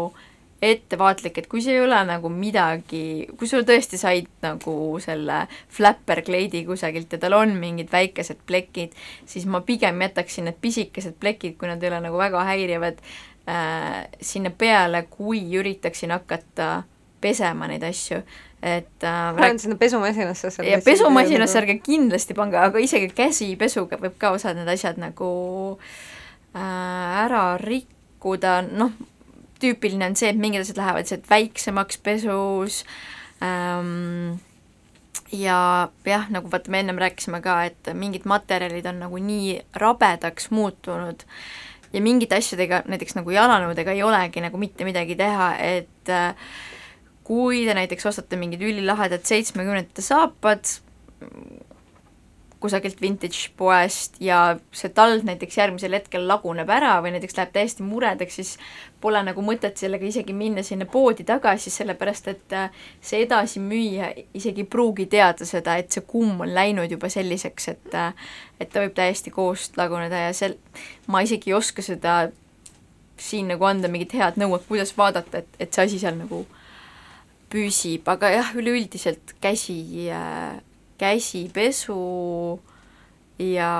ettevaatlik, 0.62 1.38
et 1.38 1.46
kui 1.50 1.60
see 1.60 1.74
ei 1.76 1.82
ole 1.84 1.98
nagu 2.08 2.30
midagi, 2.32 3.26
kui 3.36 3.48
sul 3.48 3.66
tõesti 3.68 3.98
said 4.00 4.28
nagu 4.44 4.96
selle 5.04 5.42
flapper 5.72 6.22
kleidi 6.24 6.62
kusagilt 6.68 7.12
ja 7.12 7.20
tal 7.20 7.36
on 7.36 7.52
mingid 7.60 7.90
väikesed 7.92 8.40
plekid, 8.48 8.96
siis 9.28 9.44
ma 9.50 9.60
pigem 9.66 10.00
jätaksin 10.06 10.48
need 10.48 10.60
pisikesed 10.62 11.18
plekid, 11.20 11.58
kui 11.60 11.68
nad 11.68 11.82
ei 11.82 11.90
ole 11.92 12.00
nagu 12.08 12.20
väga 12.20 12.44
häirivad 12.48 13.02
äh,, 13.48 14.06
sinna 14.20 14.50
peale, 14.50 15.04
kui 15.10 15.42
üritaksin 15.60 16.14
hakata 16.16 16.84
pesema 17.20 17.68
neid 17.68 17.84
asju, 17.84 18.22
et 18.64 19.04
äh, 19.04 19.26
panen 19.36 19.60
sinna 19.60 19.76
pesumasinasse 19.80 20.50
selle 20.54 20.72
ja 20.72 20.80
pesumasinasse 20.84 21.60
ärge 21.60 21.76
kindlasti 21.84 22.36
pange, 22.36 22.56
aga 22.60 22.80
isegi 22.80 23.10
käsipesuga 23.12 24.00
võib 24.00 24.16
ka 24.20 24.32
osad 24.36 24.56
need 24.56 24.70
asjad 24.72 24.96
nagu 25.00 25.28
äh, 26.56 27.20
ära 27.26 27.44
rikkuda, 27.60 28.62
noh, 28.72 28.96
tüüpiline 29.62 30.10
on 30.10 30.16
see, 30.18 30.30
et 30.30 30.40
mingid 30.40 30.64
asjad 30.64 30.80
lähevad 30.80 31.04
lihtsalt 31.04 31.30
väiksemaks 31.30 32.00
pesus 32.04 32.82
ähm, 33.44 34.36
ja 35.32 35.88
jah, 36.06 36.28
nagu 36.32 36.50
vaata, 36.52 36.70
me 36.70 36.82
ennem 36.84 37.00
rääkisime 37.00 37.40
ka, 37.44 37.60
et 37.70 37.92
mingid 37.94 38.26
materjalid 38.28 38.86
on 38.90 39.00
nagu 39.06 39.20
nii 39.22 39.56
rabedaks 39.80 40.50
muutunud 40.54 41.26
ja 41.92 42.02
mingite 42.02 42.38
asjadega, 42.38 42.82
näiteks 42.90 43.16
nagu 43.18 43.32
jalanõudega 43.34 43.94
ei 43.96 44.02
olegi 44.06 44.42
nagu 44.44 44.58
mitte 44.60 44.86
midagi 44.86 45.16
teha, 45.18 45.52
et 45.62 46.12
äh, 46.12 46.34
kui 47.26 47.64
te 47.66 47.74
näiteks 47.74 48.06
ostate 48.12 48.38
mingid 48.38 48.62
ülilahedad 48.62 49.24
seitsmekümnendate 49.26 50.04
saapad, 50.04 50.76
kusagilt 52.60 53.00
vintage 53.00 53.50
poest 53.56 54.16
ja 54.20 54.56
see 54.72 54.88
tald 54.96 55.26
näiteks 55.28 55.58
järgmisel 55.58 55.92
hetkel 55.98 56.24
laguneb 56.28 56.70
ära 56.72 56.94
või 57.04 57.12
näiteks 57.14 57.36
läheb 57.36 57.52
täiesti 57.52 57.84
muredaks, 57.84 58.38
siis 58.38 58.52
pole 59.00 59.20
nagu 59.26 59.44
mõtet 59.44 59.76
sellega 59.76 60.08
isegi 60.08 60.32
minna 60.36 60.64
sinna 60.64 60.88
poodi 60.88 61.26
tagasi, 61.28 61.70
sellepärast 61.70 62.30
et 62.32 62.56
äh, 62.56 62.80
see 63.04 63.22
edasimüüja 63.26 64.08
isegi 64.34 64.64
ei 64.64 64.70
pruugi 64.72 65.06
teada 65.12 65.48
seda, 65.48 65.76
et 65.76 65.92
see 65.92 66.06
kumm 66.08 66.40
on 66.46 66.54
läinud 66.56 66.90
juba 66.90 67.10
selliseks, 67.12 67.68
et 67.74 67.94
äh, 67.94 68.28
et 68.60 68.72
ta 68.72 68.80
võib 68.80 68.96
täiesti 68.96 69.30
koost 69.34 69.76
laguneda 69.76 70.26
ja 70.28 70.36
sel-, 70.36 70.56
ma 71.12 71.20
isegi 71.26 71.52
ei 71.52 71.58
oska 71.58 71.84
seda 71.84 72.18
siin 73.20 73.50
nagu 73.52 73.64
anda 73.68 73.88
mingit 73.92 74.14
head 74.16 74.40
nõu, 74.40 74.56
et 74.56 74.64
kuidas 74.68 74.94
vaadata, 74.96 75.44
et, 75.44 75.60
et 75.60 75.72
see 75.72 75.84
asi 75.88 76.00
seal 76.00 76.16
nagu 76.16 76.44
püsib, 77.52 78.08
aga 78.10 78.32
jah, 78.32 78.48
üleüldiselt 78.58 79.36
käsi 79.44 80.08
äh, 80.12 80.56
käsipesu 80.98 81.98
ja 83.42 83.72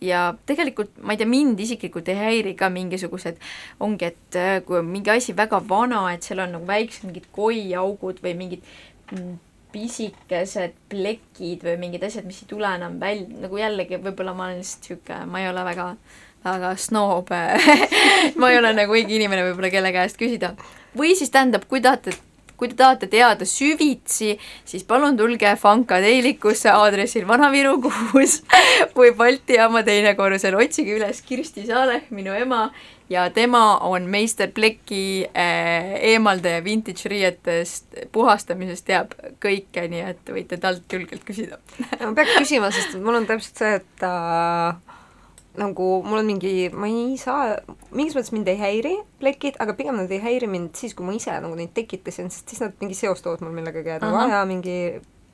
ja 0.00 0.20
tegelikult 0.46 0.98
ma 1.00 1.14
ei 1.14 1.20
tea, 1.20 1.28
mind 1.28 1.60
isiklikult 1.60 2.08
ei 2.12 2.18
häiri 2.18 2.52
ka 2.58 2.68
mingisugused, 2.72 3.40
ongi, 3.80 4.10
et 4.12 4.38
äh, 4.38 4.58
kui 4.66 4.80
on 4.80 4.90
mingi 4.90 5.10
asi 5.12 5.34
väga 5.36 5.62
vana, 5.68 6.06
et 6.12 6.26
seal 6.26 6.44
on 6.44 6.52
nagu 6.58 6.68
väiksed 6.68 7.08
mingid 7.08 7.30
koiaugud 7.36 8.20
või 8.24 8.34
mingid 8.36 8.68
mm, 9.14 9.38
pisikesed 9.72 10.76
plekid 10.92 11.64
või 11.66 11.78
mingid 11.80 12.04
asjad, 12.06 12.28
mis 12.28 12.42
ei 12.44 12.52
tule 12.52 12.68
enam 12.76 13.00
välja, 13.00 13.26
nagu 13.46 13.60
jällegi 13.60 14.00
võib-olla 14.04 14.36
ma 14.36 14.48
olen 14.50 14.62
lihtsalt 14.62 14.90
niisugune, 14.90 15.32
ma 15.32 15.42
ei 15.42 15.50
ole 15.50 15.66
väga 15.72 15.90
väga 16.46 16.76
snoob 16.78 17.32
ma 18.40 18.52
ei 18.52 18.60
ole 18.60 18.70
nagu 18.76 18.94
õige 18.94 19.16
inimene 19.16 19.48
võib-olla, 19.48 19.72
kelle 19.72 19.92
käest 19.96 20.20
küsida. 20.20 20.54
või 20.96 21.16
siis 21.18 21.32
tähendab, 21.34 21.66
kui 21.68 21.80
tahate 21.82 22.14
kui 22.56 22.70
te 22.70 22.78
tahate 22.78 23.08
teada 23.12 23.46
süvitsi, 23.48 24.34
siis 24.64 24.84
palun 24.88 25.16
tulge 25.16 25.52
Funkadelicusse 25.60 26.72
aadressil 26.72 27.26
Vana-Viru 27.28 27.76
kuus 27.84 28.40
või 28.96 29.12
Balti 29.16 29.60
jaama 29.60 29.84
teine 29.86 30.16
korrusel, 30.18 30.58
otsige 30.58 30.96
üles 30.96 31.22
Kirsti 31.26 31.66
Saaleh, 31.68 32.08
minu 32.10 32.34
ema, 32.36 32.66
ja 33.10 33.28
tema 33.30 33.78
on 33.86 34.08
meister 34.10 34.50
pleki 34.54 35.26
äh, 35.30 35.94
eemaldaja 36.12 36.64
vintage 36.64 37.08
riietest, 37.10 37.86
puhastamisest 38.12 38.86
teab 38.88 39.14
kõike, 39.42 39.86
nii 39.90 40.02
et 40.10 40.32
võite 40.32 40.58
talt 40.62 40.92
julgelt 40.92 41.24
küsida. 41.26 41.60
Ma 42.00 42.12
peaks 42.16 42.34
küsima, 42.40 42.72
sest 42.74 42.98
mul 43.02 43.20
on 43.20 43.28
täpselt 43.28 43.62
see, 43.62 43.78
et 43.80 44.06
äh, 44.06 44.95
nagu 45.60 45.88
mul 46.06 46.20
on 46.20 46.28
mingi, 46.28 46.52
ma 46.74 46.88
ei 46.90 47.16
saa, 47.20 47.56
mingis 47.96 48.16
mõttes 48.16 48.32
mind 48.34 48.48
ei 48.52 48.60
häiri 48.60 48.94
plekid, 49.20 49.58
aga 49.62 49.76
pigem 49.78 49.98
nad 50.00 50.12
ei 50.12 50.22
häiri 50.22 50.48
mind 50.50 50.78
siis, 50.78 50.94
kui 50.96 51.06
ma 51.06 51.16
ise 51.16 51.34
nagu 51.42 51.56
neid 51.58 51.74
tekitasin, 51.76 52.32
sest 52.32 52.52
siis 52.52 52.64
nad 52.64 52.76
mingi 52.82 52.96
seostavad 52.98 53.44
mul 53.44 53.54
millegagi, 53.56 53.96
et 53.96 54.04
nagu 54.04 54.18
aa 54.20 54.30
jaa, 54.36 54.46
mingi 54.48 54.76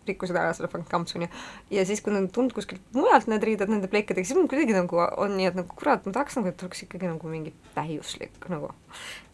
rikkusid 0.07 0.37
ära 0.37 0.53
selle 0.57 0.71
Frank 0.71 0.89
Kampsuni. 0.91 1.29
ja 1.71 1.85
siis, 1.87 2.01
kui 2.03 2.13
nad 2.13 2.25
on 2.25 2.31
tulnud 2.35 2.55
kuskilt 2.57 2.83
mujalt, 2.97 3.29
need 3.31 3.45
riided 3.47 3.71
nende 3.71 3.91
plekkidega, 3.91 4.27
siis 4.27 4.39
mul 4.39 4.49
kuidagi 4.51 4.75
nagu 4.77 4.99
on 4.99 5.37
nii, 5.37 5.51
et 5.51 5.59
nagu 5.59 5.77
kurat, 5.79 6.07
ma 6.07 6.15
tahaks 6.17 6.39
nagu, 6.39 6.51
et 6.51 6.65
oleks 6.67 6.85
ikkagi 6.87 7.11
nagu 7.11 7.31
mingi 7.31 7.55
täiuslik 7.77 8.51
nagu. 8.53 8.73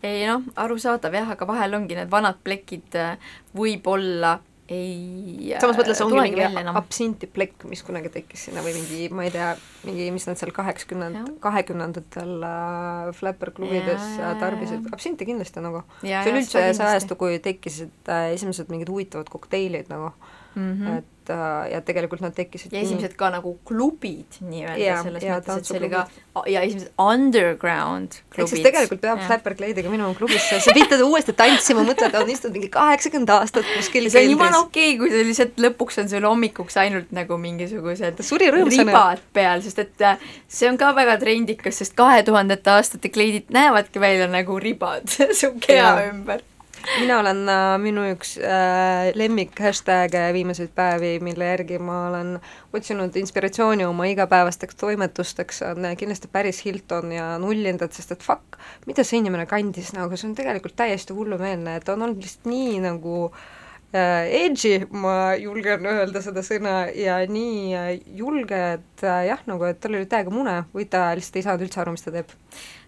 ei 0.05 0.27
noh, 0.29 0.45
arusaadav 0.61 1.17
jah, 1.17 1.33
aga 1.37 1.49
vahel 1.49 1.79
ongi 1.81 1.99
need 1.99 2.13
vanad 2.13 2.41
plekid 2.45 2.99
äh, 3.01 3.33
võib-olla 3.57 4.39
ei 4.69 5.55
samas 5.61 5.79
mõttes 5.79 6.01
ongi 6.05 6.19
mingi 6.19 6.41
välja 6.41 6.63
enam. 6.63 6.77
absintiplekk, 6.81 7.65
mis 7.71 7.83
kunagi 7.87 8.11
tekkis 8.13 8.49
sinna 8.49 8.65
või 8.65 8.75
mingi, 8.77 9.09
ma 9.15 9.25
ei 9.25 9.33
tea, 9.33 9.51
mingi, 9.89 10.09
mis 10.15 10.29
nad 10.29 10.41
seal 10.41 10.53
kaheksakümnend, 10.57 11.35
kahekümnendatel 11.45 12.35
äh, 12.49 13.13
Flapper 13.17 13.55
klubides 13.57 14.05
Jaa, 14.19 14.35
äh, 14.35 14.41
tarbisid, 14.43 14.91
absinti 14.93 15.29
kindlasti 15.29 15.65
nagu. 15.65 15.85
See 16.03 16.19
oli 16.21 16.43
üldse 16.43 16.67
see 16.77 16.91
ajastu, 16.91 17.17
kui 17.21 17.41
tekkisid 17.45 18.13
äh, 18.13 18.35
esimesed 18.37 18.69
mingid 18.73 18.93
huvitavad 18.93 19.31
kokteilid 19.33 19.89
nagu 19.93 20.13
mm. 20.59 20.75
-hmm. 20.75 20.99
et 20.99 21.31
äh, 21.31 21.73
ja 21.73 21.81
tegelikult 21.85 22.23
nad 22.25 22.35
tekkisid 22.35 22.73
ja 22.73 22.81
esimesed 22.81 23.15
ka 23.21 23.31
nagu 23.33 23.55
klubid 23.69 24.39
nii-öelda 24.41 25.03
selles 25.05 25.27
jaa, 25.27 25.39
mõttes, 25.39 25.61
et 25.63 25.71
see 25.71 25.79
oli 25.79 25.91
ka 25.93 26.03
ja 26.51 26.63
esimesed 26.67 26.91
underground 27.05 28.19
ehk 28.19 28.35
klubid. 28.35 28.53
siis 28.53 28.65
tegelikult 28.67 29.03
peab 29.05 29.23
Flapper 29.27 29.55
Glade'iga 29.61 29.93
minema 29.93 30.15
klubisse, 30.19 30.61
sa 30.65 30.75
viid 30.77 30.91
teda 30.93 31.07
uuesti 31.07 31.35
tantsima, 31.39 31.85
mõtled, 31.87 32.13
ta 32.15 32.25
on 32.25 32.33
istunud 32.35 32.59
mingi 32.59 32.71
kaheksakümmend 32.75 33.35
aastat 33.37 33.71
kuskil 33.77 34.11
see 34.11 34.25
on 34.27 34.35
jumala 34.35 34.63
okei 34.65 34.95
okay,, 34.95 34.99
kui 35.03 35.15
see 35.15 35.29
lihtsalt 35.31 35.63
lõpuks 35.67 36.03
on 36.03 36.13
sul 36.13 36.29
hommikuks 36.29 36.81
ainult 36.85 37.15
nagu 37.21 37.41
mingisugused 37.41 38.25
ribad 38.69 39.25
peal, 39.33 39.65
sest 39.65 39.85
et 39.85 40.07
äh, 40.13 40.29
see 40.49 40.71
on 40.71 40.81
ka 40.81 40.93
väga 40.97 41.19
trendikas, 41.23 41.83
sest 41.83 41.97
kahe 41.99 42.23
tuhandete 42.27 42.77
aastate 42.77 43.13
kleidid 43.15 43.53
näevadki 43.55 44.01
välja 44.01 44.31
nagu 44.31 44.59
ribad 44.59 45.09
su 45.41 45.55
keha 45.61 45.97
ümber. 46.11 46.48
Mina 46.97 47.19
olen 47.21 47.43
äh, 47.49 47.75
minu 47.83 48.05
üks 48.13 48.37
äh, 48.41 49.11
lemmik 49.19 49.59
hashtag'e 49.61 50.29
viimaseid 50.35 50.73
päevi, 50.77 51.17
mille 51.25 51.51
järgi 51.51 51.79
ma 51.83 51.99
olen 52.09 52.35
otsinud 52.75 53.17
inspiratsiooni 53.21 53.87
oma 53.87 54.09
igapäevasteks 54.13 54.79
toimetusteks, 54.81 55.63
on 55.69 55.91
äh, 55.91 55.97
kindlasti 55.99 56.31
Paris 56.33 56.63
Hilton 56.65 57.13
ja 57.13 57.31
nullindad, 57.43 57.93
sest 57.97 58.17
et 58.17 58.25
fuck, 58.25 58.59
mida 58.89 59.05
see 59.07 59.21
inimene 59.23 59.47
kandis 59.51 59.93
nagu, 59.97 60.17
see 60.17 60.31
on 60.31 60.37
tegelikult 60.39 60.77
täiesti 60.79 61.17
hullumeelne, 61.17 61.79
et 61.79 61.89
on 61.93 62.07
olnud 62.07 62.23
lihtsalt 62.25 62.49
nii 62.51 62.79
nagu 62.87 63.19
äh, 63.29 64.25
edgy, 64.45 64.81
ma 64.91 65.35
julgen 65.41 65.87
öelda 65.93 66.23
seda 66.25 66.45
sõna, 66.47 66.81
ja 66.95 67.21
nii 67.29 67.61
äh, 67.77 67.91
julge, 68.19 68.63
et 68.79 69.05
äh, 69.05 69.27
jah, 69.29 69.45
nagu 69.51 69.69
et 69.69 69.81
tal 69.83 69.99
oli 69.99 70.09
täiega 70.09 70.33
mune 70.35 70.63
või 70.75 70.89
ta 70.91 71.11
lihtsalt 71.19 71.41
ei 71.41 71.49
saanud 71.51 71.69
üldse 71.69 71.85
aru, 71.85 71.95
mis 71.97 72.07
ta 72.07 72.15
teeb. 72.17 72.33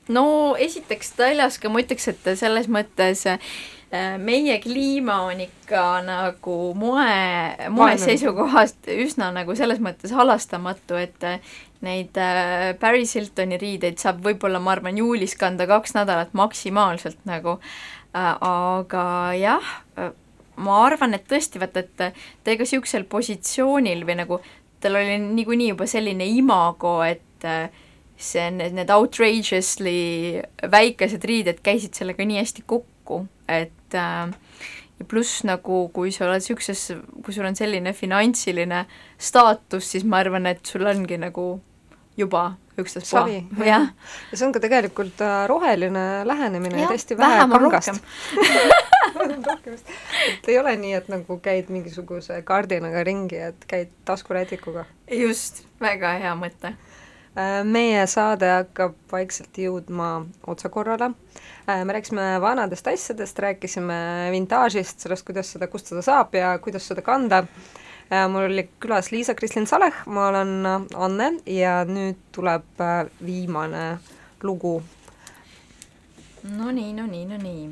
no 0.09 0.25
esiteks 0.59 1.15
Taljaska 1.19 1.73
ma 1.73 1.85
ütleks, 1.85 2.09
et 2.15 2.33
selles 2.41 2.71
mõttes 2.73 3.27
äh, 3.29 3.53
meie 4.22 4.59
kliima 4.62 5.16
on 5.26 5.41
ikka 5.43 5.84
nagu 6.07 6.59
moe, 6.78 7.14
moe 7.74 7.97
seisukohast 7.99 8.86
üsna 8.95 9.32
nagu 9.34 9.57
selles 9.59 9.80
mõttes 9.82 10.14
halastamatu, 10.14 10.95
et 11.01 11.26
äh, 11.26 11.41
neid 11.82 12.18
äh, 12.20 12.70
Paris 12.78 13.16
Hiltoni 13.18 13.59
riideid 13.59 13.99
saab 13.99 14.22
võib-olla, 14.24 14.61
ma 14.62 14.76
arvan, 14.76 15.01
juulis 15.01 15.34
kanda 15.41 15.66
kaks 15.70 15.97
nädalat 15.99 16.36
maksimaalselt 16.38 17.24
nagu. 17.28 17.59
Äh,, 18.14 18.34
aga 18.47 19.05
jah 19.38 19.74
äh,, 19.99 20.14
ma 20.61 20.80
arvan, 20.86 21.14
et 21.16 21.26
tõesti, 21.30 21.61
vaata, 21.62 21.82
et 21.82 21.95
ta 21.99 22.55
ega 22.55 22.66
niisugusel 22.66 23.07
positsioonil 23.11 24.07
või 24.07 24.18
nagu 24.22 24.41
tal 24.80 24.97
oli 24.97 25.18
niikuinii 25.20 25.72
juba 25.72 25.86
selline 25.91 26.26
imago, 26.30 27.01
et 27.05 27.47
äh, 27.49 27.68
see, 28.20 28.47
need, 28.55 28.76
need 28.76 28.93
outrageously 28.93 30.43
väikesed 30.72 31.26
riided 31.26 31.61
käisid 31.64 31.97
sellega 31.99 32.24
nii 32.26 32.41
hästi 32.43 32.64
kokku, 32.70 33.24
et 33.51 33.74
äh, 33.99 34.32
ja 35.01 35.09
pluss 35.09 35.45
nagu, 35.49 35.86
kui 35.95 36.12
sa 36.12 36.26
oled 36.26 36.43
niisuguses, 36.43 36.91
kui 37.24 37.34
sul 37.34 37.49
on 37.49 37.57
selline 37.57 37.95
finantsiline 37.97 38.84
staatus, 39.18 39.88
siis 39.95 40.05
ma 40.05 40.20
arvan, 40.20 40.47
et 40.51 40.64
sul 40.66 40.86
ongi 40.86 41.18
nagu 41.20 41.55
juba 42.20 42.51
ükstaspuha 42.80 43.66
jah. 43.66 43.88
ja 44.30 44.36
see 44.36 44.47
on 44.47 44.53
ka 44.53 44.61
tegelikult 44.62 45.20
äh, 45.24 45.47
roheline 45.49 46.05
lähenemine 46.28 46.76
ja 46.76 46.86
Jah, 46.86 46.93
tõesti 46.93 47.16
vähe 47.18 47.47
kangast. 47.53 48.01
et 50.30 50.49
ei 50.53 50.59
ole 50.61 50.76
nii, 50.80 50.95
et 51.01 51.11
nagu 51.12 51.38
käid 51.43 51.72
mingisuguse 51.72 52.41
kardinaga 52.47 53.05
ringi, 53.07 53.41
et 53.51 53.66
käid 53.70 53.93
taskurätikuga. 54.09 54.86
just, 55.16 55.64
väga 55.80 56.16
hea 56.22 56.34
mõte. 56.38 56.74
Äh, 57.39 57.61
meie 57.64 58.07
saade 58.11 58.49
hakkab 58.51 58.97
vaikselt 59.12 59.59
jõudma 59.59 60.26
otsakorrale. 60.51 61.12
me 61.85 61.93
rääkisime 61.95 62.41
vanadest 62.43 62.87
asjadest, 62.91 63.39
rääkisime 63.39 64.28
vintaažist, 64.33 65.01
sellest, 65.01 65.24
kuidas 65.26 65.53
seda 65.53 65.68
kustuda 65.70 66.03
saab 66.03 66.35
ja 66.35 66.59
kuidas 66.59 66.89
seda 66.89 67.03
kanda. 67.03 67.45
mul 68.28 68.49
oli 68.49 68.68
külas 68.81 69.12
Liisa-Kristlin 69.12 69.66
Saleh, 69.66 69.95
ma 70.07 70.28
olen 70.28 70.66
Anne 70.95 71.33
ja 71.47 71.85
nüüd 71.85 72.18
tuleb 72.33 72.81
äh, 72.81 73.07
viimane 73.26 73.99
lugu 74.43 74.83
Nonii, 76.43 76.93
nonii, 76.93 77.24
nonii. 77.26 77.70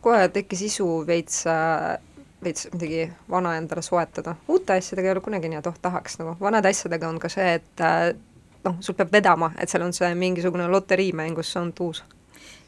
kohe 0.00 0.28
tekkis 0.28 0.62
isu 0.62 1.06
veits, 1.06 1.44
veits 2.44 2.68
midagi 2.72 3.06
vana 3.30 3.56
endale 3.56 3.82
soetada. 3.82 4.34
uute 4.48 4.78
asjadega 4.78 5.08
ei 5.08 5.12
ole 5.16 5.24
kunagi 5.24 5.50
nii, 5.50 5.60
et 5.62 5.70
oh 5.70 5.78
tahaks 5.82 6.18
nagu, 6.20 6.36
vanade 6.40 6.72
asjadega 6.72 7.08
on 7.08 7.20
ka 7.22 7.30
see, 7.32 7.54
et 7.60 7.84
äh, 7.84 8.08
noh, 8.64 8.80
sul 8.80 8.96
peab 8.98 9.12
vedama, 9.12 9.52
et 9.58 9.70
seal 9.70 9.84
on 9.86 9.94
see 9.96 10.10
mingisugune 10.18 10.68
loteriimäng, 10.70 11.36
kus 11.38 11.54
on 11.56 11.72
tuus. 11.72 12.02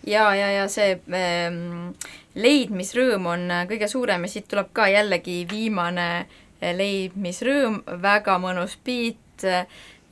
ja, 0.06 0.28
ja, 0.34 0.50
ja 0.52 0.68
see 0.68 1.00
ähm, 1.16 1.92
leidmisrõõm 2.34 3.28
on 3.34 3.50
äh, 3.50 3.66
kõige 3.70 3.88
suurem 3.90 4.26
ja 4.26 4.32
siit 4.36 4.48
tuleb 4.50 4.72
ka 4.76 4.88
jällegi 4.92 5.42
viimane 5.50 6.08
äh, 6.20 6.40
leidmisrõõm, 6.72 7.82
väga 8.02 8.38
mõnus 8.42 8.78
beat 8.84 9.44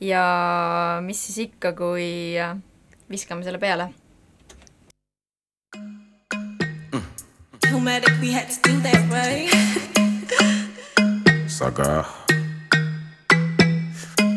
ja 0.03 0.23
mis 1.01 1.25
siis 1.27 1.47
ikka, 1.47 1.73
kui 1.77 2.35
viskame 3.09 3.45
selle 3.45 3.61
peale. 3.61 3.89
Nomadic, 7.83 8.15
we 8.21 8.31
had 8.31 8.47
to 8.49 8.61
do 8.61 8.79
that, 8.79 9.03
right? 9.11 9.51
Saga. 11.51 12.07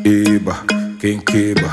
Iba, 0.03 0.67
King 0.99 1.23
Kiba. 1.23 1.71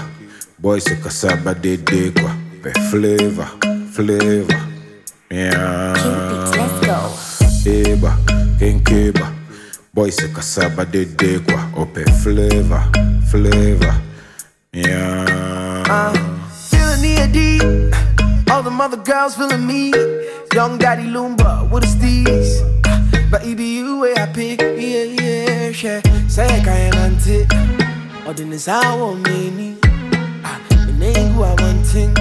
Boy 0.57 0.79
suka 0.79 1.11
saba 1.11 1.51
dede 1.53 2.14
kwa. 2.14 2.31
Pe 2.62 2.70
flavor, 2.95 3.51
flavor. 3.91 4.61
Yeah. 5.35 5.99
Let's 6.55 6.79
go. 6.87 7.11
Iba, 7.66 8.14
King 8.62 8.79
Kiba. 8.79 9.35
Boy 9.93 10.11
suka 10.14 10.43
saba 10.47 10.87
dede 10.87 11.43
kwa. 11.43 11.59
Ope 11.75 12.07
flavor, 12.22 12.87
flavor. 13.27 13.95
Yeah. 14.70 16.14
Feeling 16.70 17.18
the 17.18 17.27
deep. 17.35 17.66
All 18.49 18.62
the 18.62 18.70
mother 18.70 19.03
girls 19.03 19.35
feeling 19.35 19.66
me. 19.66 19.91
Young 20.53 20.78
daddy 20.78 21.05
Loomba 21.05 21.68
with 21.70 21.84
a 21.84 21.86
steez. 21.86 22.61
But 23.30 23.45
it 23.45 23.57
be 23.57 23.76
you 23.78 24.01
way 24.01 24.14
I 24.16 24.26
pick. 24.26 24.61
Yeah, 24.61 25.05
yeah, 25.05 25.68
yeah. 25.70 26.28
Say 26.28 26.45
I 26.47 26.61
can't 26.61 26.95
hunt 26.95 28.26
Or 28.26 28.34
then 28.34 28.53
it's 28.53 28.68
our. 28.68 29.16
Ah, 30.45 30.61
And 30.70 31.03
then 31.03 31.32
who 31.32 31.42
I 31.42 31.55
want 31.55 31.86
thing. 31.86 32.14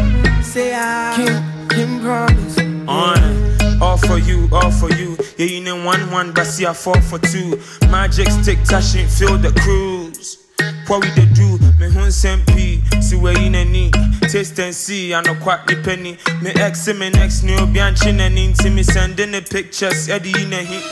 Say 0.43 0.73
I 0.75 1.13
can, 1.15 1.67
can 1.69 2.01
promise. 2.01 2.57
On. 2.87 3.81
All 3.81 3.97
for 3.97 4.17
you, 4.17 4.47
all 4.51 4.71
for 4.71 4.89
you. 4.93 5.17
Yeah, 5.37 5.45
you 5.47 5.61
know 5.63 5.83
one 5.85 6.09
one, 6.11 6.31
but 6.33 6.45
see 6.45 6.65
I 6.65 6.73
fall 6.73 6.99
for 7.01 7.19
two. 7.19 7.59
Magic 7.91 8.29
stick 8.29 8.63
touching, 8.63 9.07
feel 9.07 9.37
the 9.37 9.51
cruise 9.61 10.42
what 10.87 11.03
we 11.03 11.09
dey 11.11 11.25
do 11.33 11.57
me 11.79 11.89
hun 11.89 12.11
send 12.11 12.45
p. 12.47 12.81
See 13.01 13.15
we 13.17 13.35
in 13.45 13.55
any 13.55 13.91
taste 14.29 14.59
and 14.59 14.73
see 14.73 15.13
i 15.13 15.21
no 15.21 15.35
quack 15.35 15.67
the 15.67 15.75
penny. 15.83 16.17
Me 16.41 16.51
ex 16.55 16.87
me 16.87 17.09
next 17.09 17.43
new 17.43 17.57
bian 17.73 17.95
chin 18.01 18.19
and 18.19 18.35
me 18.35 18.83
sending 18.83 19.31
the 19.31 19.41
pictures 19.41 20.09
eddie 20.09 20.33
in 20.41 20.53
a 20.53 20.61
heat 20.61 20.83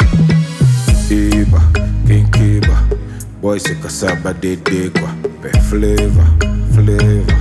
Eba, 1.12 1.60
Kinkeba, 2.06 3.42
boys 3.42 3.66
a 3.70 3.76
cassava 3.76 4.34
de 4.34 4.56
degua, 4.56 5.12
pe 5.42 5.50
flavor, 5.68 6.26
flavor, 6.74 7.36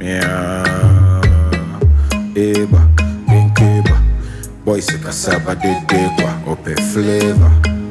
yeah. 0.00 1.20
Eba, 2.36 2.80
Kinkeba, 3.26 3.96
boy 4.64 4.78
a 4.78 4.98
cassava 4.98 5.56
de 5.56 5.74
degua, 5.88 6.46
ope 6.46 6.76
flavor. 6.92 7.81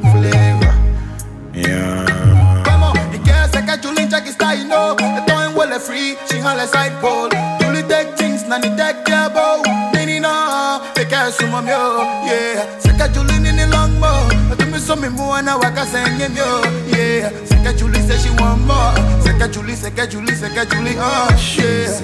Free, 6.62 6.72
side 6.72 7.00
pole. 7.00 7.28
Julie 7.60 7.82
take 7.88 8.16
things, 8.16 8.46
nani 8.46 8.74
take 8.76 9.04
care 9.04 9.30
bow. 9.30 9.62
Nini 9.94 10.20
no, 10.20 10.80
te 10.94 11.04
que 11.04 11.16
sumo 11.32 11.62
mio, 11.62 12.02
yeah. 12.26 12.78
Se 12.78 12.90
que 12.90 13.08
Julin 13.12 13.46
in 13.46 13.56
the 13.56 13.66
long 13.70 13.98
mo. 13.98 14.28
Esto 14.50 14.66
me 14.66 14.78
so 14.78 14.96
mi 14.96 15.08
muana 15.08 15.56
waka 15.56 15.84
senye 15.86 16.28
mio, 16.28 16.62
yeah. 16.88 17.30
Se 17.46 17.56
que 17.62 17.76
Julie 17.76 18.00
say 18.00 18.18
she 18.18 18.30
want 18.40 18.62
more. 18.66 18.94
Se 19.22 19.32
que 19.38 19.48
Julie, 19.52 19.76
se 19.76 19.90
que 19.90 20.06
Julie, 20.06 20.34
se 20.34 20.48
Julie, 20.48 20.96
oh 20.98 21.36
shit. 21.36 22.02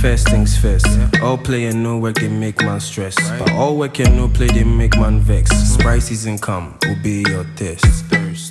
First 0.00 0.28
things 0.28 0.56
first. 0.56 0.86
All 1.22 1.38
play 1.38 1.64
and 1.64 1.82
no 1.82 1.96
work 1.96 2.16
they 2.16 2.28
make 2.28 2.60
man 2.60 2.78
stress. 2.78 3.16
But 3.38 3.52
all 3.52 3.78
work 3.78 3.98
and 4.00 4.16
no 4.16 4.28
play 4.28 4.48
they 4.48 4.64
make 4.64 4.96
man 4.98 5.20
vex. 5.20 5.50
Sprite 5.50 6.02
season 6.02 6.38
come, 6.38 6.74
obey 6.86 7.24
your 7.26 7.46
test. 7.56 8.04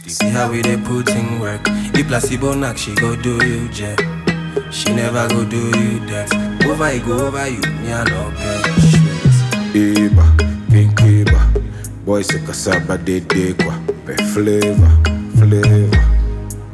See 0.08 0.30
how 0.30 0.50
we 0.50 0.62
they 0.62 0.78
put 0.78 1.10
in 1.10 1.40
work. 1.40 1.62
If 1.94 2.08
placebo 2.08 2.56
knock, 2.56 2.78
she 2.78 2.96
go 2.96 3.16
do 3.16 3.38
you 3.46 3.70
jet. 3.70 4.02
She 4.72 4.93
never 4.93 5.28
go 5.30 5.45
do 5.45 5.58
you 5.58 5.99
that. 6.08 6.30
Over 6.66 6.84
I 6.84 6.99
go 6.99 7.28
over 7.28 7.47
you, 7.47 7.62
me 7.82 7.91
I 7.91 8.04
love 8.04 8.34
you. 8.39 8.84
Eba, 9.74 10.26
pink 10.70 10.99
Iba, 11.01 11.39
boys 12.06 12.30
a 12.36 12.39
cassava 12.39 12.97
de 12.97 13.22
dequa, 13.22 13.74
be 14.06 14.14
flavor, 14.34 14.89
flavor, 15.38 15.97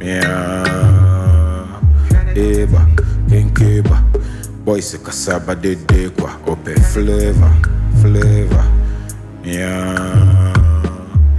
yeah. 0.00 1.80
Eba, 2.34 2.84
pink 3.28 3.58
Iba, 3.58 4.02
boys 4.64 4.94
a 4.94 4.98
cassava 4.98 5.54
de 5.54 5.76
dequa, 5.76 6.38
oh, 6.46 6.52
open 6.52 6.76
flavor, 6.92 7.52
flavor, 8.02 8.64
yeah. 9.44 10.52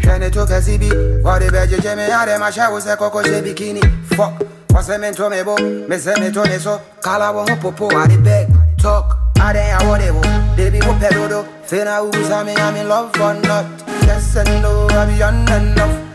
Shane 0.01 0.31
toka 0.31 0.59
zibi, 0.61 0.89
wadi 1.23 1.49
beje 1.49 1.79
jeme 1.79 2.07
yare 2.07 2.39
masha 2.39 2.67
Coco 2.69 2.97
koko 2.97 3.23
jebikini, 3.23 3.81
fuck 4.15 4.60
she 4.71 4.77
bikini. 4.77 4.77
Fuck, 4.77 4.77
what's 4.77 4.89
a 4.89 4.97
mento 4.97 5.29
mebo, 5.29 5.55
miss 5.87 6.07
a 6.07 6.13
mento 6.13 6.43
neso, 6.45 6.81
kala 7.01 7.31
wo 7.33 7.45
popo 7.55 7.89
ade 7.97 8.23
beg, 8.23 8.47
talk, 8.77 9.17
ade 9.39 9.57
a 9.57 9.77
whatever, 9.87 10.21
baby 10.55 10.79
wo 10.79 10.93
pedodo, 10.93 11.45
fina 11.65 11.99
who's 12.01 12.31
I 12.31 12.43
mean 12.43 12.57
I'm 12.57 12.75
in 12.75 12.87
love 12.87 13.15
or 13.19 13.33
not, 13.33 13.65
yes 14.03 14.35
and 14.35 14.61
no, 14.61 14.87
I 14.89 15.05
be 15.05 15.23
on 15.23 15.35
enough. 15.51 16.07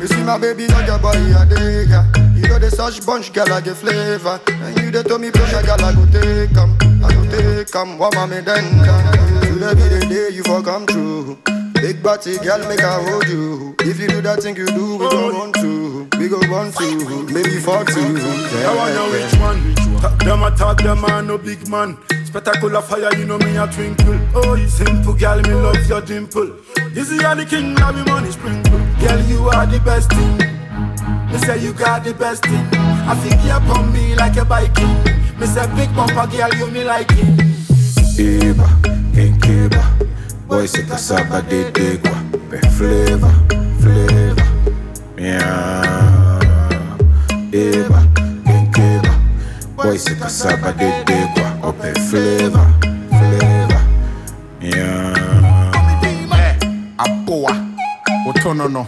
You 0.00 0.06
see 0.08 0.22
my 0.24 0.38
baby 0.38 0.66
on 0.72 0.84
your 0.84 0.98
body 0.98 1.30
a 1.30 1.46
day, 1.46 1.84
yeah. 1.88 2.04
You 2.34 2.48
know 2.48 2.58
the 2.58 2.70
such 2.70 3.06
bunch, 3.06 3.32
girl, 3.32 3.52
I 3.52 3.60
get 3.60 3.76
flavor. 3.76 4.40
And 4.48 4.76
you 4.80 4.90
the 4.90 5.04
tell 5.04 5.18
me 5.18 5.30
pressure, 5.30 5.62
girl, 5.62 5.80
I 5.80 5.94
go 5.94 6.06
take 6.06 6.56
'em. 6.56 6.76
I 7.04 7.12
go 7.14 7.24
take 7.30 7.76
'em, 7.76 7.98
what 7.98 8.14
mommy 8.14 8.40
then 8.40 8.84
can. 8.84 9.12
Today 9.42 9.74
be 9.74 9.88
the 9.88 10.06
day 10.08 10.34
you 10.34 10.42
for 10.42 10.60
come 10.60 10.86
true. 10.86 11.38
Big 11.82 12.00
body, 12.00 12.38
girl, 12.38 12.60
make 12.68 12.78
I 12.78 13.02
hold 13.02 13.26
you. 13.26 13.74
If 13.80 13.98
you 13.98 14.06
do 14.06 14.20
that 14.22 14.40
thing 14.40 14.54
you 14.54 14.66
do, 14.66 14.98
we 14.98 15.10
go 15.10 15.32
want 15.34 15.52
to. 15.56 16.06
We 16.16 16.28
go 16.28 16.38
want 16.46 16.76
to, 16.78 17.26
maybe 17.34 17.58
for 17.58 17.82
two. 17.82 18.14
I 18.62 18.70
wanna 18.70 19.10
which 19.10 19.34
one? 19.42 19.74
Talk 20.00 20.16
them, 20.22 20.44
I 20.44 20.50
talk 20.54 20.78
them, 20.80 21.04
I 21.04 21.22
no 21.22 21.38
big 21.38 21.66
man. 21.66 21.98
Spectacular 22.24 22.82
fire, 22.82 23.12
you 23.18 23.24
know 23.24 23.36
me 23.38 23.56
a 23.56 23.66
twinkle. 23.66 24.16
Oh, 24.32 24.54
you 24.54 24.68
simple, 24.68 25.14
girl, 25.14 25.42
me 25.42 25.54
love 25.54 25.84
your 25.88 26.00
dimple. 26.00 26.54
This 26.94 27.10
is 27.10 27.18
the 27.18 27.46
king, 27.50 27.74
now 27.74 27.90
me 27.90 28.04
money 28.04 28.30
sprinkle. 28.30 28.78
Girl, 29.02 29.20
you 29.26 29.48
are 29.48 29.66
the 29.66 29.80
best 29.80 30.08
thing. 30.10 30.38
Me 31.32 31.38
say 31.38 31.58
you 31.58 31.72
got 31.72 32.04
the 32.04 32.14
best 32.14 32.44
thing. 32.44 32.64
I 33.10 33.16
think 33.16 33.42
you 33.42 33.50
upon 33.50 33.92
me 33.92 34.14
like 34.14 34.36
a 34.36 34.44
biking. 34.44 35.02
Me 35.36 35.46
say 35.46 35.66
big 35.74 35.92
bumper, 35.96 36.30
girl, 36.30 36.54
you 36.54 36.70
me 36.70 36.84
like 36.84 37.10
it. 37.10 37.26
Iba, 38.14 38.70
King 39.12 39.34
Kiba 39.40 40.01
Boy, 40.52 40.68
c'est 40.68 40.86
que 40.86 40.98
ça 40.98 41.16
dey 41.48 41.64
d'aider 41.72 41.98
quoi. 42.02 42.12
Ben, 42.50 42.60
flavor, 42.72 43.30
flavor. 43.80 44.44
Yeah. 45.16 46.38
Eva, 47.54 48.00
Kenkeba. 48.44 49.08
Boy, 49.74 49.98
c'est 49.98 50.14
que 50.20 50.28
ça 50.28 50.54
dey 50.54 50.72
d'aider 51.06 51.26
quoi. 51.34 51.44
Oh, 51.64 51.72
flavor, 52.06 52.66
flavor. 53.08 53.80
Yeah. 54.60 55.14
Hey, 56.02 56.58
Apoa. 56.98 57.56
Otonono. 58.28 58.86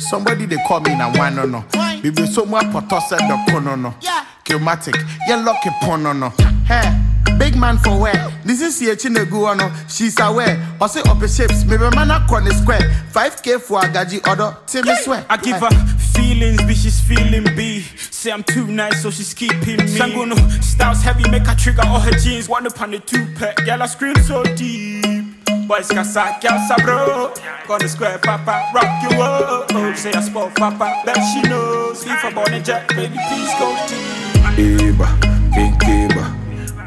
Somebody 0.00 0.46
dey 0.48 0.58
call 0.66 0.80
me 0.80 0.96
na 0.96 1.10
one 1.12 1.48
no. 1.48 1.64
Bibi 2.02 2.26
so 2.26 2.44
mu 2.44 2.56
apotose 2.56 3.16
do 3.28 3.36
kono 3.52 3.76
no. 3.80 3.94
Kilmatic. 4.42 4.96
Yeah, 5.28 5.36
lucky 5.44 5.70
pono 5.80 6.12
no. 6.12 6.32
Hey 6.66 7.07
big 7.38 7.56
man 7.56 7.78
for 7.78 7.98
where 8.00 8.32
this 8.44 8.60
is 8.60 8.80
ekyi 8.80 9.10
na 9.10 9.20
egu 9.20 9.38
hɔ 9.46 9.56
no 9.56 9.72
she's 9.88 10.18
aware 10.20 10.56
ɔsi 10.80 11.02
ɔpɛ 11.02 11.36
shapes 11.36 11.64
mebɛma 11.64 12.06
na 12.06 12.26
kɔ 12.26 12.44
ne 12.44 12.50
square 12.50 12.98
5k 13.12 13.60
for 13.60 13.80
agaji 13.80 14.20
order. 14.28 14.56
ti 14.66 14.80
mi 14.82 14.94
swear. 15.02 15.24
I 15.28 15.36
give 15.38 15.56
her 15.56 15.70
feelings, 16.14 16.60
bitch, 16.62 16.82
she's 16.82 17.00
feeling 17.00 17.44
B. 17.56 17.80
Say 18.10 18.30
I'm 18.30 18.44
too 18.44 18.66
nice, 18.66 19.02
so 19.02 19.10
she's 19.10 19.34
keeping 19.34 19.78
me. 19.78 19.98
Sanguno, 19.98 20.36
styles 20.62 21.02
heavy, 21.02 21.28
make 21.30 21.46
her 21.46 21.54
trigger 21.54 21.82
all 21.86 22.00
her 22.00 22.12
jeans. 22.12 22.48
One 22.48 22.66
up 22.66 22.80
on 22.80 22.92
the 22.92 23.00
two 23.00 23.26
pack, 23.34 23.56
girl, 23.64 23.82
I 23.82 23.86
scream 23.86 24.14
so 24.22 24.44
deep. 24.54 25.24
Boys 25.66 25.88
casa, 25.88 26.38
girl, 26.40 26.58
sabro. 26.68 27.66
Gonna 27.66 27.88
square, 27.88 28.18
papa, 28.18 28.70
rock 28.74 29.10
you 29.10 29.20
up. 29.20 29.66
Oh, 29.74 29.92
say 29.94 30.12
I 30.12 30.20
spoke, 30.20 30.54
papa, 30.54 31.02
bet 31.04 31.16
she 31.32 31.42
knows. 31.48 32.04
If 32.04 32.24
I'm 32.24 32.38
on 32.38 32.54
a 32.54 32.60
jet, 32.60 32.88
baby, 32.88 33.18
please 33.28 33.52
go 33.58 33.74
deep. 33.88 34.28
Iba, 34.58 35.08
King 35.54 36.07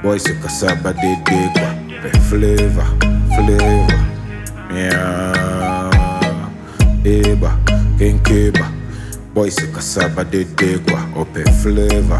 Boy, 0.01 0.17
you 0.17 0.35
cassava 0.41 0.93
de 0.93 1.15
de 1.25 1.49
kwa 1.53 2.11
Flavor, 2.21 2.87
flavor. 3.35 3.87
Yeah. 4.73 5.91
Eba, 7.03 7.51
kenkeba 7.99 8.71
Boy, 9.33 9.49
you 9.49 9.67
cassava 9.71 10.23
de 10.23 10.45
de 10.45 10.79
open 11.15 11.45
flavor, 11.61 12.19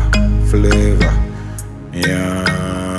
flavor. 0.51 1.13
Yeah. 1.91 2.90